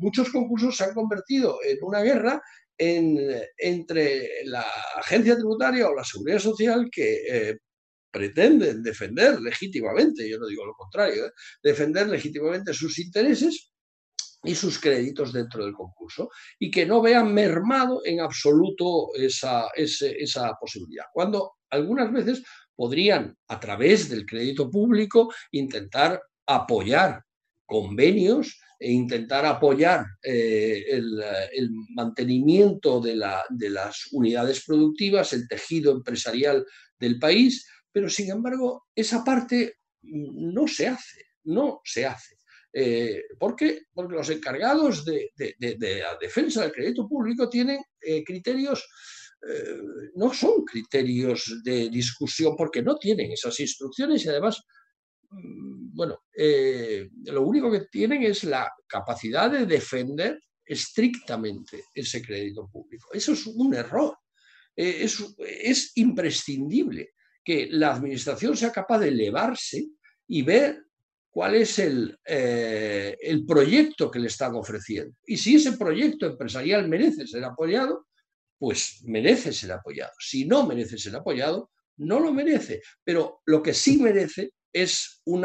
muchos 0.00 0.30
concursos 0.30 0.76
se 0.76 0.84
han 0.84 0.94
convertido 0.94 1.58
en 1.64 1.78
una 1.82 2.02
guerra 2.02 2.42
entre 2.78 4.44
la 4.44 4.64
agencia 4.96 5.36
tributaria 5.36 5.88
o 5.88 5.94
la 5.94 6.04
seguridad 6.04 6.38
social 6.38 6.88
que 6.90 7.22
eh, 7.28 7.56
pretenden 8.10 8.82
defender 8.82 9.40
legítimamente, 9.40 10.28
yo 10.28 10.38
no 10.38 10.46
digo 10.46 10.64
lo 10.64 10.74
contrario, 10.74 11.26
¿eh? 11.26 11.30
defender 11.62 12.08
legítimamente 12.08 12.72
sus 12.74 12.98
intereses 12.98 13.72
y 14.46 14.54
sus 14.54 14.78
créditos 14.78 15.32
dentro 15.32 15.64
del 15.64 15.74
concurso 15.74 16.30
y 16.58 16.70
que 16.70 16.86
no 16.86 17.02
vean 17.02 17.34
mermado 17.34 18.00
en 18.04 18.20
absoluto 18.20 19.08
esa, 19.14 19.68
posibilidad. 20.60 21.04
Cuando 21.12 21.54
algunas 21.70 22.12
veces 22.12 22.42
podrían, 22.74 23.36
a 23.48 23.58
través 23.58 24.08
del 24.08 24.24
crédito 24.24 24.70
público, 24.70 25.32
intentar 25.50 26.22
apoyar 26.46 27.22
convenios 27.64 28.60
e 28.78 28.92
intentar 28.92 29.44
apoyar 29.46 30.04
eh, 30.22 30.84
el, 30.88 31.70
mantenimiento 31.94 33.00
de, 33.00 33.16
las 33.16 34.12
unidades 34.12 34.64
productivas, 34.64 35.32
el 35.32 35.48
tejido 35.48 35.92
empresarial 35.92 36.64
del 36.98 37.18
país, 37.18 37.66
pero 37.90 38.08
sin 38.08 38.30
embargo 38.30 38.86
esa 38.94 39.24
parte 39.24 39.76
no 40.02 40.68
se 40.68 40.88
hace, 40.88 41.24
no 41.44 41.80
se 41.84 42.06
hace. 42.06 42.36
Eh, 42.78 43.22
¿Por 43.38 43.56
qué? 43.56 43.84
Porque 43.94 44.16
los 44.16 44.28
encargados 44.28 45.04
de, 45.04 45.30
la 45.78 46.18
defensa 46.20 46.62
del 46.62 46.72
crédito 46.72 47.08
público 47.08 47.48
tienen 47.48 47.78
eh, 48.00 48.22
criterios 48.24 48.86
no 50.16 50.32
son 50.32 50.64
criterios 50.64 51.60
de 51.62 51.88
discusión 51.88 52.56
porque 52.56 52.82
no 52.82 52.96
tienen 52.96 53.30
esas 53.30 53.60
instrucciones 53.60 54.24
y 54.24 54.28
además 54.30 54.60
Mm, 55.30 55.94
bueno, 55.94 56.24
eh, 56.36 57.08
lo 57.24 57.42
único 57.42 57.70
que 57.70 57.86
tienen 57.90 58.22
es 58.22 58.44
la 58.44 58.70
capacidad 58.86 59.50
de 59.50 59.66
defender 59.66 60.40
estrictamente 60.64 61.84
ese 61.94 62.22
crédito 62.22 62.68
público. 62.70 63.08
Eso 63.12 63.32
es 63.32 63.46
un 63.46 63.74
error. 63.74 64.16
Eh, 64.74 65.04
es, 65.04 65.92
imprescindible 65.96 67.14
que 67.44 67.68
la 67.70 67.94
administración 67.94 68.56
sea 68.56 68.72
capaz 68.72 68.98
de 68.98 69.08
elevarse 69.08 69.86
y 70.28 70.42
ver 70.42 70.85
cuál 71.36 71.54
es 71.54 71.78
el, 71.80 72.18
eh, 72.24 73.14
el 73.20 73.44
proyecto 73.44 74.10
que 74.10 74.18
le 74.18 74.28
están 74.28 74.54
ofreciendo. 74.54 75.18
Y 75.26 75.36
si 75.36 75.56
ese 75.56 75.76
proyecto 75.76 76.24
empresarial 76.24 76.88
merece 76.88 77.26
ser 77.26 77.44
apoyado, 77.44 78.06
pues 78.58 79.02
merece 79.04 79.52
ser 79.52 79.72
apoyado. 79.72 80.12
Si 80.18 80.46
no 80.46 80.66
merece 80.66 80.96
ser 80.96 81.14
apoyado, 81.14 81.72
no 81.98 82.20
lo 82.20 82.32
merece. 82.32 82.80
Pero 83.04 83.42
lo 83.44 83.62
que 83.62 83.74
sí 83.74 83.98
merece 83.98 84.52
es 84.72 85.20
un 85.26 85.44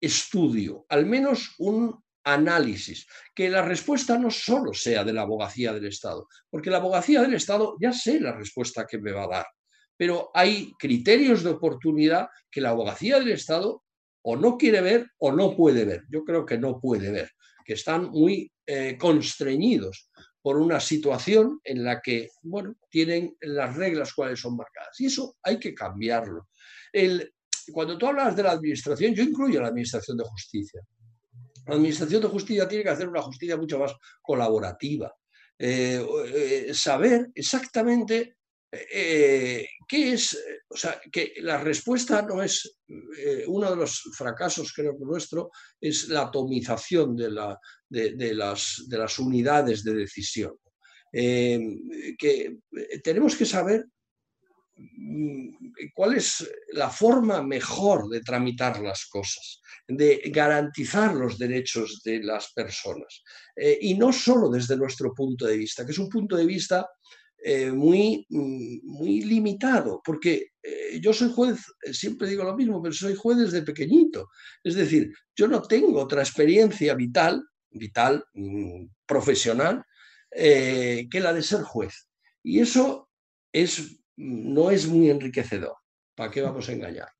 estudio, 0.00 0.86
al 0.88 1.04
menos 1.04 1.54
un 1.58 2.02
análisis, 2.24 3.06
que 3.34 3.50
la 3.50 3.60
respuesta 3.60 4.18
no 4.18 4.30
solo 4.30 4.72
sea 4.72 5.04
de 5.04 5.12
la 5.12 5.22
abogacía 5.22 5.74
del 5.74 5.88
Estado, 5.88 6.26
porque 6.48 6.70
la 6.70 6.78
abogacía 6.78 7.20
del 7.20 7.34
Estado 7.34 7.76
ya 7.78 7.92
sé 7.92 8.18
la 8.18 8.32
respuesta 8.32 8.86
que 8.86 8.96
me 8.96 9.12
va 9.12 9.24
a 9.24 9.28
dar, 9.28 9.46
pero 9.94 10.30
hay 10.32 10.72
criterios 10.78 11.42
de 11.42 11.50
oportunidad 11.50 12.28
que 12.50 12.62
la 12.62 12.70
abogacía 12.70 13.18
del 13.18 13.32
Estado 13.32 13.82
o 14.30 14.36
no 14.36 14.58
quiere 14.58 14.82
ver 14.82 15.10
o 15.20 15.32
no 15.32 15.56
puede 15.56 15.86
ver. 15.86 16.04
Yo 16.10 16.22
creo 16.22 16.44
que 16.44 16.58
no 16.58 16.78
puede 16.78 17.10
ver, 17.10 17.30
que 17.64 17.72
están 17.72 18.10
muy 18.10 18.52
eh, 18.66 18.94
constreñidos 18.98 20.10
por 20.42 20.58
una 20.58 20.80
situación 20.80 21.58
en 21.64 21.82
la 21.82 22.02
que, 22.02 22.28
bueno, 22.42 22.74
tienen 22.90 23.34
las 23.40 23.74
reglas 23.74 24.12
cuáles 24.12 24.38
son 24.38 24.54
marcadas. 24.54 25.00
Y 25.00 25.06
eso 25.06 25.38
hay 25.42 25.58
que 25.58 25.74
cambiarlo. 25.74 26.48
Cuando 27.72 27.96
tú 27.96 28.06
hablas 28.06 28.36
de 28.36 28.42
la 28.42 28.50
administración, 28.50 29.14
yo 29.14 29.22
incluyo 29.22 29.62
la 29.62 29.68
administración 29.68 30.18
de 30.18 30.24
justicia. 30.24 30.82
La 31.66 31.76
administración 31.76 32.20
de 32.20 32.28
justicia 32.28 32.68
tiene 32.68 32.84
que 32.84 32.90
hacer 32.90 33.08
una 33.08 33.22
justicia 33.22 33.56
mucho 33.56 33.78
más 33.78 33.94
colaborativa. 34.20 35.10
Eh, 35.58 36.06
eh, 36.34 36.74
saber 36.74 37.30
exactamente 37.34 38.36
eh, 38.70 39.66
qué 39.86 40.12
es, 40.12 40.38
o 40.68 40.76
sea, 40.76 41.00
que 41.10 41.34
la 41.38 41.58
respuesta 41.58 42.22
no 42.22 42.42
es, 42.42 42.78
uno 43.46 43.70
de 43.70 43.76
los 43.76 44.02
fracasos 44.16 44.72
creo 44.72 44.98
que 44.98 45.04
nuestro 45.04 45.50
es 45.80 46.08
la 46.08 46.22
atomización 46.22 47.16
de, 47.16 47.30
la, 47.30 47.58
de, 47.88 48.34
las, 48.34 48.84
de 48.86 48.98
las, 48.98 49.18
unidades 49.18 49.84
de 49.84 49.94
decisión. 49.94 50.56
que 51.10 52.58
tenemos 53.02 53.36
que 53.36 53.46
saber 53.46 53.86
Mm, 54.78 55.72
cuál 55.94 56.16
es 56.16 56.48
la 56.72 56.88
forma 56.88 57.42
mejor 57.42 58.08
de 58.08 58.20
tramitar 58.20 58.80
las 58.80 59.06
cosas, 59.06 59.60
de 59.88 60.22
garantizar 60.26 61.14
los 61.14 61.36
derechos 61.36 62.00
de 62.04 62.22
las 62.22 62.52
personas. 62.52 63.22
Eh, 63.56 63.78
y 63.82 63.94
no 63.94 64.12
solo 64.12 64.48
desde 64.48 64.76
nuestro 64.76 65.12
punto 65.12 65.46
de 65.46 65.56
vista, 65.56 65.84
que 65.84 65.92
es 65.92 65.98
un 65.98 66.08
punto 66.08 66.36
de 66.36 66.46
vista 66.46 66.88
eh, 67.44 67.70
muy, 67.70 68.26
mm, 68.28 68.78
muy 68.82 69.22
limitado, 69.22 70.00
porque 70.04 70.52
eh, 70.62 71.00
yo 71.00 71.12
soy 71.12 71.32
juez, 71.32 71.60
siempre 71.92 72.28
digo 72.28 72.44
lo 72.44 72.56
mismo, 72.56 72.82
pero 72.82 72.94
soy 72.94 73.14
juez 73.14 73.38
desde 73.38 73.62
pequeñito. 73.62 74.28
Es 74.62 74.74
decir, 74.74 75.12
yo 75.36 75.48
no 75.48 75.62
tengo 75.62 76.00
otra 76.00 76.22
experiencia 76.22 76.94
vital, 76.94 77.44
vital, 77.70 78.24
mm, 78.34 78.86
profesional, 79.06 79.84
que 80.30 81.20
la 81.22 81.32
de 81.32 81.42
ser 81.42 81.62
juez. 81.62 82.06
Y 82.42 82.60
eso 82.60 83.08
es 83.50 83.98
no 84.18 84.70
es 84.70 84.86
muy 84.86 85.10
enriquecedor. 85.10 85.76
¿Para 86.14 86.30
qué 86.30 86.42
vamos 86.42 86.68
a 86.68 86.72
engañarnos? 86.72 87.14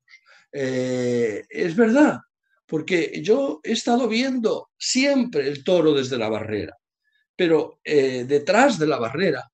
Eh, 0.51 1.45
es 1.49 1.75
verdad, 1.75 2.19
porque 2.65 3.21
yo 3.23 3.61
he 3.63 3.71
estado 3.71 4.07
viendo 4.07 4.69
siempre 4.77 5.47
el 5.47 5.63
toro 5.63 5.93
desde 5.93 6.17
la 6.17 6.29
barrera, 6.29 6.75
pero 7.35 7.79
eh, 7.83 8.25
detrás 8.27 8.77
de 8.77 8.87
la 8.87 8.99
barrera 8.99 9.49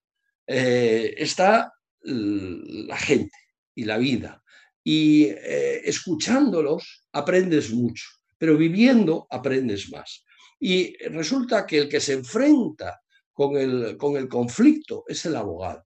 eh, 0.47 1.13
está 1.17 1.73
la 2.01 2.97
gente, 2.97 3.37
y 3.73 3.85
la 3.85 3.97
vida. 3.97 4.43
Y 4.83 5.25
eh, 5.25 5.81
escuchándolos 5.83 7.07
aprendes 7.11 7.71
mucho, 7.71 8.05
pero 8.37 8.55
viviendo 8.55 9.27
aprendes 9.29 9.91
más. 9.91 10.23
Y 10.59 10.95
resulta 11.07 11.65
que 11.65 11.79
el 11.79 11.89
que 11.89 11.99
se 11.99 12.13
enfrenta 12.13 13.01
con 13.33 13.57
el, 13.57 13.97
con 13.97 14.15
el 14.15 14.27
conflicto 14.27 15.03
es 15.07 15.25
el 15.25 15.35
abogado. 15.35 15.83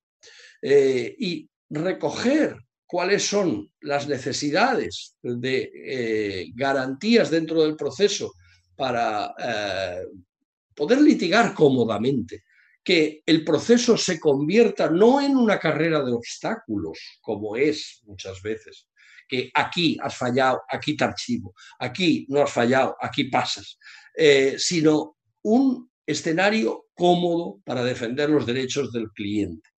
Eh, 0.61 1.15
y 1.17 1.49
recoger 1.69 2.57
cuáles 2.85 3.23
son 3.25 3.71
las 3.81 4.07
necesidades 4.07 5.15
de 5.21 6.51
garantías 6.55 7.29
dentro 7.29 7.61
del 7.61 7.75
proceso 7.75 8.33
para 8.75 9.33
poder 10.75 11.01
litigar 11.01 11.53
cómodamente, 11.53 12.43
que 12.83 13.21
el 13.25 13.43
proceso 13.43 13.97
se 13.97 14.19
convierta 14.19 14.89
no 14.89 15.21
en 15.21 15.35
una 15.35 15.59
carrera 15.59 16.03
de 16.03 16.11
obstáculos, 16.11 16.99
como 17.21 17.55
es 17.55 18.01
muchas 18.05 18.41
veces, 18.41 18.87
que 19.27 19.51
aquí 19.53 19.97
has 20.01 20.17
fallado, 20.17 20.61
aquí 20.67 20.97
te 20.97 21.03
archivo, 21.03 21.53
aquí 21.79 22.25
no 22.29 22.41
has 22.41 22.51
fallado, 22.51 22.95
aquí 22.99 23.25
pasas, 23.25 23.77
eh, 24.15 24.55
sino 24.57 25.17
un 25.43 25.89
escenario 26.05 26.87
cómodo 26.95 27.61
para 27.63 27.83
defender 27.83 28.29
los 28.29 28.45
derechos 28.45 28.91
del 28.91 29.09
cliente. 29.11 29.69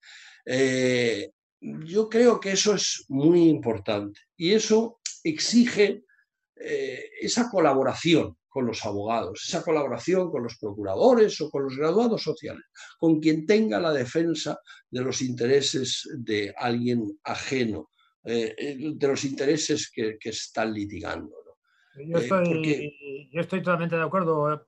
Eh, 0.46 1.30
yo 1.60 2.10
creo 2.10 2.40
que 2.40 2.54
eso 2.54 2.74
es 2.74 3.06
muy 3.10 3.50
importante 3.50 4.22
y 4.36 4.54
eso 4.54 5.00
exige 5.24 6.04
eh, 6.56 7.10
esa 7.20 7.50
colaboración 7.50 8.38
con 8.52 8.66
los 8.66 8.86
abogados, 8.86 9.46
esa 9.48 9.64
colaboración 9.64 10.30
con 10.30 10.44
los 10.44 10.58
procuradores 10.58 11.40
o 11.40 11.50
con 11.50 11.64
los 11.64 11.78
graduados 11.78 12.22
sociales, 12.22 12.66
con 13.00 13.22
quien 13.22 13.46
tenga 13.46 13.80
la 13.80 13.94
defensa 13.94 14.60
de 14.90 15.02
los 15.02 15.22
intereses 15.22 16.06
de 16.18 16.54
alguien 16.58 17.18
ajeno, 17.24 17.90
eh, 18.26 18.54
eh, 18.58 18.92
de 18.94 19.08
los 19.08 19.24
intereses 19.24 19.90
que, 19.90 20.18
están 20.22 20.74
litigando. 20.74 21.34
Yo, 21.96 22.18
estoy, 22.18 23.30
yo, 23.32 23.40
estoy, 23.40 23.62
totalmente 23.62 23.96
de 23.96 24.04
acuerdo 24.04 24.66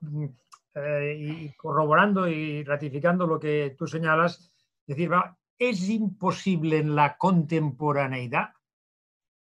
y 1.18 1.50
corroborando 1.58 2.30
y 2.30 2.64
ratificando 2.64 3.28
lo 3.28 3.38
que 3.38 3.76
tú 3.78 3.86
señalas. 3.86 4.50
Es 4.88 4.96
decir, 4.96 5.12
es 5.60 5.90
imposible 5.90 6.78
en 6.78 6.96
la 6.96 7.18
contemporaneidad 7.18 8.54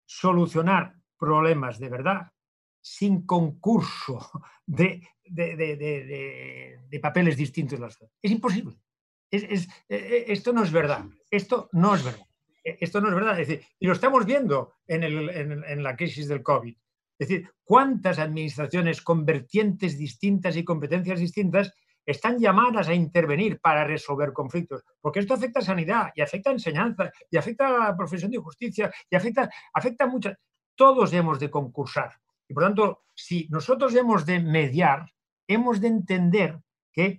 solucionar 0.05 0.95
problemas 1.18 1.78
de 1.78 1.89
verdad 1.89 2.32
sin 2.87 3.26
concurso 3.26 4.30
de, 4.64 5.03
de, 5.24 7.01
papeles 7.03 7.37
distintos. 7.37 7.80
Es 8.22 8.30
imposible. 8.30 8.76
Es, 9.28 9.68
e, 9.89 9.97
e, 9.97 10.32
esto 10.32 10.53
no 10.53 10.62
es 10.62 10.70
verdad. 10.70 11.05
Esto 11.28 11.68
no 11.72 11.97
es 11.97 12.05
verdad. 12.05 12.26
E, 12.62 12.78
esto 12.80 13.01
no 13.01 13.09
es 13.09 13.14
verdad. 13.14 13.39
y 13.80 13.87
lo 13.87 13.93
estamos 13.93 14.24
viendo 14.24 14.74
en, 14.87 15.03
en, 15.03 15.82
la 15.82 15.97
crisis 15.97 16.28
del 16.28 16.45
COVID. 16.45 16.76
Es 17.18 17.28
decir, 17.28 17.51
cuántas 17.64 18.20
administraciones 18.20 19.03
con 19.03 19.26
vertientes 19.26 19.99
distintas 19.99 20.57
y 20.57 20.64
competencias 20.64 21.18
distintas 21.18 21.72
están 22.05 22.39
llamadas 22.39 22.87
a 22.87 22.95
intervenir 22.95 23.59
para 23.59 23.82
resolver 23.84 24.32
conflictos, 24.32 24.84
porque 25.01 25.18
esto 25.18 25.34
afecta 25.34 25.59
a 25.59 25.62
sanidad 25.62 26.12
y 26.14 26.20
afecta 26.20 26.51
a 26.51 26.53
enseñanza 26.53 27.11
y 27.28 27.37
afecta 27.37 27.66
a 27.66 27.89
la 27.89 27.97
profesión 27.97 28.30
de 28.30 28.39
justicia 28.39 28.93
y 29.11 29.16
afecta, 29.16 29.51
afecta 29.74 30.05
a 30.05 30.07
muchas. 30.07 30.37
Todos 30.76 31.12
hemos 31.14 31.41
de 31.41 31.51
concursar. 31.51 32.12
Y 32.49 32.55
por 32.55 32.64
tanto, 32.64 33.05
si 33.14 33.49
nosotros 33.51 33.94
hemos 33.94 34.24
de 34.26 34.40
mediar, 34.40 35.11
hemos 35.47 35.80
de 35.80 35.88
entender 35.88 36.61
que 36.92 37.18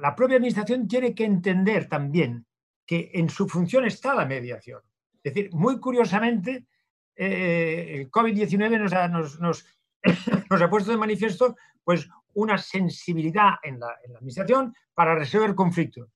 la 0.00 0.14
propia 0.14 0.36
administración 0.36 0.86
tiene 0.86 1.14
que 1.14 1.24
entender 1.24 1.88
también 1.88 2.46
que 2.86 3.10
en 3.14 3.28
su 3.28 3.48
función 3.48 3.84
está 3.84 4.14
la 4.14 4.24
mediación. 4.24 4.80
Es 5.22 5.34
decir, 5.34 5.52
muy 5.52 5.78
curiosamente, 5.78 6.66
eh, 7.14 7.94
el 7.94 8.10
COVID-19 8.10 9.40
nos, 9.40 10.62
ha 10.62 10.70
puesto 10.70 10.90
de 10.90 10.96
manifiesto 10.96 11.56
pues, 11.84 12.08
una 12.34 12.58
sensibilidad 12.58 13.54
en 13.62 13.80
la, 13.80 13.96
administración 14.16 14.74
para 14.94 15.14
resolver 15.14 15.54
conflictos. 15.54 16.08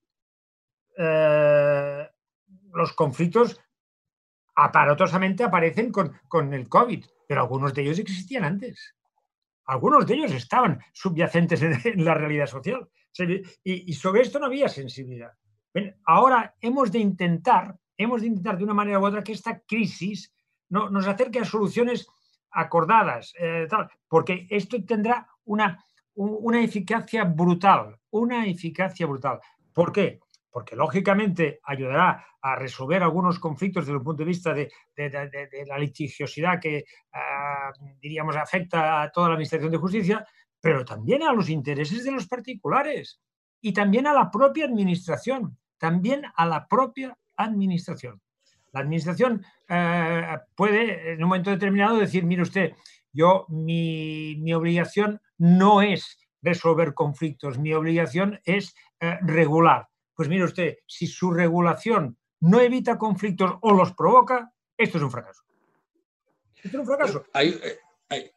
Eh, 0.97 2.09
los 2.73 2.93
conflictos 2.93 3.61
aparatosamente 4.57 5.45
aparecen 5.45 5.93
con, 5.93 6.19
con 6.29 6.53
el 6.55 6.69
COVID, 6.69 7.05
pero 7.29 7.43
algunos 7.43 7.75
de 7.75 7.83
ellos 7.83 7.99
existían 7.99 8.45
antes. 8.45 8.95
Algunos 9.67 10.07
de 10.07 10.15
ellos 10.15 10.33
estaban 10.33 10.81
subyacentes 10.93 11.63
en, 11.63 12.05
la 12.05 12.15
realidad 12.15 12.47
social. 12.47 12.89
Y, 13.65 13.93
sobre 13.95 14.23
esto 14.23 14.39
no 14.39 14.47
había 14.47 14.69
sensibilidad. 14.69 15.33
ahora 16.05 16.55
hemos 16.61 16.93
de 16.93 16.99
intentar, 16.99 17.77
hemos 17.97 18.21
de 18.21 18.29
intentar 18.29 18.59
de 18.59 18.65
una 18.65 18.75
manera 18.75 19.01
u 19.01 19.07
otra 19.07 19.25
que 19.25 19.33
esta 19.33 19.61
crisis 19.61 20.33
no, 20.69 20.91
nos 20.91 21.07
acerque 21.07 21.41
a 21.41 21.45
soluciones 21.45 22.07
acordadas, 22.51 23.35
eh, 23.39 23.67
porque 24.09 24.47
esto 24.51 24.83
tendrá 24.85 25.29
una, 25.45 25.85
una 26.15 26.63
eficacia 26.63 27.25
brutal, 27.25 27.99
una 28.11 28.47
eficacia 28.47 29.07
brutal. 29.07 29.41
¿Por 29.73 29.93
qué? 29.93 30.21
Porque 30.57 30.75
lógicamente 30.75 31.61
ayudará 31.65 32.25
a 32.41 32.57
resolver 32.57 33.03
algunos 33.03 33.39
conflictos 33.39 33.85
desde 33.85 33.99
el 33.99 34.03
punto 34.03 34.23
de 34.23 34.29
vista 34.29 34.55
de, 34.55 34.73
la 35.67 35.77
litigiosidad 35.77 36.59
que, 36.59 36.87
ah, 37.13 37.71
diríamos, 38.01 38.37
afecta 38.37 39.03
a 39.03 39.11
toda 39.11 39.29
la 39.29 39.35
Administración 39.35 39.71
de 39.71 39.77
Justicia, 39.77 40.27
pero 40.59 40.83
también 40.83 41.25
a 41.25 41.35
los 41.35 41.51
intereses 41.51 42.05
de 42.05 42.11
los 42.11 42.27
particulares 42.27 43.21
y 43.61 43.75
también 43.75 44.07
a 44.07 44.15
la 44.15 44.31
propia 44.31 44.65
Administración, 44.65 45.59
también 45.77 46.23
a 46.35 46.47
la 46.47 46.67
propia 46.67 47.19
Administración. 47.37 48.23
La 48.73 48.81
Administración 48.81 49.45
eh, 49.69 50.39
puede 50.55 51.13
en 51.13 51.23
un 51.23 51.29
momento 51.29 51.51
determinado 51.51 51.99
decir, 51.99 52.25
mire 52.25 52.41
usted, 52.41 52.73
yo 53.13 53.45
mi, 53.51 54.55
obligación 54.55 55.21
no 55.37 55.83
es 55.83 56.19
resolver 56.41 56.95
conflictos, 56.95 57.59
mi 57.59 57.75
obligación 57.75 58.41
es 58.47 58.75
eh, 59.01 59.19
regular 59.21 59.89
pues 60.17 60.29
mire 60.31 60.45
usted, 60.45 60.79
si 60.87 61.07
su 61.07 61.31
regulación 61.31 62.17
no 62.41 62.61
evita 62.61 62.97
conflictos 62.97 63.53
o 63.61 63.73
los 63.73 63.93
provoca, 63.93 64.51
esto 64.77 64.97
es 64.97 65.05
un 65.05 65.11
fracaso. 65.11 65.43
Esto 66.55 66.69
es 66.69 66.75
un 66.75 66.87
fracaso. 66.87 67.25
Eh, 67.35 68.33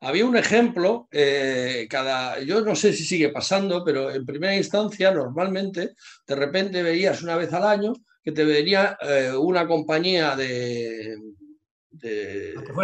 había 0.00 0.24
un 0.24 0.36
ejemplo, 0.36 1.08
eh, 1.10 1.86
cada, 1.90 2.40
yo 2.40 2.62
no 2.62 2.74
sé 2.74 2.92
si 2.94 3.04
sigue 3.04 3.28
pasando, 3.28 3.84
pero 3.84 4.10
en 4.10 4.24
primera 4.24 4.56
instancia 4.56 5.10
normalmente 5.10 5.94
de 6.26 6.34
repente 6.34 6.82
veías 6.82 7.22
una 7.22 7.36
vez 7.36 7.52
al 7.52 7.64
año 7.64 7.92
que 8.22 8.32
te 8.32 8.44
venía 8.44 8.96
eh, 9.02 9.32
una 9.36 9.66
compañía 9.66 10.34
de, 10.36 11.16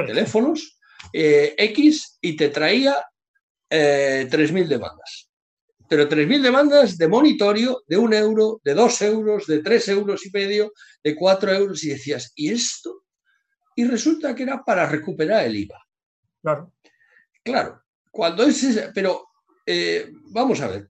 teléfonos 0.06 0.78
X 1.12 2.18
y 2.20 2.36
te 2.36 2.48
traía 2.48 2.96
3.000 3.68 4.66
demandas 4.66 5.29
pero 5.90 6.08
3.000 6.08 6.40
demandas 6.40 6.96
de 6.96 7.08
monitorio 7.08 7.82
de 7.84 7.96
un 7.98 8.14
euro, 8.14 8.60
de 8.62 8.74
dos 8.74 9.02
euros, 9.02 9.48
de 9.48 9.58
tres 9.58 9.88
euros 9.88 10.24
y 10.24 10.30
medio, 10.30 10.72
de 11.02 11.16
cuatro 11.16 11.50
euros, 11.50 11.82
y 11.82 11.88
decías, 11.88 12.30
¿y 12.36 12.52
esto? 12.52 13.02
Y 13.74 13.84
resulta 13.84 14.32
que 14.32 14.44
era 14.44 14.62
para 14.62 14.86
recuperar 14.86 15.44
el 15.46 15.56
IVA. 15.56 15.84
Claro. 16.40 16.74
Claro, 17.42 17.82
cuando 18.08 18.44
es... 18.44 18.88
Pero 18.94 19.30
eh, 19.66 20.12
vamos 20.26 20.60
a 20.60 20.68
ver, 20.68 20.88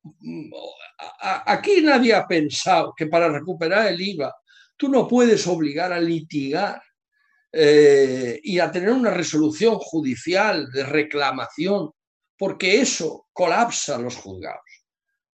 aquí 1.46 1.80
nadie 1.80 2.12
ha 2.12 2.28
pensado 2.28 2.92
que 2.94 3.06
para 3.06 3.30
recuperar 3.30 3.86
el 3.86 3.98
IVA 4.02 4.34
tú 4.76 4.90
no 4.90 5.08
puedes 5.08 5.46
obligar 5.46 5.94
a 5.94 6.00
litigar 6.00 6.82
eh, 7.50 8.38
y 8.42 8.58
a 8.58 8.70
tener 8.70 8.90
una 8.90 9.10
resolución 9.10 9.78
judicial 9.78 10.70
de 10.70 10.84
reclamación, 10.84 11.90
porque 12.36 12.82
eso 12.82 13.28
colapsa 13.32 13.96
los 13.96 14.16
juzgados 14.16 14.69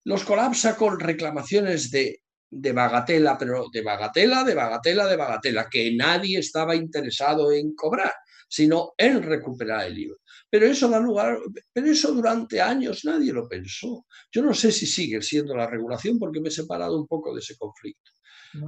los 0.07 0.22
colapsa 0.22 0.76
con 0.76 1.00
reclamaciones 1.00 1.90
de, 1.90 2.22
bagatela, 2.48 3.36
pero 3.36 3.66
de 3.72 3.82
bagatela, 3.82 4.44
de 4.44 4.54
bagatela, 4.54 5.07
de 5.09 5.16
bagatela, 5.16 5.68
que 5.68 5.96
nadie 5.96 6.38
estaba 6.38 6.76
interesado 6.76 7.50
en 7.50 7.74
cobrar, 7.74 8.12
sino 8.48 8.92
en 8.96 9.20
recuperar 9.20 9.88
el 9.88 9.98
IVA. 9.98 10.14
Pero 10.48 10.66
eso 10.66 10.88
da 10.88 11.00
lugar, 11.00 11.36
pero 11.72 11.88
eso 11.88 12.12
durante 12.12 12.61
años 12.61 13.04
nadie 13.04 13.32
lo 13.32 13.48
pensó. 13.48 14.07
Yo 14.30 14.42
no 14.42 14.54
sé 14.54 14.70
si 14.70 14.86
sigue 14.86 15.20
siendo 15.22 15.57
la 15.57 15.66
regulación 15.66 16.20
porque 16.20 16.40
me 16.40 16.50
he 16.50 16.52
separado 16.52 16.96
un 16.96 17.09
poco 17.09 17.34
de 17.34 17.40
ese 17.40 17.57
conflicto. 17.57 18.12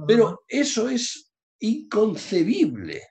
Pero 0.05 0.43
eso 0.45 0.89
es 0.89 1.31
inconcebible 1.59 3.01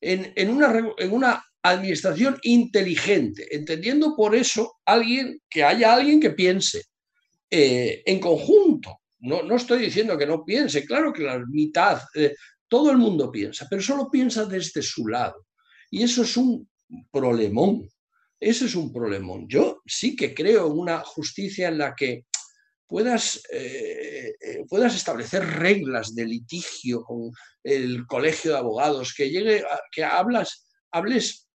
en, 0.00 0.50
una, 0.50 0.94
en 0.98 1.12
una 1.12 1.44
administración 1.62 2.38
inteligente, 2.42 3.54
entendiendo 3.54 4.16
por 4.16 4.34
eso 4.34 4.74
alguien 4.84 5.40
que 5.48 5.62
haya 5.62 5.94
alguien 5.94 6.20
que 6.20 6.30
piense, 6.30 6.82
eh, 7.50 8.02
en 8.04 8.20
conjunto. 8.20 9.00
No, 9.20 9.42
no, 9.42 9.56
estoy 9.56 9.80
diciendo 9.80 10.16
que 10.16 10.26
no 10.26 10.44
piense, 10.44 10.84
claro 10.84 11.12
que 11.12 11.22
la 11.22 11.38
mitad, 11.48 12.00
eh, 12.14 12.34
todo 12.68 12.90
el 12.90 12.98
mundo 12.98 13.32
piensa, 13.32 13.66
pero 13.68 13.82
solo 13.82 14.10
piensa 14.10 14.44
desde 14.44 14.82
su 14.82 15.08
lado. 15.08 15.46
Y 15.90 16.02
eso 16.02 16.22
es 16.22 16.36
un 16.36 16.68
problemón. 17.10 17.88
Eso 18.38 18.66
es 18.66 18.74
un 18.76 18.92
problemón. 18.92 19.48
Yo 19.48 19.80
sí 19.86 20.14
que 20.14 20.34
creo 20.34 20.66
en 20.66 20.78
una 20.78 21.00
justicia 21.00 21.68
en 21.68 21.78
la 21.78 21.94
que 21.96 22.26
puedas, 22.86 23.42
eh, 23.50 24.34
puedas 24.68 24.94
establecer 24.94 25.44
reglas 25.44 26.14
de 26.14 26.26
litigio 26.26 27.02
con 27.02 27.32
el 27.64 28.06
colegio 28.06 28.52
de 28.52 28.58
abogados, 28.58 29.14
que 29.14 29.30
llegue, 29.30 29.64
que 29.90 30.04
hablas, 30.04 30.68
hables 30.92 31.48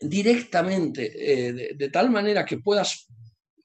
directamente 0.00 1.10
de, 1.76 1.90
tal 1.90 2.10
manera 2.10 2.44
que 2.44 2.58
puedas 2.58 3.06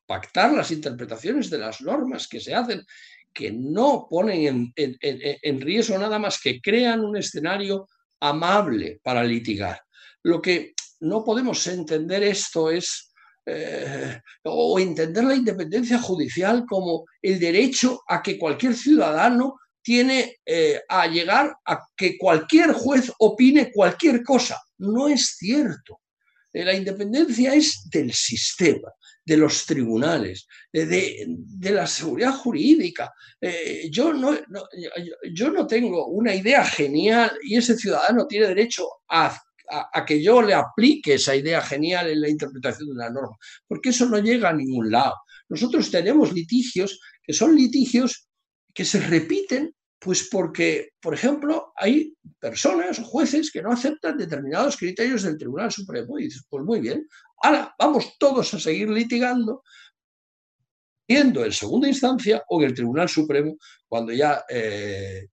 pactar 0.07 0.53
las 0.53 0.71
interpretaciones 0.71 1.49
de 1.49 1.59
las 1.59 1.81
normas 1.81 2.27
que 2.27 2.39
se 2.39 2.55
hacen, 2.55 2.83
que 3.31 3.51
no 3.51 4.07
ponen 4.09 4.73
en 4.75 5.61
riesgo 5.61 5.97
nada 5.99 6.17
más 6.17 6.41
que 6.41 6.59
crean 6.59 7.01
un 7.01 7.17
escenario 7.17 7.87
amable 8.19 8.99
para 9.03 9.23
litigar. 9.23 9.81
Lo 10.23 10.41
que 10.41 10.73
no 11.01 11.23
podemos 11.23 11.65
entender 11.67 12.23
esto 12.23 12.71
es 12.71 13.13
eh, 13.49 14.19
o 14.43 14.77
entender 14.77 15.23
la 15.23 15.35
independencia 15.35 15.99
judicial 15.99 16.65
como 16.67 17.05
el 17.21 17.39
derecho 17.39 18.01
a 18.05 18.21
que 18.21 18.37
cualquier 18.37 18.75
ciudadano 18.75 19.57
tiene 19.81 20.39
eh, 20.45 20.81
a 20.89 21.07
llegar 21.07 21.55
a 21.65 21.81
que 21.95 22.17
cualquier 22.17 22.73
juez 22.73 23.09
opine 23.19 23.71
cualquier 23.71 24.21
cosa. 24.21 24.61
No 24.79 25.07
es 25.07 25.37
cierto. 25.37 26.01
Eh, 26.53 26.63
la 26.63 26.73
independencia 26.73 27.53
es 27.53 27.89
del 27.89 28.13
sistema, 28.13 28.91
de 29.25 29.37
los 29.37 29.65
tribunales, 29.65 30.47
de, 30.71 31.27
la 31.61 31.85
seguridad 31.85 32.33
jurídica. 32.33 33.13
yo, 33.91 34.13
no, 34.13 34.37
yo 35.33 35.51
no 35.51 35.67
tengo 35.67 36.07
una 36.07 36.33
idea 36.33 36.63
genial 36.63 37.31
y 37.43 37.57
ese 37.57 37.75
ciudadano 37.75 38.25
tiene 38.25 38.47
derecho 38.47 38.87
a, 39.09 39.37
que 40.05 40.23
yo 40.23 40.41
le 40.41 40.53
aplique 40.53 41.15
esa 41.15 41.35
idea 41.35 41.61
genial 41.61 42.09
en 42.09 42.21
la 42.21 42.29
interpretación 42.29 42.89
de 42.89 42.95
la 42.95 43.09
norma, 43.09 43.35
porque 43.67 43.89
eso 43.89 44.05
no 44.05 44.19
llega 44.19 44.49
a 44.49 44.53
ningún 44.53 44.89
lado. 44.91 45.15
Nosotros 45.49 45.91
tenemos 45.91 46.33
litigios 46.33 46.99
que 47.23 47.33
son 47.33 47.55
litigios 47.55 48.29
que 48.73 48.85
se 48.85 48.99
repiten, 48.99 49.75
pues 49.99 50.29
porque, 50.31 50.91
por 51.01 51.13
ejemplo, 51.13 51.73
hay 51.75 52.15
personas 52.39 52.99
o 52.99 53.03
jueces 53.03 53.51
que 53.51 53.61
no 53.61 53.71
aceptan 53.71 54.17
determinados 54.17 54.77
criterios 54.77 55.23
del 55.23 55.37
Tribunal 55.37 55.71
Supremo 55.71 56.19
y 56.19 56.25
dices, 56.25 56.45
pues 56.49 56.63
muy 56.63 56.79
bien, 56.79 57.07
ahora 57.41 57.73
vamos 57.79 58.15
todos 58.19 58.53
a 58.53 58.59
seguir 58.59 58.89
litigando 58.89 59.63
yendo 61.07 61.45
en 61.45 61.51
segunda 61.51 61.87
instancia 61.87 62.43
o 62.49 62.61
en 62.61 62.67
el 62.67 62.73
Tribunal 62.73 63.09
Supremo 63.09 63.57
cuando 63.87 64.11
ya... 64.11 64.43
Eh, 64.49 65.27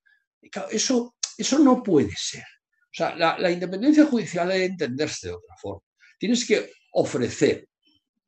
eso, 0.70 1.16
eso 1.36 1.58
no 1.58 1.82
puede 1.82 2.12
ser. 2.16 2.42
O 2.42 2.96
sea, 2.96 3.16
la, 3.16 3.50
independencia 3.50 4.04
judicial 4.04 4.48
debe 4.48 4.66
entenderse 4.66 5.26
de 5.26 5.34
otra 5.34 5.56
forma. 5.60 5.82
Tienes 6.16 6.46
que 6.46 6.70
ofrecer 6.92 7.68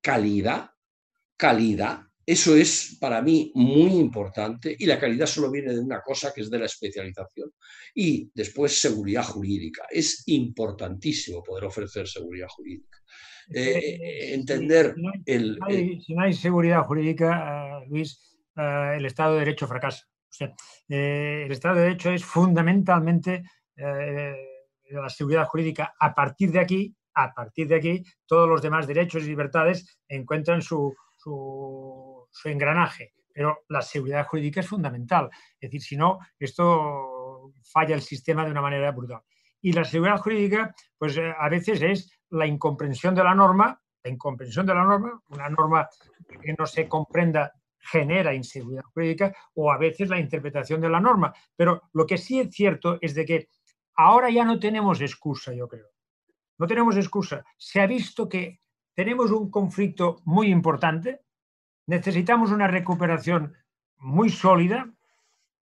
calidad, 0.00 0.70
calidad, 1.36 2.00
eso 2.26 2.56
es 2.56 2.98
para 3.00 3.22
mí 3.22 3.52
muy 3.54 3.92
importante 3.92 4.74
y 4.76 4.84
la 4.84 4.98
calidad 4.98 5.26
solo 5.26 5.48
viene 5.48 5.72
de 5.72 5.78
una 5.78 6.02
cosa 6.02 6.32
que 6.34 6.40
es 6.40 6.50
de 6.50 6.58
la 6.58 6.66
especialización. 6.66 7.52
Y 7.94 8.28
después 8.34 8.80
seguridad 8.80 9.22
jurídica. 9.22 9.86
Es 9.88 10.24
importantísimo 10.26 11.42
poder 11.44 11.64
ofrecer 11.66 12.08
seguridad 12.08 12.48
jurídica. 12.48 12.98
Eh, 13.48 14.34
entender 14.34 14.96
el, 15.24 15.58
Si 16.04 16.14
no 16.14 16.22
hay 16.22 16.32
seguridad 16.32 16.82
jurídica, 16.82 17.80
eh, 17.80 17.86
Luis, 17.88 18.36
eh, 18.56 18.94
el 18.96 19.06
Estado 19.06 19.34
de 19.34 19.40
Derecho 19.40 19.68
fracasa. 19.68 20.04
O 20.04 20.32
sea, 20.36 20.52
el 20.88 21.52
Estado 21.52 21.76
de 21.76 21.82
Derecho 21.82 22.10
es 22.10 22.24
fundamentalmente 22.24 23.44
la 23.76 25.08
seguridad 25.08 25.46
jurídica, 25.46 25.94
a 25.98 26.14
partir 26.14 26.50
de 26.50 26.58
aquí, 26.58 26.94
a 27.14 27.32
partir 27.32 27.68
de 27.68 27.76
aquí, 27.76 28.02
todos 28.26 28.48
los 28.48 28.60
demás 28.60 28.86
derechos 28.86 29.24
y 29.24 29.28
libertades 29.28 29.98
encuentran 30.08 30.60
su, 30.60 30.94
su, 31.16 32.05
engranaje. 32.44 33.14
Pero 33.32 33.64
la 33.68 33.82
seguridad 33.82 34.26
jurídica 34.26 34.60
es 34.60 34.68
fundamental. 34.68 35.30
Es 35.60 35.70
decir, 35.70 35.82
si 35.82 35.96
no, 35.96 36.18
esto 36.38 37.52
falla 37.62 37.94
el 37.94 38.02
sistema 38.02 38.44
de 38.44 38.50
una 38.50 38.62
manera 38.62 38.90
brutal. 38.92 39.20
Y 39.60 39.72
la 39.72 39.84
seguridad 39.84 40.18
jurídica, 40.18 40.74
pues 40.96 41.16
eh, 41.16 41.34
a 41.38 41.48
veces 41.48 41.82
es 41.82 42.10
la 42.30 42.46
incomprensión 42.46 43.14
de 43.14 43.24
la 43.24 43.34
norma, 43.34 43.80
la 44.02 44.10
incomprensión 44.10 44.66
de 44.66 44.74
la 44.74 44.84
norma, 44.84 45.20
una 45.30 45.48
norma 45.48 45.88
que 46.40 46.54
no 46.58 46.66
se 46.66 46.88
comprenda 46.88 47.52
genera 47.78 48.34
inseguridad 48.34 48.82
jurídica, 48.92 49.34
o 49.54 49.70
a 49.70 49.78
veces 49.78 50.08
la 50.08 50.18
interpretación 50.18 50.80
de 50.80 50.88
la 50.88 51.00
norma. 51.00 51.32
Pero 51.54 51.82
lo 51.92 52.04
que 52.04 52.18
sí 52.18 52.40
es 52.40 52.50
cierto 52.50 52.98
es 53.00 53.14
de 53.14 53.24
que 53.24 53.48
Ahora 53.96 54.30
ya 54.30 54.44
no 54.44 54.58
tenemos 54.58 55.00
excusa, 55.00 55.54
yo 55.54 55.66
creo. 55.66 55.88
No 56.58 56.66
tenemos 56.66 56.96
excusa. 56.96 57.44
Se 57.56 57.80
ha 57.80 57.86
visto 57.86 58.28
que 58.28 58.60
tenemos 58.94 59.30
un 59.30 59.50
conflicto 59.50 60.20
muy 60.24 60.48
importante, 60.48 61.22
necesitamos 61.86 62.50
una 62.50 62.66
recuperación 62.66 63.54
muy 63.98 64.30
sólida 64.30 64.90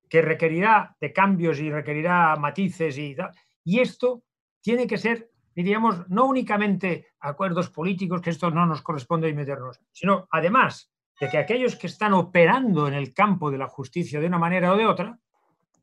que 0.09 0.23
requerirá 0.23 0.97
de 1.01 1.13
cambios 1.13 1.59
y 1.61 1.71
requerirá 1.71 2.37
matices 2.37 2.99
y 2.99 3.81
esto 3.81 4.23
tiene 4.61 4.87
que 4.87 4.99
ser, 4.99 5.31
diríamos, 5.55 6.09
no 6.09 6.27
únicamente 6.27 7.09
acuerdos 7.21 7.71
políticos, 7.71 8.21
que 8.21 8.31
esto 8.31 8.51
no 8.51 8.67
nos 8.67 8.83
corresponde 8.83 9.33
meternos, 9.33 9.81
sino 9.93 10.27
además 10.31 10.91
de 11.21 11.29
que 11.29 11.39
aquellos 11.39 11.77
que 11.77 11.87
están 11.87 12.13
operando 12.13 12.89
en 12.89 12.95
el 12.95 13.13
campo 13.15 13.51
de 13.51 13.59
la 13.59 13.69
justicia 13.69 14.21
de 14.21 14.27
una 14.27 14.39
manera 14.39 14.73
o 14.73 14.77
de 14.77 14.87
otra 14.87 15.19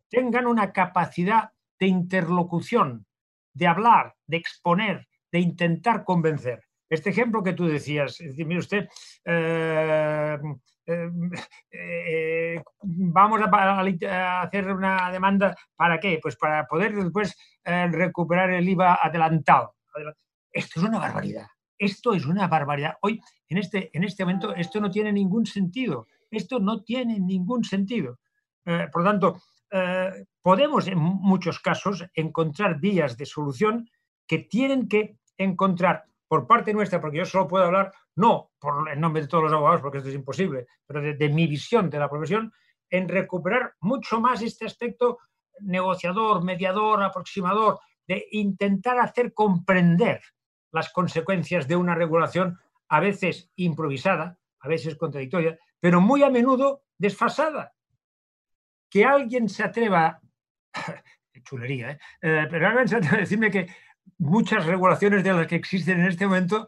tengan 0.10 0.46
una 0.46 0.74
capacidad 0.74 1.52
de 1.80 1.88
interlocución, 1.88 3.06
de 3.54 3.68
hablar, 3.68 4.16
de 4.28 4.38
exponer, 4.38 5.08
de 5.32 5.40
intentar 5.40 6.04
convencer. 6.04 6.64
Este 6.92 7.12
ejemplo 7.12 7.42
que 7.42 7.54
tú 7.54 7.68
decías, 7.68 8.20
es 8.20 8.32
decir, 8.32 8.46
mire 8.46 8.60
usted, 8.60 8.90
eh, 9.24 10.38
eh, 10.86 11.10
eh, 11.72 12.64
vamos 12.82 13.40
a, 13.42 14.42
hacer 14.42 14.68
una 14.68 15.10
demanda, 15.10 15.56
¿para 15.74 15.98
qué? 16.02 16.20
Pues 16.22 16.36
para 16.36 16.68
poder 16.68 16.94
después 16.94 17.34
recuperar 17.64 18.52
el 18.52 18.68
IVA 18.68 19.00
adelantado. 19.02 19.76
Esto 20.52 20.82
es 20.82 20.86
una 20.86 21.00
barbaridad. 21.00 21.48
Esto 21.78 22.14
es 22.14 22.26
una 22.26 22.50
barbaridad. 22.50 22.98
Hoy, 23.04 23.22
en 23.48 23.60
este, 23.60 23.90
en 23.94 24.04
este 24.04 24.26
momento, 24.26 24.54
esto 24.54 24.82
no 24.82 24.92
tiene 24.92 25.14
ningún 25.14 25.46
sentido. 25.46 26.08
Esto 26.30 26.60
no 26.60 26.84
tiene 26.84 27.22
ningún 27.22 27.64
sentido. 27.64 28.20
por 28.66 29.02
lo 29.02 29.10
tanto, 29.10 29.42
podemos 30.42 30.88
en 30.88 30.98
muchos 30.98 31.62
casos 31.62 32.04
encontrar 32.16 32.82
vías 32.82 33.16
de 33.16 33.26
solución 33.26 33.90
que 34.28 34.40
tienen 34.40 34.90
que 34.90 35.16
encontrar 35.38 36.11
por 36.32 36.48
parte 36.48 36.74
nuestra, 36.74 37.02
porque 37.02 37.18
yo 37.18 37.26
solo 37.26 37.46
puedo 37.46 37.66
hablar, 37.66 37.92
no 38.16 38.52
por 38.58 38.90
el 38.90 39.02
nombre 39.02 39.22
de 39.22 39.28
todos 39.28 39.44
los 39.44 39.52
abogados, 39.52 39.82
porque 39.82 39.98
esto 39.98 40.10
es 40.10 40.16
imposible, 40.16 40.66
pero 40.88 41.02
de, 41.02 41.28
mi 41.28 41.46
visión 41.46 41.90
de 41.90 42.00
la 42.00 42.10
profesión, 42.10 42.54
en 42.90 43.10
recuperar 43.10 43.76
mucho 43.82 44.22
más 44.22 44.42
este 44.42 44.66
aspecto 44.66 45.20
negociador, 45.60 46.42
mediador, 46.42 47.04
aproximador, 47.04 47.82
de 48.08 48.28
intentar 48.32 48.98
hacer 49.00 49.34
comprender 49.34 50.22
las 50.72 50.94
consecuencias 50.94 51.68
de 51.68 51.76
una 51.76 51.96
regulación 51.96 52.58
a 52.88 53.02
veces 53.02 53.52
improvisada, 53.58 54.40
a 54.62 54.70
veces 54.70 54.96
contradictoria, 54.96 55.60
pero 55.82 56.00
muy 56.00 56.24
a 56.24 56.30
menudo 56.30 56.84
desfasada 56.98 57.74
que 58.90 59.04
alguien 59.04 59.50
se 59.50 59.64
atreva, 59.64 60.22
chulería, 61.44 61.92
¿eh? 61.92 62.00
¿eh? 62.22 62.48
pero 62.50 62.70
alguien 62.70 62.88
se 62.88 62.96
atreva 62.96 63.18
a 63.18 63.20
decirme 63.20 63.52
que 63.52 63.68
muchas 64.18 64.66
regulaciones 64.66 65.24
de 65.24 65.34
las 65.34 65.48
que 65.48 65.56
existen 65.56 66.00
en 66.00 66.08
este 66.08 66.26
momento 66.26 66.68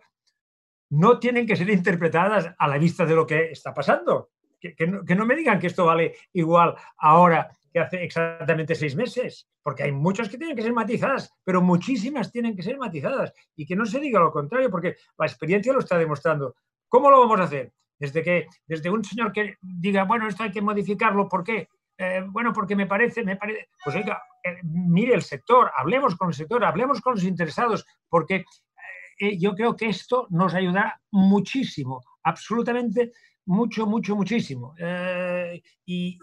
no 0.90 1.20
tienen 1.20 1.48
que 1.48 1.56
ser 1.56 1.70
interpretadas 1.70 2.54
a 2.58 2.68
la 2.68 2.78
vista 2.78 3.06
de 3.06 3.16
lo 3.16 3.26
que 3.26 3.52
está 3.52 3.74
pasando. 3.74 4.30
Que, 4.60 4.88
no, 4.88 5.26
me 5.26 5.36
digan 5.36 5.60
que 5.60 5.68
esto 5.68 5.86
vale 5.86 6.16
igual 6.32 6.76
ahora 6.98 7.50
que 7.72 7.80
hace 7.80 8.04
exactamente 8.04 8.76
seis 8.76 8.96
meses, 8.96 9.50
porque 9.62 9.84
hay 9.84 9.92
muchas 9.92 10.30
que 10.30 10.38
tienen 10.38 10.56
que 10.56 10.62
ser 10.62 10.72
matizadas, 10.72 11.34
pero 11.44 11.62
muchísimas 11.62 12.32
tienen 12.32 12.56
que 12.56 12.62
ser 12.62 12.78
matizadas. 12.78 13.34
Y 13.56 13.66
que 13.66 13.76
no 13.76 13.86
se 13.86 14.00
diga 14.00 14.20
lo 14.20 14.32
contrario, 14.32 14.70
porque 14.70 14.96
la 15.18 15.26
experiencia 15.26 15.74
lo 15.74 15.80
está 15.80 15.98
demostrando. 15.98 16.56
¿Cómo 16.88 17.10
lo 17.10 17.20
vamos 17.20 17.40
a 17.40 17.44
hacer? 17.46 17.74
Desde 17.98 18.22
que 18.22 18.48
desde 18.68 18.90
un 18.92 19.04
señor 19.04 19.32
que 19.32 19.58
diga, 19.62 20.04
bueno, 20.04 20.28
esto 20.28 20.44
hay 20.44 20.52
que 20.52 20.62
modificarlo, 20.62 21.28
¿por 21.28 21.44
qué? 21.44 21.68
Eh, 21.98 22.24
bueno, 22.28 22.52
porque 22.54 22.76
me 22.76 22.88
parece, 22.88 23.24
me 23.24 23.36
parece, 23.36 23.70
pues 23.84 23.96
oiga, 23.96 24.22
eh, 24.44 24.58
mire 24.64 25.14
el 25.14 25.22
sector, 25.22 25.72
hablemos 25.76 26.16
con 26.16 26.30
el 26.30 26.34
sector, 26.34 26.64
hablemos 26.66 27.02
con 27.02 27.16
los 27.16 27.24
interesados, 27.24 27.86
porque 28.10 28.46
eh, 29.20 29.38
yo 29.38 29.54
creo 29.54 29.76
que 29.76 29.88
esto 29.88 30.28
nos 30.32 30.54
ayudará 30.54 31.00
muchísimo, 31.12 32.04
absolutamente 32.24 33.12
mucho, 33.46 33.86
mucho, 33.86 34.16
muchísimo. 34.16 34.74
Y, 35.86 36.18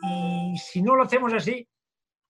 si 0.56 0.82
no 0.82 0.96
lo 0.96 1.04
hacemos 1.04 1.32
así, 1.32 1.68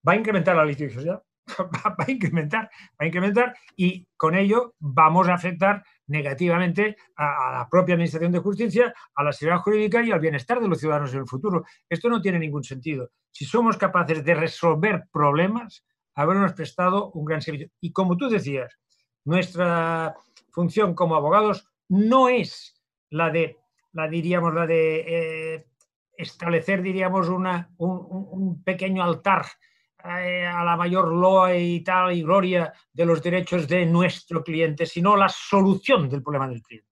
va 0.06 0.12
a 0.12 0.16
incrementar 0.16 0.56
la 0.56 0.64
litigiosidad, 0.64 1.22
va, 1.58 1.94
a 1.98 2.10
incrementar, 2.10 2.64
va 2.64 3.04
a 3.04 3.06
incrementar 3.06 3.56
y 3.76 4.06
con 4.16 4.34
ello 4.34 4.74
vamos 4.78 5.28
a 5.28 5.34
afectar 5.34 5.82
negativamente 6.06 6.96
a, 7.16 7.52
la 7.52 7.68
propia 7.70 7.94
Administración 7.94 8.32
de 8.32 8.38
Justicia, 8.38 8.94
a 9.14 9.24
la 9.24 9.32
seguridad 9.32 9.62
jurídica 9.62 10.02
y 10.02 10.10
al 10.10 10.20
bienestar 10.20 10.60
de 10.60 10.68
los 10.68 10.78
ciudadanos 10.78 11.12
en 11.12 11.20
el 11.20 11.26
futuro. 11.26 11.64
Esto 11.88 12.08
no 12.08 12.20
tiene 12.20 12.38
ningún 12.38 12.64
sentido. 12.64 13.10
Si 13.30 13.44
somos 13.44 13.76
capaces 13.76 14.24
de 14.24 14.34
resolver 14.34 15.04
problemas, 15.12 15.84
habremos 16.14 16.52
prestado 16.52 17.10
un 17.12 17.24
gran 17.24 17.40
servicio. 17.40 17.68
Y 17.80 17.92
como 17.92 18.16
tú 18.16 18.28
decías, 18.28 18.78
nuestra 19.24 20.14
función 20.52 20.94
como 20.94 21.14
abogados 21.14 21.68
no 21.88 22.28
es 22.28 22.80
la 23.10 23.30
de, 23.30 23.58
la 23.92 24.08
diríamos, 24.08 24.54
la 24.54 24.66
de 24.66 25.54
eh, 25.54 25.66
establecer, 26.16 26.82
diríamos, 26.82 27.28
una, 27.28 27.70
un, 27.78 28.62
pequeño 28.62 29.02
altar 29.02 29.46
a 30.04 30.64
la 30.64 30.76
mayor 30.76 31.12
loa 31.12 31.56
y 31.56 31.80
tal 31.80 32.12
y 32.12 32.22
gloria 32.22 32.72
de 32.92 33.04
los 33.04 33.22
derechos 33.22 33.66
de 33.68 33.86
nuestro 33.86 34.42
cliente, 34.42 34.86
sino 34.86 35.16
la 35.16 35.28
solución 35.28 36.08
del 36.08 36.22
problema 36.22 36.48
del 36.48 36.62
cliente, 36.62 36.88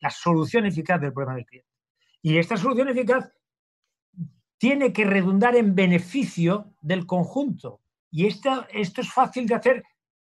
la 0.00 0.10
solución 0.10 0.66
eficaz 0.66 1.00
del 1.00 1.12
problema 1.12 1.36
del 1.36 1.46
cliente. 1.46 1.70
Y 2.22 2.38
esta 2.38 2.56
solución 2.56 2.88
eficaz 2.88 3.32
tiene 4.58 4.92
que 4.92 5.04
redundar 5.04 5.54
en 5.56 5.74
beneficio 5.74 6.74
del 6.80 7.06
conjunto. 7.06 7.82
Y 8.10 8.26
esto, 8.26 8.66
esto 8.70 9.00
es 9.00 9.12
fácil 9.12 9.46
de 9.46 9.54
hacer 9.54 9.84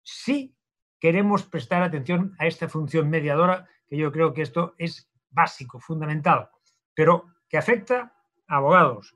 si 0.03 0.55
queremos 0.99 1.43
prestar 1.43 1.81
atención 1.81 2.35
a 2.37 2.45
esta 2.45 2.69
función 2.69 3.09
mediadora, 3.09 3.67
que 3.87 3.97
yo 3.97 4.11
creo 4.11 4.33
que 4.33 4.43
esto 4.43 4.75
es 4.77 5.11
básico, 5.29 5.79
fundamental, 5.79 6.49
pero 6.93 7.25
que 7.49 7.57
afecta 7.57 8.13
a 8.47 8.55
abogados 8.57 9.15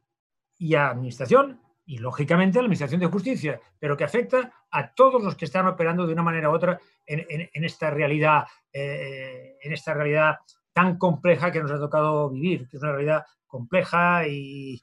y 0.57 0.75
a 0.75 0.89
administración 0.89 1.61
y 1.85 1.99
lógicamente 1.99 2.57
a 2.57 2.61
la 2.61 2.65
administración 2.65 3.01
de 3.01 3.07
justicia, 3.07 3.59
pero 3.79 3.95
que 3.95 4.03
afecta 4.03 4.51
a 4.71 4.93
todos 4.93 5.23
los 5.23 5.35
que 5.35 5.45
están 5.45 5.67
operando 5.67 6.07
de 6.07 6.13
una 6.13 6.23
manera 6.23 6.49
u 6.49 6.53
otra 6.53 6.79
en, 7.05 7.63
esta 7.63 7.91
realidad, 7.91 8.45
eh, 8.73 9.57
en 9.61 9.71
esta 9.71 9.93
realidad 9.93 10.37
tan 10.73 10.97
compleja 10.97 11.51
que 11.51 11.61
nos 11.61 11.71
ha 11.71 11.79
tocado 11.79 12.29
vivir, 12.29 12.67
que 12.67 12.77
es 12.77 12.83
una 12.83 12.91
realidad 12.91 13.23
compleja 13.47 14.27
y, 14.27 14.81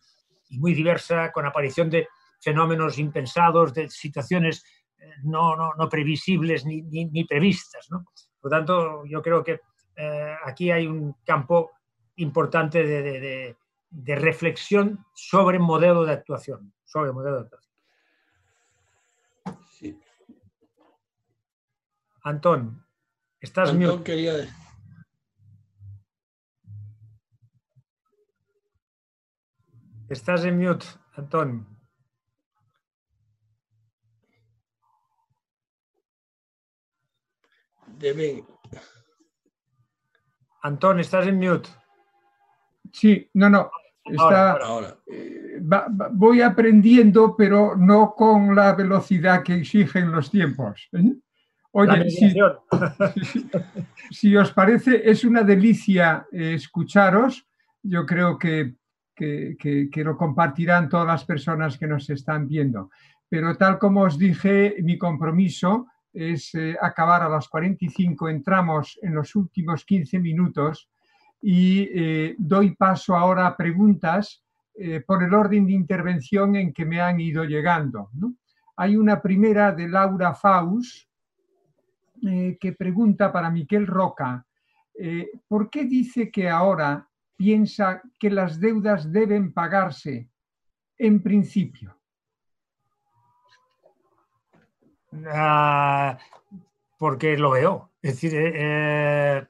muy 0.53 0.75
diversa, 0.75 1.33
con 1.33 1.47
aparición 1.47 1.91
de 1.91 2.09
fenómenos 2.41 2.99
impensados, 2.99 3.75
de 3.75 3.89
situaciones 3.89 4.65
eh, 4.99 5.05
no, 5.25 5.57
no, 5.57 5.89
previsibles 5.89 6.65
ni, 6.65 6.83
ni, 6.83 7.25
previstas. 7.25 7.89
Por 7.89 8.03
lo 8.43 8.51
tanto, 8.51 9.05
yo 9.07 9.23
creo 9.23 9.43
que 9.43 9.61
eh, 9.97 10.35
aquí 10.45 10.71
hay 10.71 10.87
un 10.87 11.17
campo 11.25 11.73
importante 12.17 12.85
de, 12.85 13.57
de, 13.91 14.17
reflexión 14.17 15.05
sobre 15.15 15.59
modelo 15.59 16.05
de 16.05 16.13
actuación. 16.13 16.73
Sobre 16.93 17.11
modelo 17.11 17.37
de 17.37 17.43
actuación. 17.45 17.73
Antón, 22.23 22.87
estás 23.41 23.71
Antón 23.71 24.05
quería... 24.05 24.35
Estás 30.11 30.45
en 30.45 30.59
mute, 30.59 30.85
Antón. 31.17 31.67
Debe, 37.87 38.45
Antón, 40.61 41.01
estás 41.01 41.27
en 41.27 41.39
mute. 41.39 41.71
Sí, 42.93 43.31
no, 43.33 43.49
no. 43.49 43.71
Está, 44.05 44.59
eh, 45.07 45.61
voy 46.13 46.41
aprendiendo, 46.43 47.37
pero 47.37 47.77
no 47.77 48.15
con 48.17 48.55
la 48.55 48.75
velocidad 48.75 49.43
que 49.43 49.55
exigen 49.55 50.11
los 50.11 50.31
tiempos. 50.31 50.89
¿eh? 50.93 51.15
Oye, 51.73 52.11
si, 54.11 54.37
os 54.37 54.53
parece, 54.53 55.09
es 55.09 55.25
una 55.25 55.43
delicia 55.43 56.27
eh, 56.33 56.55
escucharos. 56.55 57.47
Yo 57.83 58.05
creo 58.05 58.39
que, 58.39 58.75
que, 59.15 60.03
lo 60.05 60.17
compartirán 60.17 60.89
todas 60.89 61.07
las 61.07 61.25
personas 61.25 61.79
que 61.79 61.87
nos 61.87 62.11
están 62.11 62.47
viendo. 62.47 62.91
Pero 63.29 63.57
tal 63.57 63.79
como 63.79 64.03
os 64.03 64.19
dije, 64.19 64.77
mi 64.83 64.99
compromiso 64.99 65.87
es 66.13 66.55
eh, 66.55 66.77
acabar 66.81 67.23
a 67.23 67.29
las 67.29 67.49
45, 67.49 68.29
entramos 68.29 68.99
en 69.01 69.15
los 69.15 69.35
últimos 69.35 69.85
15 69.85 70.19
minutos 70.19 70.91
y 71.43 71.89
eh, 71.93 72.35
doy 72.39 72.75
paso 72.75 73.15
ahora 73.15 73.47
a 73.47 73.57
preguntas 73.57 74.43
eh, 74.75 75.01
por 75.07 75.23
el 75.23 75.35
orden 75.35 75.67
de 75.67 75.73
intervención 75.73 76.57
en 76.57 76.73
que 76.73 76.87
me 76.87 77.01
han 77.01 77.21
ido 77.21 77.45
llegando. 77.45 78.11
Hay 78.77 78.97
una 78.97 79.21
primera 79.21 79.73
de 79.73 79.89
Laura 79.89 80.35
Faus 80.35 81.09
que 82.23 82.73
pregunta 82.79 83.33
para 83.33 83.51
Miquel 83.51 83.85
Roca, 83.85 84.47
¿por 85.49 85.69
qué 85.69 85.87
dice 85.87 86.31
que 86.31 86.49
ahora 86.49 87.09
piensa 87.37 88.01
que 88.17 88.31
las 88.31 88.61
deudas 88.61 89.11
deben 89.11 89.53
pagarse 89.53 90.29
en 90.97 91.21
principio? 91.21 92.01
Ah, 95.27 96.19
porque 96.99 97.37
lo 97.37 97.51
veo. 97.51 97.91
Es 98.01 98.15
decir, 98.15 98.35
eh, 98.35 98.53
eh, 98.55 99.47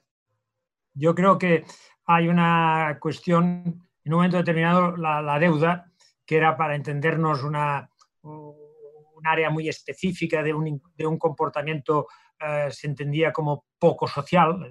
yo 0.94 1.14
creo 1.14 1.38
que 1.38 1.64
hay 2.06 2.28
una 2.28 2.98
cuestión, 3.00 3.86
en 4.04 4.12
un 4.12 4.18
momento 4.18 4.36
determinado, 4.36 4.96
la, 4.96 5.38
deuda, 5.38 5.90
que 6.26 6.36
era 6.36 6.56
para 6.56 6.74
entendernos 6.74 7.42
una, 7.42 7.88
un 8.22 9.26
área 9.26 9.50
muy 9.50 9.68
específica 9.68 10.42
de 10.42 10.52
un, 10.52 10.82
de 10.96 11.06
un 11.06 11.18
comportamiento, 11.18 12.08
eh, 12.40 12.68
se 12.70 12.86
entendía 12.86 13.32
como 13.32 13.66
poco 13.78 14.06
social. 14.06 14.68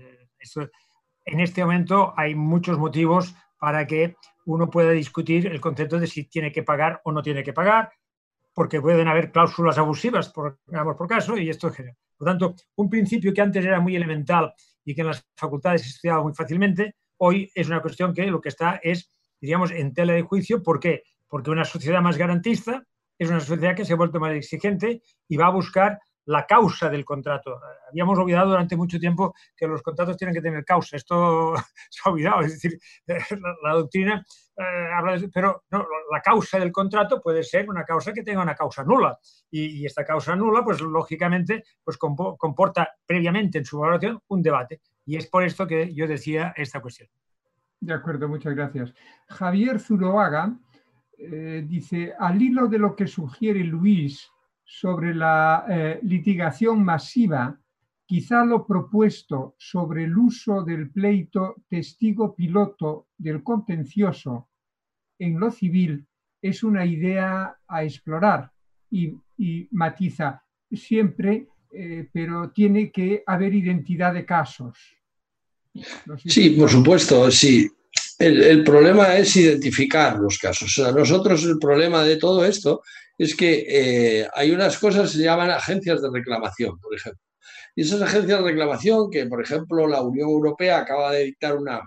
en 1.25 1.39
este 1.39 1.63
momento 1.63 2.13
hay 2.17 2.35
muchos 2.35 2.77
motivos 2.77 3.33
para 3.59 3.85
que 3.85 4.15
uno 4.45 4.69
pueda 4.69 4.91
discutir 4.91 5.47
el 5.47 5.61
concepto 5.61 5.99
de 5.99 6.07
si 6.07 6.25
tiene 6.25 6.51
que 6.51 6.63
pagar 6.63 6.99
o 7.03 7.11
no 7.11 7.21
tiene 7.21 7.43
que 7.43 7.53
pagar, 7.53 7.91
porque 8.53 8.81
pueden 8.81 9.07
haber 9.07 9.31
cláusulas 9.31 9.77
abusivas, 9.77 10.29
por, 10.29 10.59
por 10.97 11.07
caso, 11.07 11.37
y 11.37 11.49
esto 11.49 11.67
es 11.67 11.75
general. 11.75 11.97
Por 12.17 12.27
tanto, 12.27 12.55
un 12.75 12.89
principio 12.89 13.33
que 13.33 13.41
antes 13.41 13.63
era 13.63 13.79
muy 13.79 13.95
elemental 13.95 14.53
y 14.85 14.95
que 14.95 15.01
en 15.01 15.07
las 15.07 15.25
facultades 15.35 15.81
se 15.81 15.89
estudiaba 15.89 16.23
muy 16.23 16.33
fácilmente, 16.33 16.95
hoy 17.17 17.51
es 17.53 17.67
una 17.67 17.81
cuestión 17.81 18.13
que 18.13 18.25
lo 18.27 18.41
que 18.41 18.49
está 18.49 18.79
es, 18.83 19.11
diríamos, 19.39 19.71
en 19.71 19.93
tela 19.93 20.13
de 20.13 20.23
juicio. 20.23 20.63
¿Por 20.63 20.79
qué? 20.79 21.03
Porque 21.27 21.51
una 21.51 21.65
sociedad 21.65 22.01
más 22.01 22.17
garantista 22.17 22.83
es 23.17 23.29
una 23.29 23.39
sociedad 23.39 23.75
que 23.75 23.85
se 23.85 23.93
ha 23.93 23.97
vuelto 23.97 24.19
más 24.19 24.33
exigente 24.33 25.03
y 25.27 25.37
va 25.37 25.47
a 25.47 25.51
buscar 25.51 25.99
la 26.25 26.45
causa 26.45 26.89
del 26.89 27.05
contrato. 27.05 27.59
Habíamos 27.89 28.17
olvidado 28.17 28.49
durante 28.49 28.75
mucho 28.75 28.99
tiempo 28.99 29.33
que 29.55 29.67
los 29.67 29.81
contratos 29.81 30.17
tienen 30.17 30.33
que 30.33 30.41
tener 30.41 30.63
causa. 30.65 30.97
Esto 30.97 31.53
se 31.89 32.01
ha 32.03 32.09
olvidado. 32.09 32.41
Es 32.41 32.53
decir, 32.53 32.79
la, 33.63 33.73
doctrina 33.73 34.25
eh, 34.55 35.29
pero 35.33 35.63
la 36.11 36.21
causa 36.21 36.59
del 36.59 36.71
contrato 36.71 37.21
puede 37.21 37.43
ser 37.43 37.69
una 37.69 37.83
causa 37.83 38.13
que 38.13 38.23
tenga 38.23 38.41
una 38.41 38.55
causa 38.55 38.83
nula. 38.83 39.17
Y, 39.49 39.85
esta 39.85 40.05
causa 40.05 40.35
nula, 40.35 40.63
pues 40.63 40.81
lógicamente, 40.81 41.63
pues 41.83 41.97
comporta 41.97 42.89
previamente 43.05 43.59
en 43.59 43.65
su 43.65 43.79
valoración 43.79 44.19
un 44.27 44.41
debate. 44.41 44.81
Y 45.05 45.17
es 45.17 45.27
por 45.27 45.43
esto 45.43 45.67
que 45.67 45.93
yo 45.93 46.07
decía 46.07 46.53
esta 46.55 46.81
cuestión. 46.81 47.09
De 47.79 47.93
acuerdo, 47.93 48.27
muchas 48.27 48.53
gracias. 48.53 48.93
Javier 49.27 49.79
Zuroaga 49.79 50.55
eh, 51.17 51.63
dice, 51.67 52.13
al 52.17 52.41
hilo 52.41 52.67
de 52.67 52.79
lo 52.79 52.95
que 52.95 53.07
sugiere 53.07 53.63
Luis 53.63 54.29
sobre 54.63 55.13
la 55.13 55.65
eh, 55.69 55.99
litigación 56.03 56.83
masiva, 56.83 57.59
quizá 58.11 58.43
lo 58.43 58.67
propuesto 58.67 59.55
sobre 59.57 60.03
el 60.03 60.17
uso 60.17 60.63
del 60.63 60.89
pleito 60.91 61.63
testigo 61.69 62.35
piloto 62.35 63.07
del 63.17 63.41
contencioso 63.41 64.49
en 65.17 65.39
lo 65.39 65.49
civil 65.49 66.05
es 66.41 66.61
una 66.61 66.85
idea 66.85 67.55
a 67.65 67.83
explorar 67.85 68.51
y, 68.91 69.13
matiza 69.71 70.43
siempre, 70.69 71.47
eh, 71.71 72.09
pero 72.11 72.51
tiene 72.51 72.91
que 72.91 73.23
haber 73.25 73.53
identidad 73.53 74.13
de 74.13 74.25
casos. 74.25 74.77
sí, 76.25 76.49
por 76.49 76.69
supuesto, 76.69 77.31
sí. 77.31 77.65
El, 78.19 78.61
problema 78.65 79.15
es 79.15 79.37
identificar 79.37 80.19
los 80.19 80.37
casos. 80.37 80.77
O 80.79 80.91
nosotros 80.91 81.45
el 81.45 81.57
problema 81.57 82.03
de 82.03 82.17
todo 82.17 82.43
esto 82.43 82.81
es 83.17 83.33
que 83.33 83.65
eh, 83.69 84.27
hay 84.35 84.51
unas 84.51 84.77
cosas 84.77 85.09
que 85.09 85.19
se 85.19 85.23
llaman 85.23 85.49
agencias 85.49 86.01
de 86.01 86.09
reclamación, 86.11 86.77
por 86.77 86.93
ejemplo. 86.93 87.30
Y 87.75 87.83
esas 87.83 88.01
agencias 88.01 88.39
de 88.39 88.45
reclamación 88.45 89.09
que, 89.09 89.25
por 89.25 89.41
ejemplo, 89.41 89.87
la 89.87 90.01
Unión 90.01 90.29
Europea 90.29 90.79
acaba 90.79 91.11
de 91.11 91.25
dictar 91.25 91.55
una, 91.55 91.81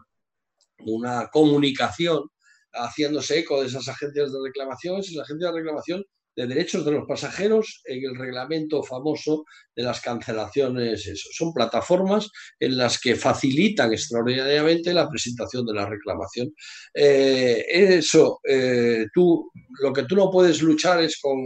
una 0.79 1.29
comunicación 1.29 2.29
haciéndose 2.73 3.39
eco 3.39 3.61
de 3.61 3.69
esas 3.69 3.87
agencias 3.89 4.33
de 4.33 4.39
reclamación, 4.43 4.99
esas 4.99 5.19
agencias 5.19 5.53
de 5.53 5.59
reclamación 5.59 6.05
de 6.37 6.47
derechos 6.47 6.85
de 6.85 6.93
los 6.93 7.07
pasajeros 7.07 7.83
en 7.85 8.05
el 8.05 8.17
reglamento 8.17 8.83
famoso 8.83 9.45
de 9.75 9.83
las 9.83 10.01
cancelaciones. 10.01 11.07
Eso. 11.07 11.29
Son 11.33 11.53
plataformas 11.53 12.31
en 12.59 12.77
las 12.77 13.01
que 13.01 13.17
facilitan 13.17 13.93
extraordinariamente 13.93 14.93
la 14.93 15.09
presentación 15.09 15.65
de 15.67 15.75
la 15.75 15.87
reclamación. 15.87 16.53
Eh, 16.93 17.65
eso, 17.69 18.41
eh, 18.49 19.07
tú, 19.13 19.51
lo 19.81 19.93
que 19.93 20.05
tú 20.05 20.17
no 20.17 20.31
puedes 20.31 20.63
luchar 20.63 21.03
es 21.03 21.21
con, 21.21 21.39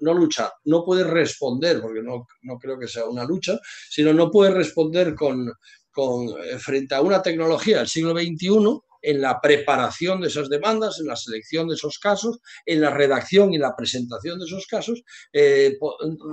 no 0.00 0.14
luchar, 0.14 0.50
no 0.64 0.84
puedes 0.84 1.06
responder, 1.06 1.80
porque 1.80 2.02
no, 2.02 2.26
no 2.42 2.58
creo 2.58 2.78
que 2.78 2.88
sea 2.88 3.06
una 3.06 3.24
lucha, 3.24 3.58
sino 3.90 4.12
no 4.12 4.30
puedes 4.30 4.54
responder 4.54 5.14
con, 5.14 5.52
con, 5.90 6.28
eh, 6.28 6.58
frente 6.58 6.94
a 6.94 7.00
una 7.00 7.22
tecnología 7.22 7.78
del 7.78 7.88
siglo 7.88 8.12
XXI 8.12 8.80
en 9.06 9.20
la 9.20 9.40
preparación 9.40 10.20
de 10.20 10.26
esas 10.26 10.48
demandas, 10.48 10.98
en 10.98 11.06
la 11.06 11.14
selección 11.14 11.68
de 11.68 11.76
esos 11.76 12.00
casos, 12.00 12.40
en 12.66 12.80
la 12.80 12.90
redacción 12.90 13.54
y 13.54 13.58
la 13.58 13.76
presentación 13.76 14.36
de 14.40 14.46
esos 14.46 14.66
casos, 14.66 15.04
eh, 15.32 15.78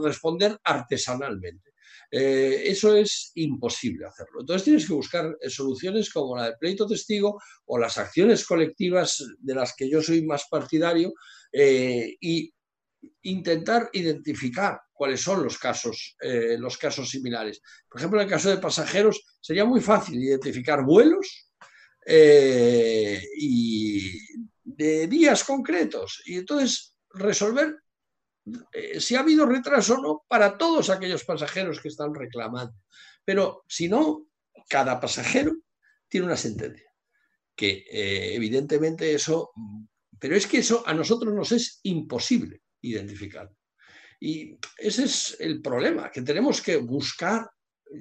responder 0.02 0.58
artesanalmente. 0.64 1.72
Eh, 2.10 2.64
eso 2.66 2.96
es 2.96 3.32
imposible 3.36 4.08
hacerlo. 4.08 4.40
Entonces 4.40 4.64
tienes 4.64 4.88
que 4.88 4.94
buscar 4.94 5.38
soluciones 5.48 6.12
como 6.12 6.36
la 6.36 6.46
del 6.46 6.58
pleito 6.60 6.88
testigo 6.88 7.40
o 7.66 7.78
las 7.78 8.00
acciones 8.00 8.44
colectivas 8.44 9.24
de 9.38 9.54
las 9.54 9.76
que 9.76 9.88
yo 9.88 10.02
soy 10.02 10.26
más 10.26 10.48
partidario 10.50 11.14
y 11.54 12.52
intentar 13.22 13.90
identificar 13.94 14.80
cuáles 14.92 15.22
son 15.22 15.44
los 15.44 15.60
casos, 15.60 16.16
los 16.58 16.78
casos 16.80 17.10
similares. 17.10 17.62
Por 17.88 18.00
ejemplo, 18.00 18.20
en 18.20 18.26
el 18.26 18.32
caso 18.32 18.50
de 18.50 18.58
pasajeros 18.58 19.24
sería 19.40 19.66
muy 19.66 19.82
fácil 19.82 20.24
identificar 20.24 20.84
vuelos 20.84 21.53
y 22.06 24.20
de 24.64 25.08
días 25.08 25.44
concretos 25.44 26.22
y 26.26 26.38
entonces 26.38 26.96
resolver 27.10 27.78
eh, 28.74 29.00
si 29.00 29.16
ha 29.16 29.22
habido 29.22 29.46
retraso 29.46 29.96
o 29.96 30.02
no 30.02 30.26
para 30.28 30.58
todos 30.58 30.90
aquellos 30.90 31.24
pasajeros 31.24 31.80
que 31.80 31.88
están 31.88 32.14
reclamando. 32.14 32.76
Pero 33.24 33.64
si 33.68 33.88
no, 33.88 34.28
cada 34.68 35.00
pasajero 35.00 35.54
tiene 36.08 36.26
una 36.26 36.38
sentencia, 36.38 36.92
que 37.56 37.86
eh, 37.90 38.36
evidentemente 38.36 39.14
eso, 39.14 39.52
pero 40.20 40.36
es 40.36 40.46
que 40.46 40.58
eso 40.58 40.84
a 40.86 40.94
nosotros 40.94 41.34
nos 41.34 41.52
es 41.54 41.80
imposible 41.84 42.64
identificar. 42.82 43.50
Y 44.20 44.58
ese 44.78 45.06
es 45.06 45.38
el 45.40 45.62
problema, 45.62 46.12
que 46.12 46.22
tenemos 46.22 46.62
que 46.62 46.78
buscar 46.78 47.50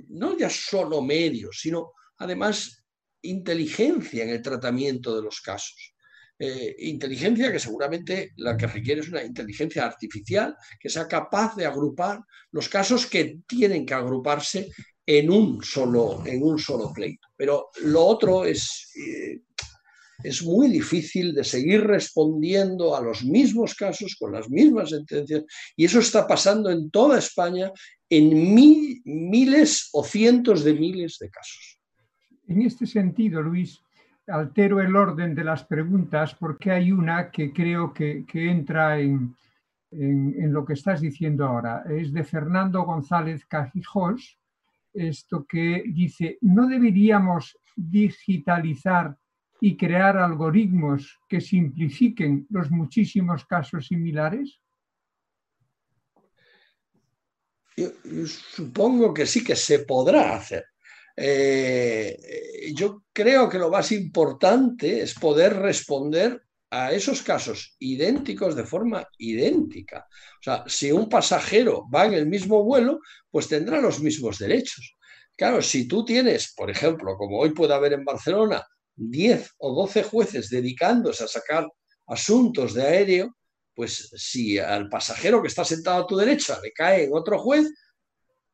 no 0.08 0.36
ya 0.36 0.48
solo 0.48 1.02
medios, 1.02 1.60
sino 1.60 1.92
además 2.18 2.81
inteligencia 3.22 4.24
en 4.24 4.30
el 4.30 4.42
tratamiento 4.42 5.14
de 5.16 5.22
los 5.22 5.40
casos. 5.40 5.94
Eh, 6.38 6.74
inteligencia 6.78 7.52
que 7.52 7.60
seguramente 7.60 8.32
la 8.36 8.56
que 8.56 8.66
requiere 8.66 9.00
es 9.00 9.08
una 9.08 9.22
inteligencia 9.22 9.84
artificial 9.84 10.56
que 10.80 10.88
sea 10.88 11.06
capaz 11.06 11.54
de 11.54 11.66
agrupar 11.66 12.20
los 12.50 12.68
casos 12.68 13.06
que 13.06 13.38
tienen 13.46 13.86
que 13.86 13.94
agruparse 13.94 14.70
en 15.06 15.30
un 15.30 15.62
solo, 15.62 16.22
en 16.26 16.42
un 16.42 16.58
solo 16.58 16.92
pleito. 16.92 17.28
Pero 17.36 17.70
lo 17.84 18.04
otro 18.04 18.44
es, 18.44 18.90
eh, 18.96 19.42
es 20.24 20.42
muy 20.42 20.68
difícil 20.68 21.34
de 21.34 21.44
seguir 21.44 21.82
respondiendo 21.82 22.96
a 22.96 23.00
los 23.00 23.24
mismos 23.24 23.74
casos 23.74 24.16
con 24.18 24.32
las 24.32 24.48
mismas 24.48 24.90
sentencias 24.90 25.44
y 25.76 25.84
eso 25.84 26.00
está 26.00 26.26
pasando 26.26 26.70
en 26.70 26.90
toda 26.90 27.18
España 27.18 27.70
en 28.08 28.54
miles 29.04 29.88
o 29.92 30.04
cientos 30.04 30.64
de 30.64 30.74
miles 30.74 31.18
de 31.18 31.30
casos. 31.30 31.81
En 32.48 32.62
este 32.62 32.86
sentido, 32.86 33.42
Luis, 33.42 33.82
altero 34.26 34.80
el 34.80 34.94
orden 34.94 35.34
de 35.34 35.44
las 35.44 35.64
preguntas 35.64 36.34
porque 36.34 36.70
hay 36.70 36.92
una 36.92 37.30
que 37.30 37.52
creo 37.52 37.92
que, 37.92 38.24
entra 38.32 38.98
en, 38.98 39.34
lo 39.90 40.64
que 40.64 40.72
estás 40.74 41.00
diciendo 41.00 41.46
ahora. 41.46 41.84
Es 41.88 42.12
de 42.12 42.24
Fernando 42.24 42.82
González 42.82 43.44
Cajijos, 43.46 44.38
esto 44.92 45.46
que 45.46 45.84
dice, 45.86 46.38
¿no 46.42 46.66
deberíamos 46.66 47.58
digitalizar 47.76 49.16
y 49.60 49.76
crear 49.76 50.18
algoritmos 50.18 51.18
que 51.28 51.40
simplifiquen 51.40 52.46
los 52.50 52.70
muchísimos 52.70 53.44
casos 53.46 53.86
similares? 53.86 54.60
yo 57.74 57.88
supongo 58.26 59.14
que 59.14 59.24
sí 59.24 59.42
que 59.42 59.56
se 59.56 59.80
podrá 59.80 60.36
hacer. 60.36 60.71
Eh, 61.16 62.72
yo 62.74 63.04
creo 63.12 63.48
que 63.48 63.58
lo 63.58 63.70
más 63.70 63.92
importante 63.92 65.02
es 65.02 65.14
poder 65.14 65.56
responder 65.56 66.42
a 66.70 66.92
esos 66.92 67.22
casos 67.22 67.76
idénticos 67.78 68.56
de 68.56 68.64
forma 68.64 69.06
idéntica. 69.18 70.06
O 70.08 70.42
sea, 70.42 70.64
si 70.66 70.90
un 70.90 71.08
pasajero 71.08 71.86
va 71.94 72.06
en 72.06 72.14
el 72.14 72.26
mismo 72.26 72.64
vuelo, 72.64 73.00
pues 73.30 73.46
tendrá 73.46 73.80
los 73.80 74.00
mismos 74.00 74.38
derechos. 74.38 74.96
Claro, 75.36 75.60
si 75.60 75.86
tú 75.86 76.04
tienes, 76.04 76.54
por 76.54 76.70
ejemplo, 76.70 77.16
como 77.16 77.38
hoy 77.38 77.50
puede 77.50 77.74
haber 77.74 77.92
en 77.92 78.04
Barcelona, 78.04 78.66
10 78.96 79.54
o 79.58 79.74
12 79.74 80.02
jueces 80.04 80.48
dedicándose 80.48 81.24
a 81.24 81.28
sacar 81.28 81.68
asuntos 82.06 82.72
de 82.74 82.82
aéreo, 82.82 83.36
pues 83.74 84.10
si 84.16 84.58
al 84.58 84.88
pasajero 84.88 85.42
que 85.42 85.48
está 85.48 85.64
sentado 85.64 86.04
a 86.04 86.06
tu 86.06 86.16
derecha 86.16 86.58
le 86.62 86.72
cae 86.72 87.04
en 87.04 87.10
otro 87.12 87.38
juez, 87.38 87.70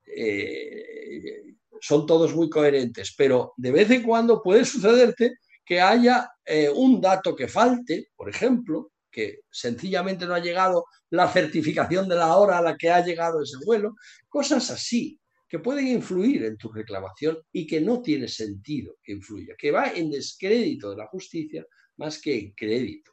eh, 0.06 1.47
son 1.80 2.06
todos 2.06 2.34
muy 2.34 2.48
coherentes, 2.48 3.14
pero 3.16 3.52
de 3.56 3.70
vez 3.70 3.90
en 3.90 4.02
cuando 4.02 4.42
puede 4.42 4.64
sucederte 4.64 5.36
que 5.64 5.80
haya 5.80 6.30
eh, 6.44 6.70
un 6.70 7.00
dato 7.00 7.36
que 7.36 7.48
falte, 7.48 8.08
por 8.16 8.28
ejemplo, 8.28 8.92
que 9.10 9.40
sencillamente 9.50 10.26
no 10.26 10.34
ha 10.34 10.40
llegado 10.40 10.86
la 11.10 11.28
certificación 11.28 12.08
de 12.08 12.16
la 12.16 12.36
hora 12.36 12.58
a 12.58 12.62
la 12.62 12.76
que 12.76 12.90
ha 12.90 13.04
llegado 13.04 13.42
ese 13.42 13.56
vuelo, 13.64 13.94
cosas 14.28 14.70
así 14.70 15.18
que 15.48 15.58
pueden 15.58 15.88
influir 15.88 16.44
en 16.44 16.58
tu 16.58 16.70
reclamación 16.70 17.38
y 17.52 17.66
que 17.66 17.80
no 17.80 18.02
tiene 18.02 18.28
sentido 18.28 18.96
que 19.02 19.12
influya, 19.12 19.54
que 19.56 19.70
va 19.70 19.92
en 19.92 20.10
descrédito 20.10 20.90
de 20.90 20.96
la 20.96 21.06
justicia 21.06 21.66
más 21.96 22.20
que 22.20 22.38
en 22.38 22.52
crédito. 22.52 23.12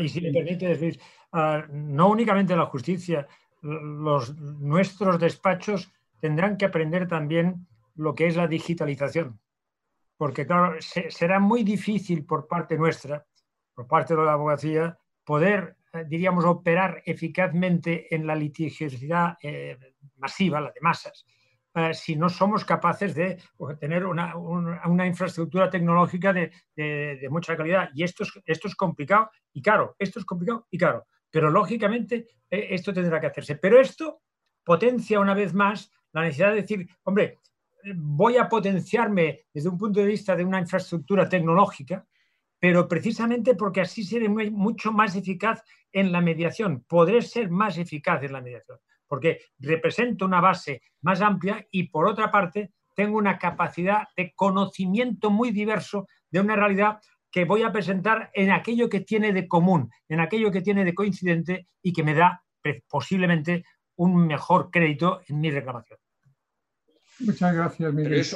Y 0.00 0.08
si 0.08 0.20
me 0.20 0.32
permites, 0.32 0.98
ah, 1.32 1.66
no 1.70 2.10
únicamente 2.10 2.56
la 2.56 2.66
justicia, 2.66 3.26
los, 3.62 4.36
nuestros 4.36 5.20
despachos 5.20 5.90
tendrán 6.20 6.56
que 6.56 6.66
aprender 6.66 7.08
también 7.08 7.66
lo 7.94 8.14
que 8.14 8.26
es 8.26 8.36
la 8.36 8.46
digitalización. 8.46 9.40
Porque, 10.16 10.46
claro, 10.46 10.76
será 10.80 11.38
muy 11.38 11.62
difícil 11.62 12.24
por 12.24 12.48
parte 12.48 12.76
nuestra, 12.76 13.24
por 13.74 13.86
parte 13.86 14.16
de 14.16 14.24
la 14.24 14.32
abogacía, 14.32 14.98
poder, 15.24 15.76
eh, 15.92 16.04
diríamos, 16.08 16.44
operar 16.44 17.02
eficazmente 17.04 18.12
en 18.12 18.26
la 18.26 18.34
litigiosidad 18.34 19.36
eh, 19.42 19.78
masiva, 20.16 20.60
la 20.60 20.72
de 20.72 20.80
masas, 20.80 21.24
eh, 21.74 21.94
si 21.94 22.16
no 22.16 22.28
somos 22.28 22.64
capaces 22.64 23.14
de 23.14 23.38
tener 23.78 24.06
una, 24.06 24.36
una, 24.36 25.06
infraestructura 25.06 25.70
tecnológica 25.70 26.32
de, 26.32 26.50
de, 26.74 27.28
mucha 27.30 27.56
calidad. 27.56 27.90
Y 27.94 28.02
esto 28.02 28.24
es, 28.24 28.32
esto 28.46 28.66
es 28.66 28.74
complicado 28.74 29.30
y 29.52 29.62
caro, 29.62 29.94
esto 29.98 30.18
es 30.18 30.24
complicado 30.24 30.66
y 30.70 30.78
caro. 30.78 31.06
Pero 31.30 31.50
lógicamente 31.50 32.26
esto 32.48 32.92
tendrá 32.92 33.20
que 33.20 33.26
hacerse. 33.26 33.56
Pero 33.56 33.78
esto 33.78 34.22
potencia 34.64 35.20
una 35.20 35.34
vez 35.34 35.54
más 35.54 35.92
la 36.18 36.26
necesidad 36.26 36.50
de 36.50 36.62
decir, 36.62 36.88
hombre, 37.04 37.38
voy 37.96 38.36
a 38.36 38.48
potenciarme 38.48 39.46
desde 39.52 39.68
un 39.68 39.78
punto 39.78 40.00
de 40.00 40.06
vista 40.06 40.36
de 40.36 40.44
una 40.44 40.60
infraestructura 40.60 41.28
tecnológica, 41.28 42.06
pero 42.58 42.88
precisamente 42.88 43.54
porque 43.54 43.80
así 43.80 44.02
seré 44.02 44.28
mucho 44.28 44.92
más 44.92 45.14
eficaz 45.16 45.62
en 45.92 46.12
la 46.12 46.20
mediación, 46.20 46.84
podré 46.88 47.22
ser 47.22 47.50
más 47.50 47.78
eficaz 47.78 48.22
en 48.22 48.32
la 48.32 48.40
mediación, 48.40 48.78
porque 49.06 49.40
represento 49.58 50.24
una 50.24 50.40
base 50.40 50.82
más 51.02 51.20
amplia 51.20 51.66
y 51.70 51.84
por 51.84 52.06
otra 52.06 52.30
parte 52.30 52.72
tengo 52.94 53.16
una 53.16 53.38
capacidad 53.38 54.08
de 54.16 54.32
conocimiento 54.34 55.30
muy 55.30 55.52
diverso 55.52 56.08
de 56.30 56.40
una 56.40 56.56
realidad 56.56 57.00
que 57.30 57.44
voy 57.44 57.62
a 57.62 57.72
presentar 57.72 58.30
en 58.34 58.50
aquello 58.50 58.88
que 58.88 59.00
tiene 59.00 59.32
de 59.32 59.46
común, 59.46 59.90
en 60.08 60.20
aquello 60.20 60.50
que 60.50 60.62
tiene 60.62 60.84
de 60.84 60.94
coincidente 60.94 61.68
y 61.82 61.92
que 61.92 62.02
me 62.02 62.14
da 62.14 62.42
posiblemente 62.88 63.64
un 63.96 64.26
mejor 64.26 64.70
crédito 64.70 65.20
en 65.28 65.40
mi 65.40 65.50
reclamación. 65.50 65.98
Muchas 67.20 67.54
gracias, 67.54 67.92
Miguel. 67.92 68.26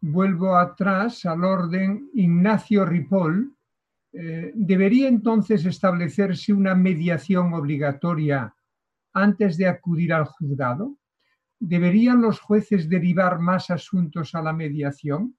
Vuelvo 0.00 0.56
atrás 0.56 1.24
al 1.26 1.44
orden 1.44 2.10
Ignacio 2.14 2.84
Ripoll. 2.84 3.56
Eh, 4.12 4.52
¿Debería 4.54 5.08
entonces 5.08 5.64
establecerse 5.64 6.52
una 6.52 6.74
mediación 6.74 7.52
obligatoria 7.54 8.54
antes 9.12 9.56
de 9.56 9.66
acudir 9.66 10.12
al 10.12 10.24
juzgado? 10.24 10.96
¿Deberían 11.58 12.20
los 12.20 12.38
jueces 12.40 12.88
derivar 12.88 13.38
más 13.38 13.70
asuntos 13.70 14.34
a 14.34 14.42
la 14.42 14.52
mediación? 14.52 15.36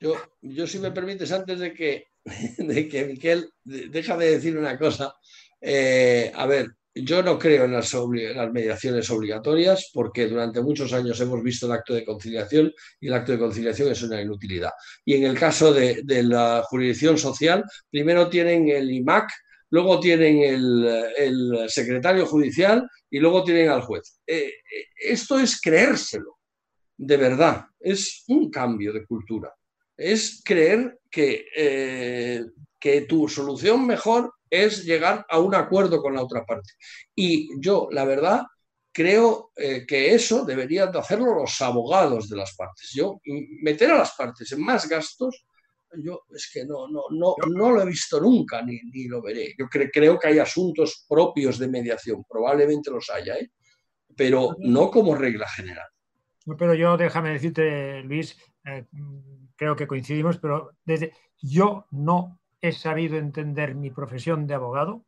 Yo, 0.00 0.14
yo 0.40 0.66
si 0.66 0.78
me 0.78 0.90
permites, 0.90 1.30
antes 1.30 1.58
de 1.60 1.74
que, 1.74 2.06
de 2.58 2.88
que 2.88 3.04
Miquel, 3.04 3.50
déjame 3.64 4.24
decir 4.24 4.56
una 4.56 4.78
cosa. 4.78 5.14
Eh, 5.60 6.32
a 6.34 6.46
ver, 6.46 6.74
yo 6.94 7.22
no 7.22 7.38
creo 7.38 7.64
en 7.64 7.72
las, 7.72 7.94
mediaciones 8.52 9.08
obligatorias 9.10 9.90
porque 9.92 10.26
durante 10.26 10.60
muchos 10.60 10.92
años 10.92 11.20
hemos 11.20 11.42
visto 11.42 11.66
el 11.66 11.72
acto 11.72 11.94
de 11.94 12.04
conciliación 12.04 12.72
y 13.00 13.06
el 13.06 13.14
acto 13.14 13.32
de 13.32 13.38
conciliación 13.38 13.90
es 13.90 14.02
una 14.02 14.20
inutilidad. 14.20 14.72
Y 15.04 15.14
en 15.14 15.24
el 15.24 15.38
caso 15.38 15.72
de, 15.72 16.02
la 16.24 16.62
jurisdicción 16.68 17.16
social, 17.16 17.64
primero 17.90 18.28
tienen 18.28 18.68
el 18.68 18.90
IMAC, 18.90 19.30
luego 19.70 20.00
tienen 20.00 20.42
el, 20.42 21.68
secretario 21.68 22.26
judicial 22.26 22.88
y 23.08 23.20
luego 23.20 23.44
tienen 23.44 23.68
al 23.68 23.82
juez. 23.82 24.20
Eh, 24.26 24.48
eh, 24.48 24.86
esto 24.96 25.38
es 25.38 25.60
creérselo, 25.60 26.38
de 26.96 27.16
verdad, 27.16 27.66
es 27.78 28.24
un 28.28 28.50
cambio 28.50 28.92
de 28.92 29.06
cultura. 29.06 29.54
Es 29.96 30.42
creer 30.44 30.98
que, 31.10 31.46
eh, 31.56 32.44
que 32.78 33.02
tu 33.02 33.28
solución 33.28 33.86
mejor 33.86 34.32
es 34.50 34.84
llegar 34.84 35.24
a 35.28 35.38
un 35.38 35.54
acuerdo 35.54 36.02
con 36.02 36.14
la 36.14 36.22
otra 36.22 36.44
parte. 36.44 36.72
Y 37.14 37.48
yo, 37.60 37.88
la 37.90 38.04
verdad, 38.04 38.42
creo 38.92 39.52
eh, 39.56 39.86
que 39.86 40.14
eso 40.14 40.44
deberían 40.44 40.90
de 40.90 40.98
hacerlo 40.98 41.34
los 41.34 41.60
abogados 41.60 42.28
de 42.28 42.36
las 42.36 42.54
partes. 42.56 42.90
Yo, 42.92 43.20
meter 43.62 43.92
a 43.92 43.98
las 43.98 44.14
partes 44.14 44.50
en 44.52 44.62
más 44.62 44.88
gastos, 44.88 45.46
yo 46.04 46.22
es 46.34 46.50
que 46.52 46.64
no, 46.64 46.88
no, 46.88 47.04
no, 47.10 47.34
no 47.48 47.70
lo 47.70 47.82
he 47.82 47.86
visto 47.86 48.20
nunca 48.20 48.62
ni, 48.62 48.80
ni 48.92 49.08
lo 49.08 49.22
veré. 49.22 49.54
Yo 49.58 49.68
creo 49.68 50.18
que 50.18 50.28
hay 50.28 50.38
asuntos 50.38 51.04
propios 51.08 51.58
de 51.58 51.68
mediación, 51.68 52.24
probablemente 52.28 52.90
los 52.90 53.10
haya, 53.10 53.36
¿eh? 53.36 53.50
pero 54.16 54.56
no 54.58 54.90
como 54.90 55.14
regla 55.14 55.48
general. 55.48 55.88
Pero 56.58 56.74
yo 56.74 56.96
déjame 56.96 57.30
decirte, 57.30 58.02
Luis, 58.02 58.36
eh, 58.64 58.86
creo 59.56 59.76
que 59.76 59.86
coincidimos, 59.86 60.38
pero 60.38 60.72
desde 60.84 61.12
yo 61.40 61.86
no 61.90 62.39
he 62.60 62.72
sabido 62.72 63.16
entender 63.16 63.74
mi 63.74 63.90
profesión 63.90 64.46
de 64.46 64.54
abogado 64.54 65.04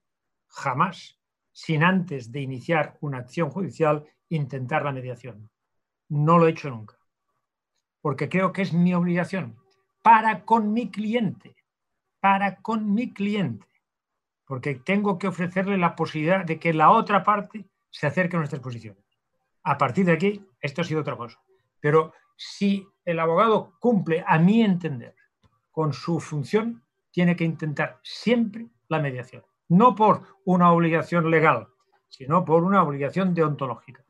jamás 0.48 1.18
sin 1.52 1.82
antes 1.84 2.32
de 2.32 2.40
iniciar 2.40 2.96
una 3.00 3.18
acción 3.18 3.50
judicial 3.50 4.06
intentar 4.28 4.84
la 4.84 4.92
mediación. 4.92 5.50
No 6.08 6.38
lo 6.38 6.46
he 6.46 6.50
hecho 6.50 6.70
nunca, 6.70 6.96
porque 8.00 8.28
creo 8.28 8.52
que 8.52 8.62
es 8.62 8.72
mi 8.72 8.94
obligación 8.94 9.56
para 10.02 10.44
con 10.44 10.72
mi 10.72 10.90
cliente, 10.90 11.54
para 12.20 12.56
con 12.56 12.92
mi 12.92 13.12
cliente, 13.12 13.66
porque 14.46 14.74
tengo 14.74 15.18
que 15.18 15.28
ofrecerle 15.28 15.78
la 15.78 15.94
posibilidad 15.94 16.44
de 16.44 16.58
que 16.58 16.72
la 16.72 16.90
otra 16.90 17.22
parte 17.22 17.66
se 17.90 18.06
acerque 18.06 18.36
a 18.36 18.40
nuestras 18.40 18.62
posiciones. 18.62 19.04
A 19.62 19.78
partir 19.78 20.06
de 20.06 20.12
aquí, 20.12 20.44
esto 20.60 20.80
ha 20.80 20.84
sido 20.84 21.02
otra 21.02 21.16
cosa. 21.16 21.40
Pero 21.78 22.12
si 22.36 22.86
el 23.04 23.20
abogado 23.20 23.76
cumple, 23.78 24.24
a 24.26 24.38
mi 24.38 24.62
entender, 24.62 25.14
con 25.70 25.92
su 25.92 26.20
función, 26.20 26.84
tiene 27.12 27.36
que 27.36 27.44
intentar 27.44 28.00
siempre 28.02 28.68
la 28.88 28.98
mediación. 28.98 29.44
No 29.68 29.94
por 29.94 30.22
una 30.44 30.72
obligación 30.72 31.30
legal, 31.30 31.68
sino 32.08 32.44
por 32.44 32.64
una 32.64 32.82
obligación 32.82 33.32
deontológica. 33.32 34.04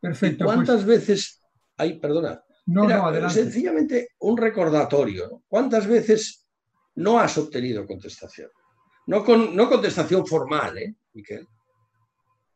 Perfecto. 0.00 0.44
Pues 0.44 0.54
¿Cuántas 0.54 0.84
veces 0.84 1.42
hay, 1.76 1.98
perdona, 1.98 2.44
no, 2.66 2.86
no, 2.86 3.30
sencillamente 3.30 4.10
un 4.20 4.36
recordatorio. 4.36 5.42
¿Cuántas 5.48 5.86
veces 5.86 6.46
no 6.96 7.18
has 7.18 7.38
obtenido 7.38 7.86
contestación? 7.86 8.50
No, 9.06 9.24
con, 9.24 9.56
no 9.56 9.68
contestación 9.68 10.26
formal, 10.26 10.76
¿eh, 10.76 10.94
Miquel? 11.14 11.46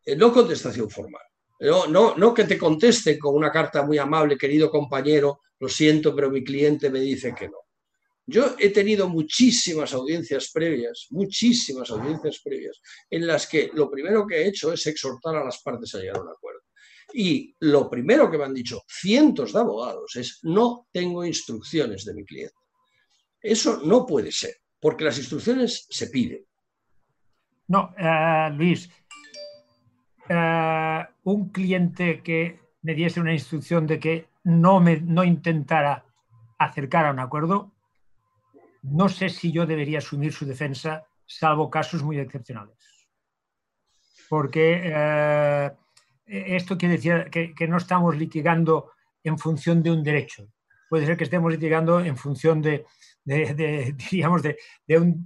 Eh, 0.05 0.17
no 0.17 0.33
contestación 0.33 0.91
formal. 0.91 1.23
No, 1.61 1.87
no, 1.87 2.15
no 2.17 2.35
que 2.35 2.45
te 2.45 2.59
conteste 2.59 3.19
con 3.19 3.35
una 3.35 3.51
carta 3.51 3.85
muy 3.85 3.97
amable, 3.97 4.37
querido 4.37 4.71
compañero, 4.71 5.41
lo 5.59 5.69
siento, 5.69 6.15
pero 6.15 6.31
mi 6.31 6.45
cliente 6.45 6.91
me 6.91 7.01
dice 7.01 7.35
que 7.35 7.49
no. 7.49 7.62
Yo 8.27 8.55
he 8.59 8.71
tenido 8.71 9.09
muchísimas 9.09 9.93
audiencias 9.95 10.51
previas, 10.53 11.09
muchísimas 11.11 11.91
audiencias 11.91 12.41
previas, 12.43 12.81
en 13.11 13.27
las 13.27 13.49
que 13.49 13.71
lo 13.75 13.91
primero 13.91 14.27
que 14.27 14.37
he 14.37 14.49
hecho 14.49 14.73
es 14.73 14.87
exhortar 14.87 15.37
a 15.37 15.45
las 15.45 15.61
partes 15.61 15.95
a 15.95 15.99
llegar 15.99 16.19
a 16.19 16.23
un 16.23 16.29
acuerdo. 16.29 16.61
Y 17.15 17.55
lo 17.61 17.91
primero 17.91 18.31
que 18.31 18.39
me 18.39 18.45
han 18.45 18.55
dicho 18.55 18.83
cientos 18.87 19.53
de 19.53 19.59
abogados 19.59 20.17
es 20.17 20.39
no 20.43 20.87
tengo 20.93 21.25
instrucciones 21.25 22.05
de 22.05 22.15
mi 22.15 22.25
cliente. 22.25 22.55
Eso 23.41 23.81
no 23.85 24.07
puede 24.07 24.31
ser, 24.31 24.55
porque 24.81 25.05
las 25.05 25.19
instrucciones 25.19 25.87
se 25.91 26.07
piden. 26.07 26.47
No, 27.69 27.93
eh, 27.99 28.51
Luis, 28.55 28.89
eh, 30.29 31.07
un 31.25 31.49
cliente 31.51 32.23
que 32.23 32.61
me 32.83 32.95
diese 32.95 33.21
una 33.21 33.33
instrucción 33.33 33.87
de 33.87 33.99
que 33.99 34.29
no, 34.45 34.81
me, 34.81 35.01
no 35.01 35.25
intentara 35.25 36.05
acercar 36.59 37.07
a 37.07 37.11
un 37.11 37.19
acuerdo, 37.19 37.72
no 38.83 39.09
sé 39.09 39.29
si 39.29 39.53
yo 39.53 39.67
debería 39.67 39.99
asumir 39.99 40.33
su 40.33 40.45
defensa, 40.45 41.07
salvo 41.27 41.71
casos 41.71 42.03
muy 42.03 42.19
excepcionales. 42.19 42.77
Porque 44.29 44.81
eh, 44.85 45.71
esto 46.27 46.77
quiere 46.77 46.97
decir 46.97 47.31
que, 47.31 47.69
no 47.69 47.77
estamos 47.77 48.17
litigando 48.17 48.93
en 49.23 49.39
función 49.39 49.83
de 49.83 49.91
un 49.91 50.03
derecho. 50.03 50.49
Puede 50.89 51.07
ser 51.07 51.17
que 51.17 51.25
estemos 51.25 51.53
litigando 51.53 52.01
en 52.01 52.17
función 52.17 52.61
de, 52.61 52.85
digamos, 54.11 54.43
de, 54.43 54.57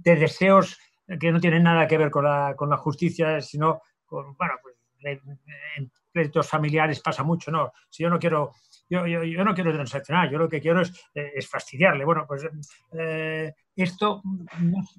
deseos 0.03 0.77
que 1.19 1.31
no 1.31 1.39
tienen 1.39 1.63
nada 1.63 1.87
que 1.87 1.97
ver 1.97 2.11
con 2.11 2.25
la, 2.25 2.77
justicia, 2.77 3.41
sino 3.41 3.81
con, 4.05 4.35
bueno, 4.35 4.53
pues 4.61 4.75
créditos 6.17 6.49
familiares 6.49 6.99
pasa 6.99 7.23
mucho, 7.23 7.51
¿no? 7.51 7.71
Si 7.89 8.01
yo 8.01 8.09
no 8.09 8.17
quiero, 8.17 8.53
yo, 8.89 9.05
yo, 9.05 9.43
no 9.43 9.53
quiero 9.53 9.71
transaccionar, 9.71 10.31
yo 10.31 10.39
lo 10.39 10.49
que 10.49 10.59
quiero 10.59 10.81
es, 10.81 10.91
eh, 11.13 11.39
fastidiarle. 11.43 12.05
Bueno, 12.05 12.25
pues 12.27 12.47
eh, 12.93 13.53
esto 13.75 14.23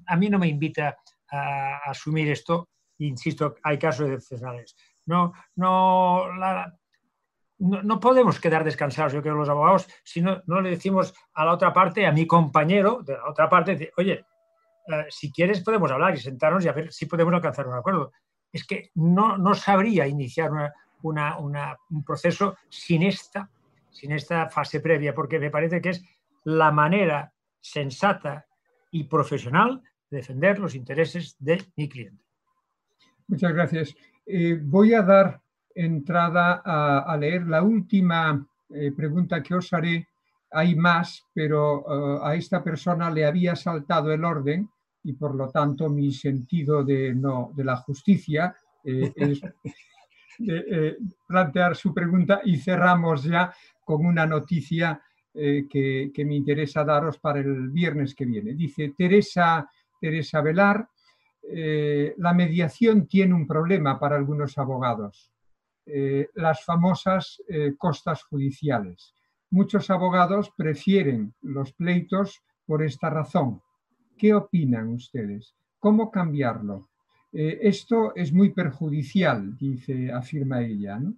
a 0.07 0.15
mí 0.15 0.29
no 0.29 0.39
me 0.39 0.47
invita 0.47 0.97
a, 1.29 1.89
asumir 1.89 2.31
esto. 2.31 2.69
Insisto, 2.99 3.55
hay 3.63 3.77
casos 3.77 4.09
excepcionales. 4.09 4.75
No, 5.05 5.33
no, 5.55 6.27
no, 7.57 7.99
podemos 7.99 8.39
quedar 8.39 8.63
descansados, 8.63 9.13
yo 9.13 9.21
creo, 9.21 9.35
los 9.35 9.49
abogados, 9.49 9.87
si 10.03 10.21
no, 10.21 10.41
no, 10.47 10.61
le 10.61 10.69
decimos 10.69 11.13
a 11.33 11.43
la 11.43 11.53
otra 11.53 11.73
parte, 11.73 12.05
a 12.05 12.11
mi 12.11 12.25
compañero 12.25 13.01
de 13.03 13.13
la 13.13 13.29
otra 13.29 13.49
parte, 13.49 13.91
oye, 13.97 14.25
eh, 14.87 15.05
si 15.09 15.31
quieres 15.31 15.61
podemos 15.61 15.91
hablar 15.91 16.13
y 16.13 16.19
sentarnos 16.19 16.63
y 16.63 16.69
a 16.69 16.73
ver 16.73 16.93
si 16.93 17.05
podemos 17.07 17.33
alcanzar 17.33 17.67
un 17.67 17.75
acuerdo 17.75 18.11
es 18.51 18.65
que 18.65 18.91
no, 18.95 19.37
no 19.37 19.53
sabría 19.53 20.07
iniciar 20.07 20.51
un 21.03 22.03
proceso 22.05 22.57
sin 22.69 23.03
esta, 23.03 23.49
sin 23.89 24.11
esta 24.11 24.49
fase 24.49 24.79
previa, 24.79 25.13
porque 25.13 25.39
me 25.39 25.51
parece 25.51 25.81
que 25.81 25.89
es 25.89 26.03
la 26.43 26.71
manera 26.71 27.33
sensata 27.59 28.45
y 28.91 29.03
profesional 29.03 29.81
de 30.09 30.17
defender 30.17 30.59
los 30.59 30.75
intereses 30.75 31.35
de 31.39 31.63
mi 31.75 31.87
cliente. 31.87 32.23
Muchas 33.27 33.53
gracias. 33.53 33.95
Eh, 34.25 34.59
voy 34.61 34.93
a 34.93 35.03
dar 35.03 35.41
entrada 35.75 36.61
a, 36.65 37.15
leer 37.17 37.45
la 37.47 37.61
última 37.61 38.45
eh, 38.69 38.91
pregunta 38.91 39.41
que 39.41 39.55
os 39.55 39.71
haré. 39.71 40.07
Hay 40.51 40.75
más, 40.75 41.25
pero 41.33 41.79
eh, 41.79 42.19
a 42.23 42.35
esta 42.35 42.63
persona 42.63 43.09
le 43.11 43.25
había 43.25 43.55
saltado 43.55 44.11
el 44.11 44.25
orden 44.25 44.67
y 45.03 45.13
por 45.13 45.35
lo 45.35 45.49
tanto 45.49 45.89
mi 45.89 46.11
sentido 46.11 46.83
de, 46.83 47.13
no, 47.15 47.51
de 47.55 47.63
la 47.63 47.77
justicia 47.77 48.55
eh, 48.83 49.13
es 49.15 49.41
eh, 50.47 50.97
plantear 51.27 51.75
su 51.75 51.93
pregunta 51.93 52.41
y 52.43 52.57
cerramos 52.57 53.23
ya 53.23 53.53
con 53.83 54.05
una 54.05 54.25
noticia 54.25 55.01
eh, 55.33 55.65
que, 55.69 56.25
me 56.25 56.35
interesa 56.35 56.83
daros 56.83 57.17
para 57.19 57.39
el 57.39 57.69
viernes 57.69 58.15
que 58.15 58.25
viene. 58.25 58.53
Dice 58.53 58.93
Teresa, 58.97 59.69
Teresa 59.99 60.41
Velar, 60.41 60.87
la 62.17 62.33
mediación 62.33 63.07
tiene 63.07 63.33
un 63.33 63.47
problema 63.47 63.99
para 63.99 64.17
algunos 64.17 64.55
abogados, 64.57 65.31
las 66.35 66.63
famosas 66.63 67.41
costas 67.77 68.23
judiciales. 68.23 69.15
Muchos 69.49 69.89
abogados 69.89 70.51
prefieren 70.55 71.33
los 71.41 71.73
pleitos 71.73 72.43
por 72.67 72.83
esta 72.83 73.09
razón 73.09 73.61
¿Qué 74.19 74.33
opinan 74.33 74.89
ustedes? 74.89 75.55
¿Cómo 75.79 76.11
cambiarlo? 76.11 76.88
Eh, 77.31 77.59
esto 77.61 78.13
es 78.15 78.33
muy 78.33 78.51
perjudicial, 78.51 79.55
dice, 79.57 80.11
afirma 80.11 80.61
ella. 80.61 80.99
¿no? 80.99 81.13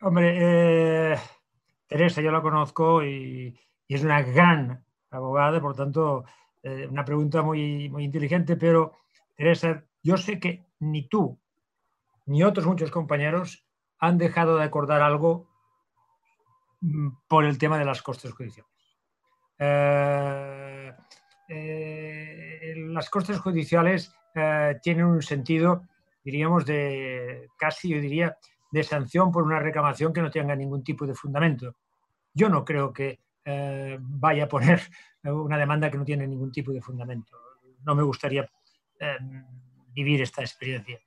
Hombre, 0.00 1.12
eh, 1.12 1.16
Teresa 1.86 2.20
yo 2.20 2.30
la 2.30 2.42
conozco 2.42 3.04
y, 3.04 3.58
es 3.88 4.02
una 4.02 4.22
gran 4.22 4.84
abogada, 5.10 5.60
por 5.60 5.74
tanto, 5.76 6.24
eh, 6.62 6.86
una 6.90 7.04
pregunta 7.04 7.42
muy, 7.42 7.88
muy 7.88 8.04
inteligente, 8.04 8.56
pero 8.56 8.92
Teresa, 9.36 9.84
yo 10.02 10.16
sé 10.16 10.40
que 10.40 10.66
ni 10.80 11.08
tú 11.08 11.38
ni 12.26 12.42
otros 12.42 12.66
muchos 12.66 12.90
compañeros 12.90 13.66
han 13.98 14.18
dejado 14.18 14.56
de 14.56 14.64
acordar 14.64 15.02
algo 15.02 15.48
mm, 16.80 17.08
por 17.28 17.44
el 17.44 17.58
tema 17.58 17.78
de 17.78 17.84
las 17.84 18.02
costes 18.02 18.32
judiciales. 18.32 18.72
Eh, 19.58 20.92
las 22.94 23.10
costes 23.10 23.38
judiciales 23.38 24.14
eh, 24.34 24.78
tienen 24.82 25.04
un 25.04 25.22
sentido, 25.22 25.82
diríamos, 26.24 26.64
de 26.64 27.48
casi, 27.58 27.90
yo 27.90 28.00
diría, 28.00 28.36
de 28.70 28.82
sanción 28.82 29.30
por 29.30 29.42
una 29.42 29.58
reclamación 29.58 30.12
que 30.12 30.22
no 30.22 30.30
tenga 30.30 30.56
ningún 30.56 30.82
tipo 30.82 31.06
de 31.06 31.14
fundamento. 31.14 31.76
Yo 32.32 32.48
no 32.48 32.64
creo 32.64 32.92
que 32.92 33.20
vaya 34.00 34.44
a 34.44 34.48
poner 34.48 34.80
una 35.24 35.58
demanda 35.58 35.90
que 35.90 35.98
no 35.98 36.04
tiene 36.04 36.26
ningún 36.26 36.50
tipo 36.50 36.72
de 36.72 36.80
fundamento. 36.80 37.36
No 37.84 37.94
me 37.94 38.02
gustaría 38.02 38.48
vivir 39.92 40.22
esta 40.22 40.40
experiencia. 40.40 40.98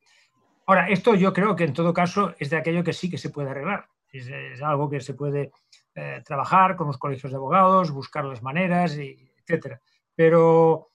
Ahora, 0.67 0.87
esto 0.89 1.15
yo 1.15 1.33
creo 1.33 1.55
que 1.55 1.63
en 1.63 1.73
todo 1.73 1.93
caso 1.93 2.35
es 2.37 2.49
de 2.49 2.57
aquello 2.57 2.83
que 2.83 2.93
sí 2.93 3.09
que 3.09 3.17
se 3.17 3.29
puede 3.29 3.49
arreglar. 3.49 3.87
es 4.11 4.61
algo 4.61 4.89
que 4.89 5.01
se 5.01 5.13
puede 5.13 5.51
eh, 5.99 6.21
trabajar 6.23 6.75
con 6.75 6.85
los 6.85 6.99
colegios 6.99 7.31
de 7.31 7.37
abogados, 7.37 7.89
buscar 7.89 8.23
las 8.23 8.43
maneras, 8.43 8.95
y, 8.99 9.17
etc. 9.47 9.79
Pero 10.13 10.91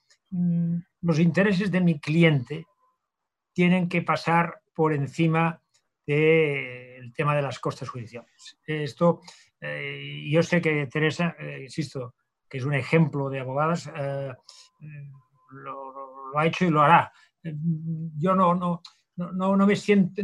los 1.00 1.18
intereses 1.18 1.70
de 1.70 1.80
mi 1.80 2.00
cliente 2.00 2.66
tienen 3.52 3.88
que 3.88 4.02
pasar 4.02 4.60
por 4.74 4.92
encima 4.92 5.60
del 6.06 7.12
tema 7.14 7.36
de 7.36 7.42
las 7.42 7.58
costas 7.58 7.88
judiciales. 7.88 8.58
Esto, 8.66 9.20
eh, 9.60 10.26
yo 10.30 10.42
sé 10.42 10.60
que 10.60 10.86
Teresa, 10.86 11.36
eh, 11.38 11.60
insisto, 11.62 12.14
que 12.48 12.58
es 12.58 12.64
un 12.64 12.74
ejemplo 12.74 13.28
de 13.28 13.40
abogadas, 13.40 13.90
lo, 15.50 16.38
ha 16.38 16.46
hecho 16.46 16.64
y 16.64 16.70
lo 16.70 16.82
hará. 16.82 17.12
Yo 17.42 18.34
no, 18.34 18.54
no, 18.54 18.82
no, 19.16 19.56
no, 19.56 19.66
me 19.66 19.74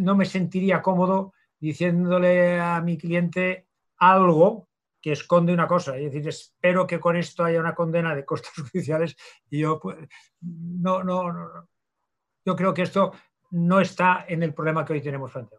no 0.01 0.16
me 0.16 0.24
sentiría 0.24 0.82
cómodo 0.82 1.32
diciéndole 1.59 2.60
a 2.60 2.80
mi 2.80 2.97
cliente 2.97 3.68
algo 3.98 4.68
que 5.09 5.12
esconde 5.12 5.55
una 5.55 5.66
cosa. 5.66 5.97
Es 5.97 6.12
decir, 6.12 6.28
espero 6.28 6.86
que 6.86 7.01
con 7.01 7.16
esto 7.16 7.43
haya 7.43 7.60
una 7.60 7.74
condena 7.74 8.14
de 8.14 8.26
costos 8.26 8.52
judiciales 8.70 9.16
y 9.51 9.60
yo 9.60 9.80
pues, 9.80 9.97
no, 10.40 11.02
no, 11.02 11.32
no, 11.32 11.68
yo 12.44 12.55
creo 12.55 12.74
que 12.74 12.82
esto 12.82 13.12
no 13.51 13.80
está 13.80 14.26
en 14.28 14.43
el 14.43 14.52
problema 14.52 14.85
que 14.85 14.93
hoy 14.93 15.01
tenemos 15.01 15.32
frente 15.32 15.56
a 15.56 15.59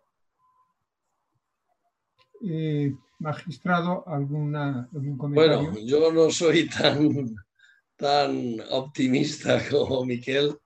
eh, 2.41 2.93
magistrado, 3.17 4.07
¿alguna, 4.07 4.87
algún 4.93 5.17
comentario? 5.17 5.71
Bueno, 5.71 5.79
yo 5.85 6.11
no 6.11 6.29
soy 6.29 6.69
tan, 6.81 7.35
tan 7.97 8.61
optimista 8.69 9.59
como 9.69 10.05
Miquel. 10.05 10.57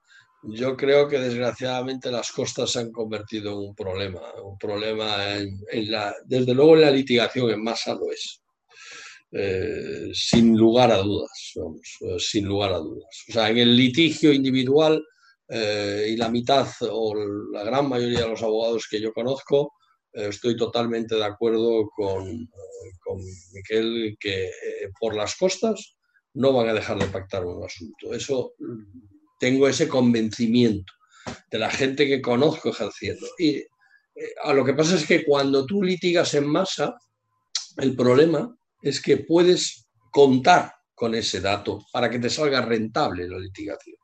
Yo 0.42 0.76
creo 0.76 1.08
que 1.08 1.18
desgraciadamente 1.18 2.10
las 2.10 2.30
costas 2.30 2.70
se 2.70 2.80
han 2.80 2.92
convertido 2.92 3.52
en 3.52 3.68
un 3.70 3.74
problema, 3.74 4.20
un 4.42 4.58
problema 4.58 5.38
en, 5.38 5.90
la, 5.90 6.14
desde 6.26 6.52
luego 6.52 6.74
en 6.74 6.82
la 6.82 6.90
litigación 6.90 7.50
en 7.50 7.64
masa 7.64 7.94
lo 7.94 8.12
es. 8.12 8.43
Eh, 9.36 10.10
sin 10.12 10.56
lugar 10.56 10.92
a 10.92 10.98
dudas, 10.98 11.52
vamos, 11.56 11.96
eh, 12.02 12.20
sin 12.20 12.46
lugar 12.46 12.72
a 12.72 12.78
dudas. 12.78 13.24
O 13.28 13.32
sea, 13.32 13.50
en 13.50 13.58
el 13.58 13.76
litigio 13.76 14.32
individual 14.32 15.04
eh, 15.48 16.06
y 16.10 16.16
la 16.16 16.28
mitad 16.28 16.68
o 16.82 17.12
la 17.52 17.64
gran 17.64 17.88
mayoría 17.88 18.20
de 18.20 18.28
los 18.28 18.42
abogados 18.44 18.86
que 18.88 19.00
yo 19.00 19.12
conozco, 19.12 19.72
estoy 20.12 20.56
totalmente 20.56 21.16
de 21.16 21.24
acuerdo 21.24 21.90
con, 21.96 22.48
con 23.02 23.18
Miquel 23.52 24.16
que 24.20 24.48
por 25.00 25.16
las 25.16 25.34
costas 25.34 25.96
no 26.34 26.52
van 26.52 26.68
a 26.68 26.72
dejar 26.72 27.00
de 27.00 27.06
pactar 27.06 27.44
un 27.44 27.64
asunto. 27.64 28.14
Eso 28.14 28.52
tengo 29.40 29.66
ese 29.66 29.88
convencimiento 29.88 30.92
de 31.50 31.58
la 31.58 31.68
gente 31.68 32.06
que 32.06 32.22
conozco 32.22 32.68
ejerciendo. 32.68 33.26
Y 33.40 33.64
a 34.44 34.52
lo 34.52 34.64
que 34.64 34.74
pasa 34.74 34.94
es 34.94 35.04
que 35.04 35.24
cuando 35.24 35.66
tú 35.66 35.82
litigas 35.82 36.32
en 36.34 36.46
masa, 36.46 36.96
el 37.78 37.96
problema 37.96 38.56
es 38.84 39.00
que 39.00 39.16
puedes 39.16 39.88
contar 40.12 40.72
con 40.94 41.14
ese 41.14 41.40
dato 41.40 41.84
para 41.90 42.10
que 42.10 42.18
te 42.18 42.30
salga 42.30 42.60
rentable 42.60 43.26
la 43.26 43.38
litigación. 43.38 43.96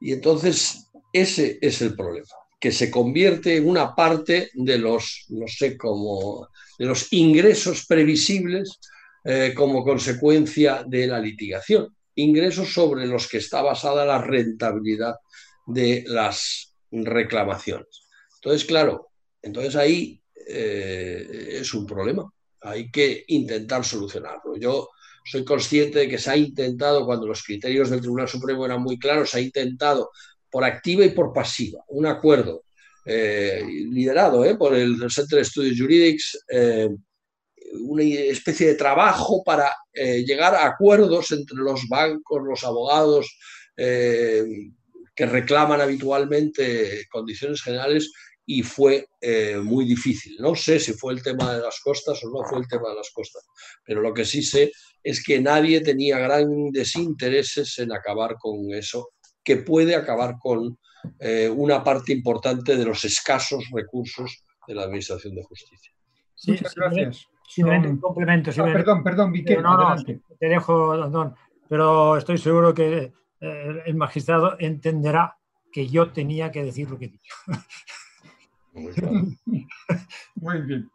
Y 0.00 0.12
entonces 0.12 0.90
ese 1.12 1.58
es 1.62 1.80
el 1.82 1.94
problema, 1.94 2.26
que 2.60 2.72
se 2.72 2.90
convierte 2.90 3.56
en 3.56 3.68
una 3.68 3.94
parte 3.94 4.50
de 4.54 4.78
los, 4.78 5.26
no 5.28 5.46
sé 5.46 5.76
cómo, 5.78 6.48
de 6.78 6.86
los 6.86 7.12
ingresos 7.12 7.86
previsibles 7.86 8.80
eh, 9.24 9.54
como 9.56 9.84
consecuencia 9.84 10.84
de 10.86 11.06
la 11.06 11.20
litigación. 11.20 11.96
Ingresos 12.16 12.74
sobre 12.74 13.06
los 13.06 13.28
que 13.28 13.38
está 13.38 13.62
basada 13.62 14.04
la 14.04 14.20
rentabilidad 14.20 15.14
de 15.66 16.02
las 16.08 16.74
reclamaciones. 16.90 18.02
Entonces, 18.34 18.66
claro, 18.66 19.10
entonces 19.40 19.76
ahí 19.76 20.20
eh, 20.48 21.58
es 21.60 21.72
un 21.72 21.86
problema 21.86 22.30
hay 22.62 22.90
que 22.90 23.24
intentar 23.28 23.84
solucionarlo. 23.84 24.56
Yo 24.56 24.88
soy 25.24 25.44
consciente 25.44 26.00
de 26.00 26.08
que 26.08 26.18
se 26.18 26.30
ha 26.30 26.36
intentado, 26.36 27.06
cuando 27.06 27.26
los 27.26 27.42
criterios 27.42 27.90
del 27.90 28.00
Tribunal 28.00 28.28
Supremo 28.28 28.66
eran 28.66 28.82
muy 28.82 28.98
claros, 28.98 29.30
se 29.30 29.38
ha 29.38 29.40
intentado 29.40 30.10
por 30.50 30.64
activa 30.64 31.04
y 31.04 31.10
por 31.10 31.32
pasiva 31.32 31.82
un 31.88 32.06
acuerdo 32.06 32.64
eh, 33.04 33.64
liderado 33.66 34.44
eh, 34.44 34.54
por 34.56 34.74
el 34.74 34.96
Center 35.10 35.44
Studies 35.44 35.80
Juridics, 35.80 36.44
eh, 36.48 36.88
una 37.80 38.04
especie 38.04 38.68
de 38.68 38.74
trabajo 38.74 39.42
para 39.42 39.74
llegar 39.94 40.54
a 40.54 40.66
acuerdos 40.66 41.32
entre 41.32 41.56
los 41.56 41.88
bancos, 41.88 42.42
los 42.44 42.64
abogados 42.64 43.34
que 43.74 45.26
reclaman 45.26 45.80
habitualmente 45.80 47.06
condiciones 47.10 47.62
generales 47.62 48.12
y 48.58 48.62
fue 48.62 49.06
eh, 49.20 49.56
muy 49.62 49.86
difícil. 49.86 50.36
No 50.38 50.54
sé 50.54 50.78
si 50.78 50.92
fue 50.92 51.14
el 51.14 51.22
tema 51.22 51.54
de 51.54 51.62
las 51.62 51.80
costas 51.80 52.22
o 52.22 52.30
no 52.30 52.44
fue 52.44 52.58
el 52.58 52.68
tema 52.68 52.90
de 52.90 52.96
las 52.96 53.10
costas, 53.10 53.42
pero 53.84 54.02
lo 54.02 54.12
que 54.12 54.26
sí 54.26 54.42
sé 54.42 54.70
es 55.02 55.24
que 55.24 55.40
nadie 55.40 55.80
tenía 55.80 56.18
grandes 56.18 56.94
intereses 56.96 57.78
en 57.78 57.92
acabar 57.92 58.36
con 58.38 58.70
eso, 58.74 59.10
que 59.42 59.56
puede 59.56 59.96
acabar 59.96 60.36
con 60.38 60.78
eh, 61.18 61.48
una 61.48 61.82
parte 61.82 62.12
importante 62.12 62.76
de 62.76 62.84
los 62.84 63.04
escasos 63.04 63.64
recursos 63.72 64.44
de 64.68 64.74
la 64.74 64.82
Administración 64.82 65.34
de 65.34 65.44
Justicia. 65.44 65.92
Muchas 66.46 66.74
gracias. 66.74 67.26
un 67.56 67.98
complemento. 67.98 68.50
Ah, 68.50 68.64
perdón, 68.64 69.02
perdón, 69.02 69.30
Miquel, 69.30 69.62
no, 69.62 69.96
te 70.04 70.46
dejo, 70.46 70.96
don, 71.08 71.34
pero 71.68 72.18
estoy 72.18 72.36
seguro 72.36 72.74
que 72.74 73.12
eh, 73.40 73.82
el 73.86 73.94
magistrado 73.94 74.56
entenderá 74.58 75.38
que 75.72 75.88
yo 75.88 76.12
tenía 76.12 76.52
que 76.52 76.62
decir 76.62 76.90
lo 76.90 76.98
que 76.98 77.12
Muy 80.36 80.62
bien. 80.62 80.90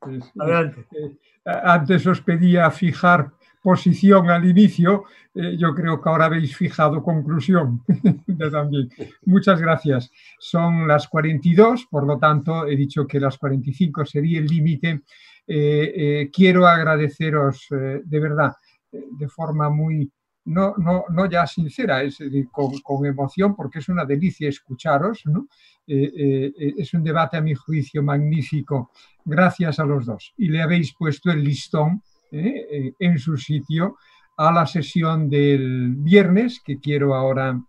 Pues, 0.00 0.24
Adelante. 0.38 0.86
Eh, 0.92 1.16
antes 1.44 2.06
os 2.06 2.20
pedía 2.20 2.70
fijar 2.70 3.32
posición 3.62 4.28
al 4.30 4.48
inicio, 4.48 5.04
eh, 5.34 5.56
yo 5.56 5.74
creo 5.74 6.00
que 6.00 6.08
ahora 6.08 6.26
habéis 6.26 6.56
fijado 6.56 7.02
conclusión 7.02 7.82
también. 8.52 8.90
Muchas 9.24 9.60
gracias. 9.60 10.10
Son 10.38 10.86
las 10.86 11.08
42, 11.08 11.86
por 11.90 12.06
lo 12.06 12.18
tanto 12.18 12.66
he 12.66 12.76
dicho 12.76 13.06
que 13.06 13.20
las 13.20 13.38
45 13.38 14.04
sería 14.04 14.40
el 14.40 14.46
límite. 14.46 15.02
Eh, 15.46 16.30
quiero 16.32 16.66
agradeceros 16.66 17.66
de 17.70 18.20
verdad, 18.20 18.52
de 18.90 19.28
forma 19.28 19.68
muy, 19.70 20.10
no, 20.44 20.74
no, 20.76 21.04
no 21.10 21.26
ya 21.26 21.46
sincera, 21.46 22.02
es 22.02 22.18
con, 22.50 22.78
con, 22.80 23.06
emoción, 23.06 23.54
porque 23.54 23.78
es 23.78 23.88
una 23.88 24.04
delicia 24.04 24.48
escucharos, 24.48 25.22
¿no? 25.26 25.46
Eh, 25.86 26.52
eh, 26.58 26.74
es 26.78 26.94
un 26.94 27.02
debate 27.02 27.36
a 27.36 27.40
mi 27.40 27.54
juicio 27.54 28.02
magnífico, 28.02 28.90
gracias 29.24 29.78
a 29.78 29.84
los 29.84 30.06
dos. 30.06 30.32
Y 30.36 30.48
le 30.48 30.62
habéis 30.62 30.94
puesto 30.94 31.30
el 31.30 31.42
listón 31.42 32.02
eh, 32.30 32.94
en 32.98 33.18
su 33.18 33.36
sitio 33.36 33.96
a 34.36 34.50
la 34.50 34.66
sesión 34.66 35.28
del 35.28 35.94
viernes, 35.96 36.60
que 36.64 36.78
quiero 36.78 37.14
ahora 37.14 37.60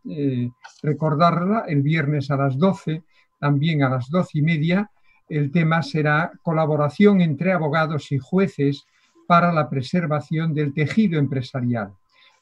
recordarla, 0.81 1.65
el 1.67 1.81
viernes 1.81 2.31
a 2.31 2.37
las 2.37 2.57
12, 2.57 3.03
también 3.39 3.83
a 3.83 3.89
las 3.89 4.09
12 4.09 4.39
y 4.39 4.41
media, 4.41 4.89
el 5.27 5.51
tema 5.51 5.83
será 5.83 6.31
colaboración 6.41 7.21
entre 7.21 7.51
abogados 7.51 8.11
y 8.11 8.17
jueces 8.17 8.85
para 9.27 9.51
la 9.51 9.69
preservación 9.69 10.53
del 10.53 10.73
tejido 10.73 11.19
empresarial 11.19 11.93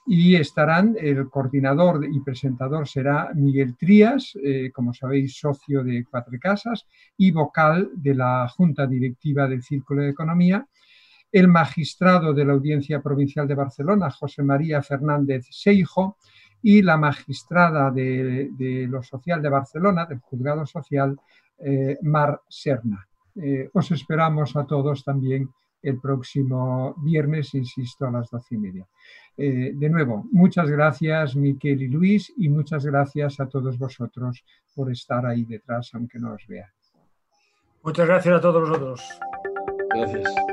y 0.06 0.36
estarán, 0.36 0.96
el 1.00 1.30
coordinador 1.30 2.06
y 2.06 2.20
presentador 2.22 2.88
será 2.88 3.32
Miguel 3.36 3.78
Trías, 3.78 4.34
eh, 4.44 4.72
como 4.74 4.94
sabéis, 4.94 5.38
socio 5.38 5.84
de 5.84 6.06
Cuatro 6.10 6.38
Casas 6.40 6.88
y 7.18 7.32
vocal 7.32 7.90
de 7.94 8.16
la 8.16 8.48
Junta 8.50 8.88
Directiva 8.88 9.48
del 9.48 9.62
Círculo 9.62 10.02
de 10.02 10.10
Economía, 10.10 10.68
el 11.32 11.48
magistrado 11.48 12.34
de 12.34 12.46
la 12.46 12.54
Audiencia 12.54 13.02
Provincial 13.02 13.48
de 13.48 13.56
Barcelona, 13.56 14.10
José 14.10 14.44
María 14.44 14.82
Fernández 14.82 15.46
Seijo, 15.50 16.18
y 16.62 16.82
la 16.82 16.98
magistrada 16.98 17.90
de, 17.90 18.88
lo 18.88 19.02
social 19.02 19.42
de 19.42 19.50
Barcelona, 19.50 20.06
del 20.06 20.20
Juzgado 20.20 20.66
Social, 20.66 21.20
eh, 21.58 21.98
Mar 22.04 22.42
Serna. 22.48 23.08
Eh, 23.36 23.70
os 23.74 23.92
esperamos 23.92 24.56
a 24.56 24.66
todos 24.66 25.04
también 25.04 25.50
el 25.82 26.00
próximo 26.00 26.96
viernes, 26.98 27.54
insisto, 27.56 28.06
a 28.06 28.12
las 28.12 28.30
doce 28.30 28.56
y 28.56 28.58
media. 28.58 28.88
Eh, 29.38 29.72
de 29.74 29.90
nuevo, 29.90 30.26
muchas 30.32 30.70
gracias 30.70 31.36
Miquel 31.36 31.82
y 31.82 31.88
Luis 31.88 32.32
y 32.38 32.50
muchas 32.50 32.86
gracias 32.86 33.40
a 33.40 33.48
todos 33.48 33.78
vosotros 33.78 34.44
por 34.76 34.92
estar 34.92 35.26
ahí 35.26 35.46
detrás, 35.46 35.90
aunque 35.94 36.20
no 36.20 36.34
os 36.34 36.46
vea. 36.48 36.72
Muchas 37.84 38.08
gracias 38.08 38.36
a 38.36 38.42
todos 38.42 38.70
vosotros. 38.70 39.02
Gracias. 39.94 40.51